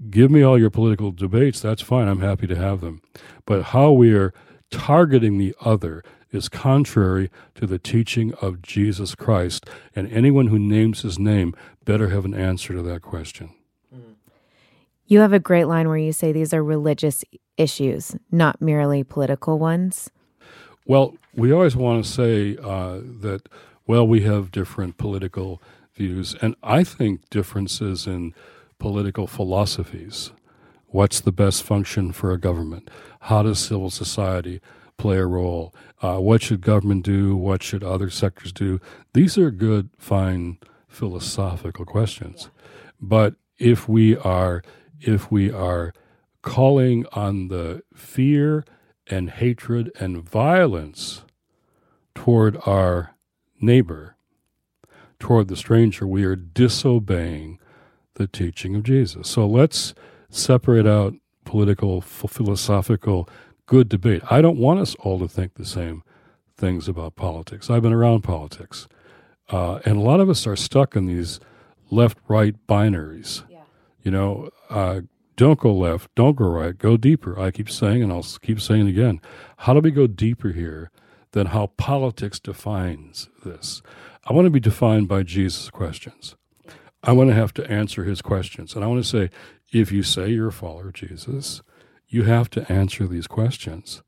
give 0.10 0.32
me 0.32 0.42
all 0.42 0.60
your 0.60 0.70
political 0.70 1.12
debates, 1.12 1.60
that's 1.60 1.82
fine. 1.82 2.08
I'm 2.08 2.22
happy 2.22 2.48
to 2.48 2.56
have 2.56 2.82
them. 2.82 3.02
But 3.46 3.64
how 3.64 3.92
we 3.92 4.14
are 4.14 4.34
targeting 4.72 5.38
the 5.38 5.56
other 5.62 6.04
is 6.32 6.50
contrary 6.50 7.30
to 7.56 7.66
the 7.66 7.80
teaching 7.80 8.34
of 8.42 8.62
Jesus 8.62 9.16
Christ, 9.16 9.66
and 9.96 10.12
anyone 10.12 10.48
who 10.48 10.60
names 10.60 11.02
his 11.02 11.18
name 11.18 11.56
better 11.86 12.10
have 12.10 12.26
an 12.26 12.34
answer 12.34 12.74
to 12.74 12.82
that 12.82 13.02
question. 13.02 13.54
You 15.10 15.20
have 15.20 15.32
a 15.32 15.40
great 15.40 15.66
line 15.66 15.88
where 15.88 15.98
you 15.98 16.12
say 16.12 16.34
these 16.34 16.54
are 16.54 16.64
religious 16.64 17.24
issues, 17.56 18.16
not 18.30 18.62
merely 18.62 19.04
political 19.04 19.58
ones. 19.58 20.12
Well, 20.86 21.16
we 21.34 21.52
always 21.52 21.78
want 21.78 22.04
to 22.04 22.12
say 22.12 22.58
uh, 22.58 23.00
that, 23.22 23.48
well, 23.86 24.06
we 24.06 24.22
have 24.22 24.52
different 24.52 24.98
political 24.98 25.62
views, 25.96 26.36
and 26.42 26.56
I 26.62 26.84
think 26.84 27.30
differences 27.30 28.06
in 28.06 28.34
political 28.80 29.28
philosophies. 29.28 30.32
What's 30.88 31.22
the 31.22 31.32
best 31.32 31.64
function 31.64 32.12
for 32.12 32.32
a 32.32 32.40
government? 32.40 32.90
How 33.22 33.44
does 33.44 33.60
civil 33.60 33.90
society 33.90 34.62
play 34.98 35.18
a 35.18 35.26
role? 35.26 35.74
Uh, 36.02 36.18
what 36.18 36.42
should 36.42 36.62
government 36.62 37.06
do? 37.06 37.36
What 37.36 37.64
should 37.64 37.84
other 37.84 38.10
sectors 38.10 38.52
do? 38.52 38.82
These 39.14 39.38
are 39.38 39.52
good, 39.52 39.90
fine 39.98 40.58
philosophical 40.90 41.86
questions. 41.86 42.50
But 43.00 43.36
if 43.58 43.88
we 43.90 44.18
are 44.18 44.64
if 45.00 45.32
we 45.32 45.52
are 45.52 45.94
calling 46.42 47.06
on 47.14 47.48
the 47.50 47.84
fear 47.94 48.64
and 49.08 49.30
hatred 49.30 49.92
and 50.00 50.28
violence 50.28 51.24
toward 52.16 52.58
our 52.66 53.16
neighbor, 53.60 54.16
toward 55.20 55.48
the 55.48 55.56
stranger, 55.56 56.06
we 56.08 56.24
are 56.24 56.36
disobeying 56.36 57.60
the 58.16 58.28
teaching 58.28 58.76
of 58.76 58.84
Jesus. 58.84 59.30
So 59.30 59.46
let's 59.48 59.94
separate 60.30 60.88
out 60.88 61.14
political, 61.46 62.02
philosophical, 62.02 63.30
good 63.66 63.90
debate. 63.90 64.22
I 64.30 64.42
don't 64.42 64.58
want 64.58 64.80
us 64.80 64.96
all 64.96 65.20
to 65.20 65.28
think 65.28 65.56
the 65.56 65.66
same 65.66 66.04
things 66.58 66.88
about 66.88 67.16
politics. 67.16 67.70
I've 67.70 67.84
been 67.84 67.94
around 67.94 68.22
politics. 68.22 68.88
Uh, 69.50 69.80
and 69.86 69.98
a 69.98 70.02
lot 70.02 70.20
of 70.20 70.30
us 70.30 70.46
are 70.46 70.56
stuck 70.56 70.96
in 70.96 71.06
these 71.06 71.40
left 71.90 72.18
right 72.28 72.56
binaries. 72.68 73.44
Yeah. 73.50 73.60
You 74.04 74.12
know, 74.12 74.50
uh, 74.70 75.02
don't 75.36 75.60
go 75.60 75.74
left, 75.74 76.14
don't 76.16 76.36
go 76.36 76.48
right, 76.48 76.78
go 76.78 76.98
deeper. 76.98 77.40
I 77.40 77.52
keep 77.52 77.70
saying, 77.70 78.02
and 78.02 78.12
I'll 78.12 78.26
keep 78.42 78.60
saying 78.60 78.88
again, 78.88 79.22
how 79.58 79.74
do 79.74 79.80
we 79.80 79.92
go 79.92 80.08
deeper 80.08 80.50
here 80.50 80.92
than 81.32 81.48
how 81.48 81.68
politics 81.78 82.40
defines 82.40 83.30
this? 83.46 83.82
I 84.26 84.34
want 84.34 84.46
to 84.46 84.52
be 84.52 84.60
defined 84.60 85.08
by 85.08 85.24
Jesus' 85.24 85.70
questions. 85.70 86.36
I 87.04 87.12
want 87.14 87.30
to 87.30 87.36
have 87.36 87.54
to 87.54 87.72
answer 87.72 88.04
his 88.04 88.22
questions. 88.22 88.76
And 88.76 88.84
I 88.84 88.88
want 88.88 89.04
to 89.04 89.10
say, 89.10 89.30
if 89.72 89.92
you 89.92 90.04
say 90.04 90.30
you're 90.30 90.48
a 90.48 90.52
follower 90.52 90.88
of 90.88 90.94
Jesus, 90.94 91.62
you 92.08 92.24
have 92.24 92.50
to 92.52 92.70
answer 92.72 93.08
these 93.08 93.28
questions. 93.28 94.02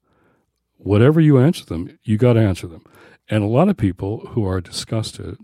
Whatever 0.78 1.22
you 1.22 1.38
answer 1.38 1.66
them, 1.66 2.00
you 2.04 2.18
got 2.18 2.34
to 2.34 2.42
answer 2.42 2.68
them. 2.68 2.84
And 3.30 3.44
a 3.44 3.48
lot 3.48 3.70
of 3.70 3.78
people 3.78 4.28
who 4.28 4.46
are 4.48 4.62
disgusted, 4.62 5.38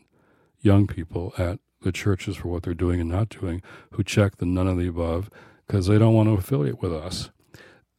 young 0.60 0.88
people 0.88 1.34
at 1.38 1.60
the 1.86 1.94
churches 1.94 2.36
for 2.36 2.50
what 2.50 2.64
they're 2.64 2.74
doing 2.74 3.00
and 3.00 3.10
not 3.10 3.30
doing, 3.30 3.62
who 3.92 4.04
check 4.04 4.36
the 4.36 4.46
none 4.46 4.68
of 4.68 4.78
the 4.78 4.88
above 4.88 5.30
because 5.66 5.88
they 5.88 5.98
don't 5.98 6.14
want 6.14 6.28
to 6.28 6.34
affiliate 6.34 6.82
with 6.82 6.92
us, 6.92 7.30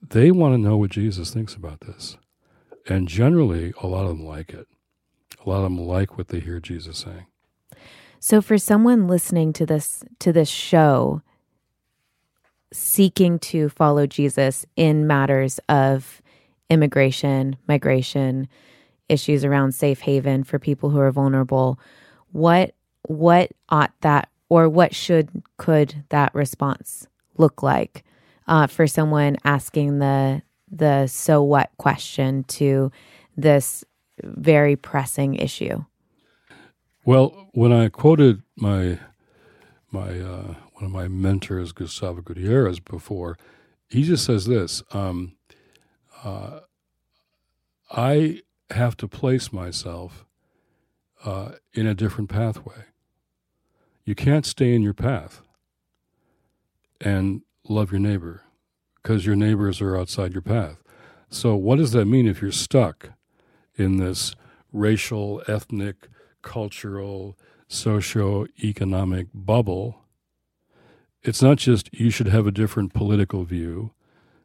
they 0.06 0.30
want 0.30 0.52
to 0.52 0.58
know 0.58 0.76
what 0.76 0.90
Jesus 0.90 1.32
thinks 1.32 1.54
about 1.54 1.80
this. 1.80 2.18
And 2.88 3.08
generally, 3.08 3.72
a 3.82 3.86
lot 3.86 4.02
of 4.02 4.08
them 4.08 4.26
like 4.26 4.50
it. 4.50 4.66
A 5.44 5.48
lot 5.48 5.58
of 5.58 5.62
them 5.64 5.78
like 5.78 6.18
what 6.18 6.28
they 6.28 6.40
hear 6.40 6.60
Jesus 6.60 6.98
saying. 6.98 7.26
So 8.20 8.42
for 8.42 8.58
someone 8.58 9.08
listening 9.08 9.52
to 9.54 9.66
this 9.66 10.02
to 10.18 10.32
this 10.32 10.48
show 10.48 11.22
seeking 12.72 13.38
to 13.38 13.68
follow 13.68 14.06
Jesus 14.06 14.66
in 14.76 15.06
matters 15.06 15.60
of 15.68 16.20
immigration, 16.68 17.56
migration, 17.68 18.48
issues 19.08 19.44
around 19.44 19.72
safe 19.72 20.00
haven 20.00 20.42
for 20.44 20.58
people 20.58 20.90
who 20.90 20.98
are 20.98 21.12
vulnerable, 21.12 21.78
what 22.32 22.74
what 23.08 23.50
ought 23.68 23.92
that 24.00 24.28
or 24.48 24.68
what 24.68 24.94
should 24.94 25.30
could 25.56 26.04
that 26.10 26.34
response 26.34 27.06
look 27.36 27.62
like 27.62 28.04
uh, 28.46 28.66
for 28.66 28.86
someone 28.86 29.36
asking 29.44 29.98
the 29.98 30.42
the 30.70 31.06
so 31.06 31.42
what 31.42 31.70
question 31.78 32.44
to 32.44 32.90
this 33.36 33.84
very 34.22 34.76
pressing 34.76 35.34
issue? 35.34 35.84
Well, 37.04 37.48
when 37.52 37.72
I 37.72 37.88
quoted 37.88 38.42
my 38.56 38.98
my 39.90 40.18
uh, 40.20 40.54
one 40.74 40.84
of 40.84 40.90
my 40.90 41.08
mentors, 41.08 41.72
Gustavo 41.72 42.20
Gutierrez, 42.20 42.80
before, 42.80 43.38
he 43.88 44.02
just 44.02 44.24
says 44.24 44.46
this: 44.46 44.82
um, 44.92 45.36
uh, 46.24 46.60
I 47.90 48.42
have 48.70 48.96
to 48.98 49.08
place 49.08 49.52
myself 49.52 50.24
uh, 51.24 51.52
in 51.72 51.86
a 51.86 51.94
different 51.94 52.28
pathway. 52.28 52.84
You 54.06 54.14
can't 54.14 54.46
stay 54.46 54.72
in 54.72 54.82
your 54.82 54.94
path 54.94 55.42
and 57.00 57.42
love 57.68 57.90
your 57.90 58.00
neighbor 58.00 58.42
because 59.02 59.26
your 59.26 59.34
neighbors 59.34 59.80
are 59.80 59.96
outside 59.96 60.32
your 60.32 60.42
path. 60.42 60.76
So, 61.28 61.56
what 61.56 61.78
does 61.78 61.90
that 61.90 62.06
mean 62.06 62.28
if 62.28 62.40
you're 62.40 62.52
stuck 62.52 63.10
in 63.74 63.96
this 63.96 64.36
racial, 64.72 65.42
ethnic, 65.48 66.08
cultural, 66.40 67.36
socio-economic 67.66 69.26
bubble, 69.34 69.98
it's 71.24 71.42
not 71.42 71.58
just 71.58 71.92
you 71.92 72.10
should 72.10 72.28
have 72.28 72.46
a 72.46 72.52
different 72.52 72.94
political 72.94 73.42
view. 73.42 73.90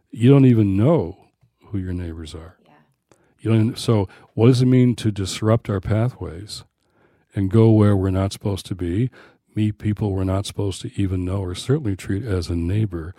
You 0.09 0.31
don't 0.31 0.45
even 0.45 0.75
know 0.75 1.27
who 1.65 1.77
your 1.77 1.93
neighbors 1.93 2.33
are. 2.33 2.57
Yeah. 2.65 2.73
You 3.39 3.51
don't, 3.51 3.77
so, 3.77 4.09
what 4.33 4.47
does 4.47 4.63
it 4.63 4.65
mean 4.65 4.95
to 4.95 5.11
disrupt 5.11 5.69
our 5.69 5.79
pathways 5.79 6.63
and 7.35 7.51
go 7.51 7.69
where 7.69 7.95
we're 7.95 8.09
not 8.09 8.33
supposed 8.33 8.65
to 8.65 8.75
be, 8.75 9.11
meet 9.55 9.77
people 9.77 10.11
we're 10.11 10.23
not 10.23 10.45
supposed 10.45 10.81
to 10.81 10.91
even 11.01 11.25
know 11.25 11.41
or 11.41 11.55
certainly 11.55 11.95
treat 11.95 12.23
as 12.23 12.49
a 12.49 12.55
neighbor? 12.55 13.13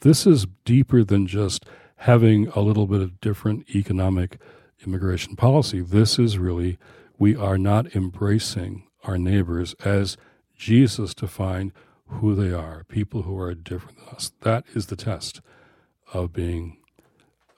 This 0.00 0.26
is 0.26 0.46
deeper 0.64 1.02
than 1.04 1.26
just 1.26 1.64
having 1.96 2.48
a 2.48 2.60
little 2.60 2.86
bit 2.86 3.00
of 3.00 3.20
different 3.20 3.68
economic 3.74 4.38
immigration 4.84 5.36
policy. 5.36 5.80
This 5.80 6.18
is 6.18 6.38
really 6.38 6.78
we 7.18 7.34
are 7.34 7.58
not 7.58 7.94
embracing 7.94 8.84
our 9.04 9.18
neighbors 9.18 9.74
as 9.84 10.16
Jesus 10.54 11.14
defined 11.14 11.72
who 12.08 12.34
they 12.34 12.52
are, 12.52 12.84
people 12.84 13.22
who 13.22 13.38
are 13.38 13.54
different 13.54 13.98
than 13.98 14.08
us. 14.08 14.32
That 14.42 14.64
is 14.74 14.86
the 14.86 14.96
test 14.96 15.40
of 16.12 16.32
being 16.32 16.78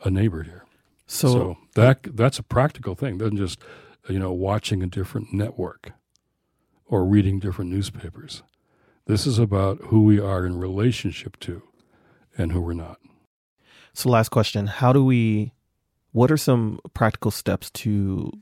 a 0.05 0.11
neighbor 0.11 0.43
here. 0.43 0.65
So, 1.07 1.29
so 1.29 1.59
that 1.75 2.17
that's 2.17 2.39
a 2.39 2.43
practical 2.43 2.95
thing. 2.95 3.19
Than 3.19 3.37
just 3.37 3.61
you 4.09 4.19
know 4.19 4.33
watching 4.33 4.83
a 4.83 4.87
different 4.87 5.33
network 5.33 5.93
or 6.89 7.05
reading 7.05 7.39
different 7.39 7.71
newspapers. 7.71 8.43
This 9.07 9.27
is 9.27 9.39
about 9.39 9.79
who 9.85 10.03
we 10.03 10.19
are 10.19 10.45
in 10.45 10.59
relationship 10.59 11.39
to 11.41 11.63
and 12.37 12.53
who 12.53 12.61
we're 12.61 12.73
not. 12.73 12.99
So 13.93 14.11
last 14.11 14.31
question, 14.31 14.67
how 14.67 14.93
do 14.93 15.05
we 15.05 15.53
what 16.13 16.31
are 16.31 16.37
some 16.37 16.81
practical 16.95 17.31
steps 17.31 17.71
to 17.71 18.33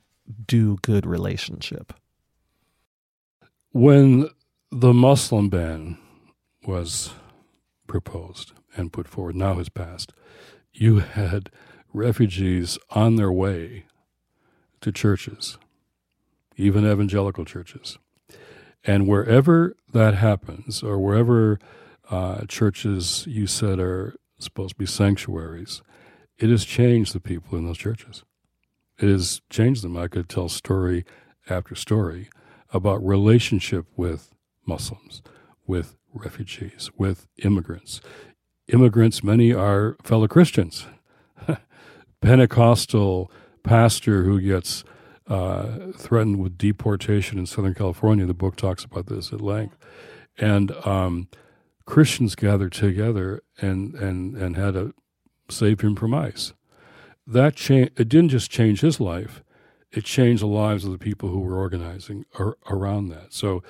do 0.47 0.77
good 0.83 1.05
relationship? 1.05 1.93
When 3.73 4.29
the 4.71 4.93
Muslim 4.93 5.49
ban 5.49 5.99
was 6.67 7.13
proposed 7.87 8.53
and 8.77 8.93
put 8.93 9.09
forward, 9.09 9.37
now 9.37 9.55
has 9.55 9.69
passed, 9.69 10.13
you 10.73 11.01
had 11.01 11.51
refugees 11.93 12.79
on 12.91 13.17
their 13.17 13.33
way 13.33 13.85
to 14.81 14.93
churches, 14.93 15.59
even 16.57 16.87
evangelical 16.87 17.45
churches. 17.45 17.99
And 18.87 19.09
wherever 19.09 19.77
that 19.93 20.15
happens, 20.15 20.83
or 20.83 20.99
wherever 20.99 21.59
uh, 22.11 22.45
churches 22.47 23.27
you 23.27 23.47
said 23.47 23.79
are 23.81 24.15
supposed 24.39 24.71
to 24.71 24.77
be 24.77 24.87
sanctuaries, 24.87 25.83
it 26.39 26.51
has 26.51 26.65
changed 26.65 27.13
the 27.15 27.21
people 27.21 27.59
in 27.59 27.67
those 27.67 27.79
churches 27.79 28.23
it 28.99 29.09
has 29.09 29.41
changed 29.51 29.83
them. 29.83 29.97
I 29.97 30.09
could 30.09 30.29
tell 30.29 30.49
story 30.49 31.05
after 31.49 31.75
story 31.75 32.29
about 32.73 33.05
relationship 33.05 33.87
with 33.97 34.35
Muslims, 34.67 35.23
with 35.67 35.97
refugees, 36.13 36.91
with 36.97 37.27
immigrants. 37.43 38.01
Immigrants, 38.69 39.23
many 39.23 39.53
are 39.53 39.97
fellow 40.03 40.27
Christians. 40.27 40.87
Pentecostal 42.21 43.31
pastor 43.63 44.25
who 44.25 44.41
gets 44.41 44.83
uh, 45.29 45.93
threatened 45.97 46.39
with 46.39 46.59
deportation 46.59 47.39
in 47.39 47.47
Southern 47.47 47.75
California. 47.75 48.27
The 48.27 48.35
book 48.35 48.57
talks 48.57 48.85
about 48.85 49.07
this 49.07 49.33
at 49.33 49.41
length. 49.41 49.77
And 50.39 50.73
um, 50.87 51.29
Christians 51.85 52.35
gathered 52.35 52.73
together 52.73 53.43
and, 53.61 53.95
and, 53.95 54.37
and 54.37 54.57
had 54.57 54.75
to 54.75 54.95
save 55.49 55.81
him 55.81 55.97
from 55.97 56.15
ICE. 56.15 56.53
That 57.27 57.57
cha- 57.57 57.89
it 57.97 58.09
didn't 58.09 58.29
just 58.31 58.51
change 58.51 58.81
his 58.81 59.01
life, 59.01 59.43
it 59.91 60.05
changed 60.05 60.43
the 60.43 60.47
lives 60.47 60.85
of 60.85 60.93
the 60.93 60.99
people 60.99 61.31
who 61.31 61.41
were 61.41 61.57
organizing 61.57 62.25
ar- 62.39 62.57
around 62.71 63.09
that. 63.09 63.33
So 63.33 63.63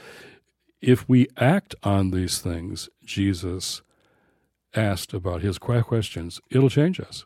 if 0.81 1.09
we 1.09 1.29
act 1.37 1.75
on 1.83 2.11
these 2.11 2.39
things, 2.39 2.89
Jesus 3.05 3.83
asked 4.75 5.15
about 5.15 5.43
his 5.43 5.59
questions, 5.59 6.41
it'll 6.51 6.71
change 6.71 7.01
us. 7.01 7.25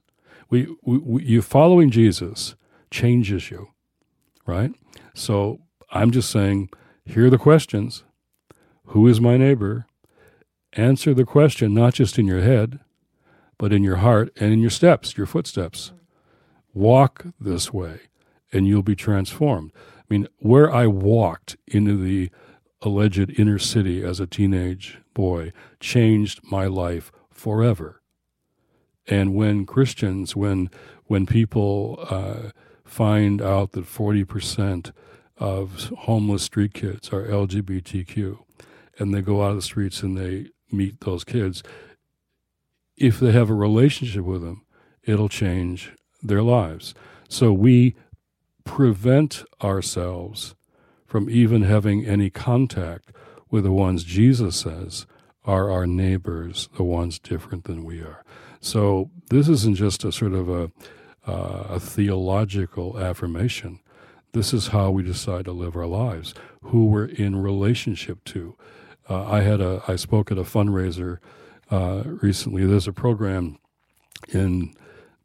We, 0.48 0.74
we, 0.82 0.98
we, 0.98 1.24
you 1.24 1.42
following 1.42 1.90
Jesus 1.90 2.54
changes 2.90 3.50
you, 3.50 3.68
right? 4.50 4.72
So 5.14 5.60
I'm 5.90 6.10
just 6.10 6.30
saying, 6.30 6.70
here 7.04 7.26
are 7.26 7.30
the 7.30 7.38
questions. 7.38 8.04
Who 8.86 9.06
is 9.06 9.20
my 9.20 9.36
neighbor? 9.36 9.86
Answer 10.74 11.14
the 11.14 11.24
question 11.24 11.72
not 11.72 11.94
just 11.94 12.18
in 12.18 12.26
your 12.26 12.40
head, 12.40 12.80
but 13.58 13.72
in 13.72 13.82
your 13.82 13.96
heart 13.96 14.32
and 14.36 14.52
in 14.52 14.60
your 14.60 14.70
steps, 14.70 15.16
your 15.16 15.26
footsteps. 15.26 15.92
Walk 16.72 17.26
this 17.40 17.72
way, 17.72 18.00
and 18.52 18.66
you'll 18.66 18.82
be 18.82 18.96
transformed. 18.96 19.72
I 19.98 20.04
mean, 20.08 20.28
where 20.38 20.72
I 20.72 20.86
walked 20.86 21.56
into 21.66 21.96
the 21.96 22.30
alleged 22.82 23.38
inner 23.38 23.58
city 23.58 24.02
as 24.02 24.20
a 24.20 24.26
teenage 24.26 24.98
boy 25.14 25.52
changed 25.80 26.40
my 26.44 26.66
life 26.66 27.12
forever. 27.30 28.00
And 29.06 29.34
when 29.34 29.66
Christians, 29.66 30.36
when 30.36 30.70
when 31.06 31.26
people 31.26 31.98
uh, 32.08 32.50
find 32.90 33.40
out 33.40 33.72
that 33.72 33.86
forty 33.86 34.24
percent 34.24 34.92
of 35.38 35.90
homeless 36.00 36.42
street 36.42 36.74
kids 36.74 37.10
are 37.10 37.24
LGBTQ, 37.24 38.38
and 38.98 39.14
they 39.14 39.22
go 39.22 39.42
out 39.42 39.50
of 39.50 39.56
the 39.56 39.62
streets 39.62 40.02
and 40.02 40.16
they 40.16 40.50
meet 40.70 41.00
those 41.00 41.24
kids, 41.24 41.62
if 42.96 43.18
they 43.18 43.32
have 43.32 43.50
a 43.50 43.54
relationship 43.54 44.24
with 44.24 44.42
them, 44.42 44.64
it'll 45.02 45.28
change 45.28 45.92
their 46.22 46.42
lives. 46.42 46.94
So 47.28 47.52
we 47.52 47.96
prevent 48.64 49.42
ourselves 49.62 50.54
from 51.06 51.30
even 51.30 51.62
having 51.62 52.04
any 52.04 52.28
contact 52.30 53.10
with 53.50 53.64
the 53.64 53.72
ones 53.72 54.04
Jesus 54.04 54.56
says 54.56 55.06
are 55.44 55.70
our 55.70 55.86
neighbors, 55.86 56.68
the 56.76 56.84
ones 56.84 57.18
different 57.18 57.64
than 57.64 57.84
we 57.84 58.00
are. 58.00 58.22
So 58.60 59.10
this 59.30 59.48
isn't 59.48 59.76
just 59.76 60.04
a 60.04 60.12
sort 60.12 60.34
of 60.34 60.48
a, 60.50 60.70
uh, 61.26 61.64
a 61.68 61.80
theological 61.80 62.98
affirmation. 62.98 63.80
This 64.32 64.52
is 64.52 64.68
how 64.68 64.90
we 64.90 65.02
decide 65.02 65.44
to 65.46 65.52
live 65.52 65.76
our 65.76 65.86
lives. 65.86 66.34
Who 66.62 66.86
we're 66.86 67.06
in 67.06 67.36
relationship 67.36 68.24
to. 68.26 68.56
Uh, 69.08 69.26
I 69.28 69.40
had 69.40 69.60
a 69.60 69.82
I 69.88 69.96
spoke 69.96 70.30
at 70.30 70.38
a 70.38 70.42
fundraiser 70.42 71.18
uh, 71.70 72.02
recently. 72.04 72.64
There's 72.64 72.88
a 72.88 72.92
program 72.92 73.58
in 74.28 74.74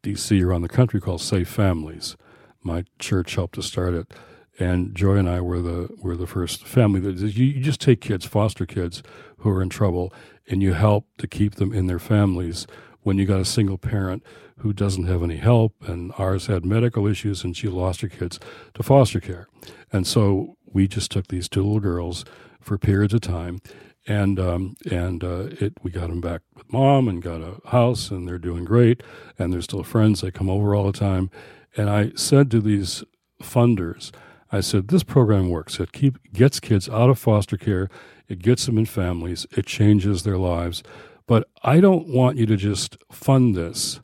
D.C. 0.02 0.42
around 0.42 0.62
the 0.62 0.68
country 0.68 1.00
called 1.00 1.20
Safe 1.20 1.48
Families. 1.48 2.16
My 2.62 2.84
church 2.98 3.36
helped 3.36 3.54
to 3.56 3.62
start 3.62 3.94
it 3.94 4.12
and 4.58 4.94
Joy 4.94 5.16
and 5.16 5.28
I 5.28 5.40
were 5.40 5.60
the 5.60 5.88
were 6.00 6.16
the 6.16 6.26
first 6.26 6.66
family 6.66 7.00
that 7.00 7.18
you, 7.18 7.44
you 7.44 7.60
just 7.60 7.80
take 7.80 8.00
kids, 8.00 8.24
foster 8.24 8.66
kids 8.66 9.02
who 9.38 9.50
are 9.50 9.62
in 9.62 9.68
trouble, 9.68 10.12
and 10.48 10.62
you 10.62 10.72
help 10.72 11.06
to 11.18 11.26
keep 11.26 11.56
them 11.56 11.72
in 11.72 11.86
their 11.86 11.98
families. 11.98 12.66
When 13.02 13.18
you 13.18 13.26
got 13.26 13.40
a 13.40 13.44
single 13.44 13.78
parent 13.78 14.24
who 14.58 14.72
doesn't 14.72 15.06
have 15.06 15.22
any 15.22 15.36
help, 15.36 15.74
and 15.86 16.12
ours 16.18 16.46
had 16.46 16.64
medical 16.64 17.06
issues, 17.06 17.44
and 17.44 17.56
she 17.56 17.68
lost 17.68 18.00
her 18.00 18.08
kids 18.08 18.40
to 18.74 18.82
foster 18.82 19.20
care, 19.20 19.48
and 19.92 20.06
so 20.06 20.56
we 20.64 20.88
just 20.88 21.10
took 21.10 21.28
these 21.28 21.48
two 21.48 21.62
little 21.62 21.80
girls 21.80 22.24
for 22.60 22.78
periods 22.78 23.14
of 23.14 23.20
time, 23.20 23.60
and 24.06 24.38
um, 24.40 24.76
and 24.90 25.22
uh, 25.22 25.48
it 25.60 25.74
we 25.82 25.90
got 25.90 26.08
them 26.08 26.20
back 26.20 26.42
with 26.54 26.72
mom 26.72 27.08
and 27.08 27.22
got 27.22 27.40
a 27.40 27.60
house, 27.68 28.10
and 28.10 28.26
they're 28.26 28.38
doing 28.38 28.64
great, 28.64 29.02
and 29.38 29.52
they're 29.52 29.62
still 29.62 29.82
friends. 29.82 30.20
They 30.20 30.30
come 30.30 30.50
over 30.50 30.74
all 30.74 30.86
the 30.86 30.98
time, 30.98 31.30
and 31.76 31.88
I 31.90 32.12
said 32.14 32.50
to 32.50 32.60
these 32.60 33.04
funders. 33.42 34.12
I 34.52 34.60
said, 34.60 34.88
this 34.88 35.02
program 35.02 35.50
works. 35.50 35.80
It 35.80 35.92
keep, 35.92 36.18
gets 36.32 36.60
kids 36.60 36.88
out 36.88 37.10
of 37.10 37.18
foster 37.18 37.56
care, 37.56 37.88
it 38.28 38.38
gets 38.38 38.66
them 38.66 38.78
in 38.78 38.86
families, 38.86 39.46
it 39.56 39.66
changes 39.66 40.22
their 40.22 40.38
lives. 40.38 40.82
But 41.26 41.48
I 41.64 41.80
don't 41.80 42.08
want 42.08 42.36
you 42.36 42.46
to 42.46 42.56
just 42.56 42.96
fund 43.10 43.56
this 43.56 44.00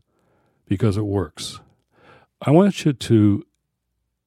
because 0.73 0.97
it 0.97 1.05
works. 1.05 1.61
I 2.41 2.51
want 2.51 2.87
you 2.87 2.95
to 2.95 3.45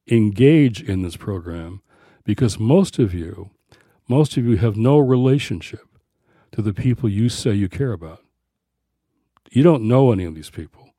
engage 0.06 0.80
in 0.80 1.02
this 1.02 1.16
program 1.16 1.82
because 2.22 2.56
most 2.56 3.00
of 3.00 3.12
you, 3.12 3.50
most 4.06 4.36
of 4.36 4.44
you 4.44 4.56
have 4.58 4.76
no 4.76 4.96
relationship 4.96 5.88
to 6.52 6.62
the 6.62 6.72
people 6.72 7.08
you 7.08 7.28
say 7.28 7.52
you 7.52 7.68
care 7.68 7.90
about. 7.90 8.22
You 9.50 9.64
don't 9.64 9.88
know 9.88 10.12
any 10.12 10.22
of 10.22 10.36
these 10.36 10.50
people. 10.50 10.90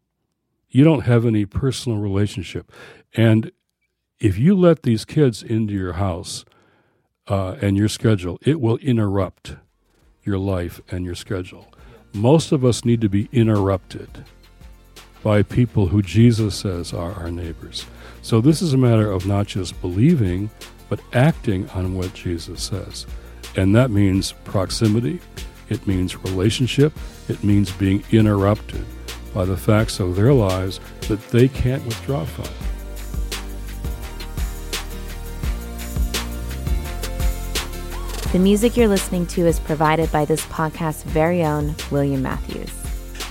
You 0.67 0.83
don't 0.83 1.05
have 1.05 1.25
any 1.25 1.45
personal 1.45 1.97
relationship. 1.99 2.69
And 3.13 3.53
if 4.19 4.37
you 4.37 4.53
let 4.53 4.83
these 4.83 5.05
kids 5.05 5.41
into 5.41 5.73
your 5.73 5.93
house 5.93 6.43
uh, 7.29 7.55
and 7.61 7.77
your 7.77 7.87
schedule, 7.87 8.37
it 8.41 8.59
will 8.59 8.79
interrupt 8.79 9.55
your 10.23 10.39
life 10.39 10.81
and 10.91 11.05
your 11.05 11.15
schedule. 11.15 11.73
Most 12.11 12.51
of 12.51 12.65
us 12.65 12.83
need 12.83 12.99
to 12.99 13.07
be 13.07 13.29
interrupted 13.31 14.25
by 15.23 15.43
people 15.43 15.87
who 15.87 16.01
Jesus 16.01 16.55
says 16.55 16.93
are 16.93 17.13
our 17.13 17.31
neighbors. 17.31 17.85
So 18.21 18.41
this 18.41 18.61
is 18.61 18.73
a 18.73 18.77
matter 18.77 19.11
of 19.11 19.25
not 19.25 19.47
just 19.47 19.79
believing, 19.81 20.49
but 20.89 20.99
acting 21.13 21.69
on 21.71 21.95
what 21.95 22.13
Jesus 22.13 22.63
says. 22.63 23.05
And 23.55 23.75
that 23.75 23.91
means 23.91 24.33
proximity, 24.43 25.19
it 25.69 25.85
means 25.87 26.15
relationship, 26.15 26.93
it 27.27 27.43
means 27.43 27.71
being 27.71 28.03
interrupted 28.11 28.85
by 29.33 29.45
the 29.45 29.57
facts 29.57 29.99
of 29.99 30.15
their 30.15 30.33
lives 30.33 30.79
that 31.07 31.21
they 31.29 31.47
can't 31.47 31.85
withdraw 31.85 32.25
from. 32.25 32.47
The 38.31 38.39
music 38.39 38.75
you're 38.75 38.87
listening 38.87 39.25
to 39.27 39.47
is 39.47 39.59
provided 39.59 40.11
by 40.11 40.25
this 40.25 40.45
podcast's 40.47 41.03
very 41.03 41.43
own 41.43 41.75
William 41.89 42.21
Matthews. 42.21 42.86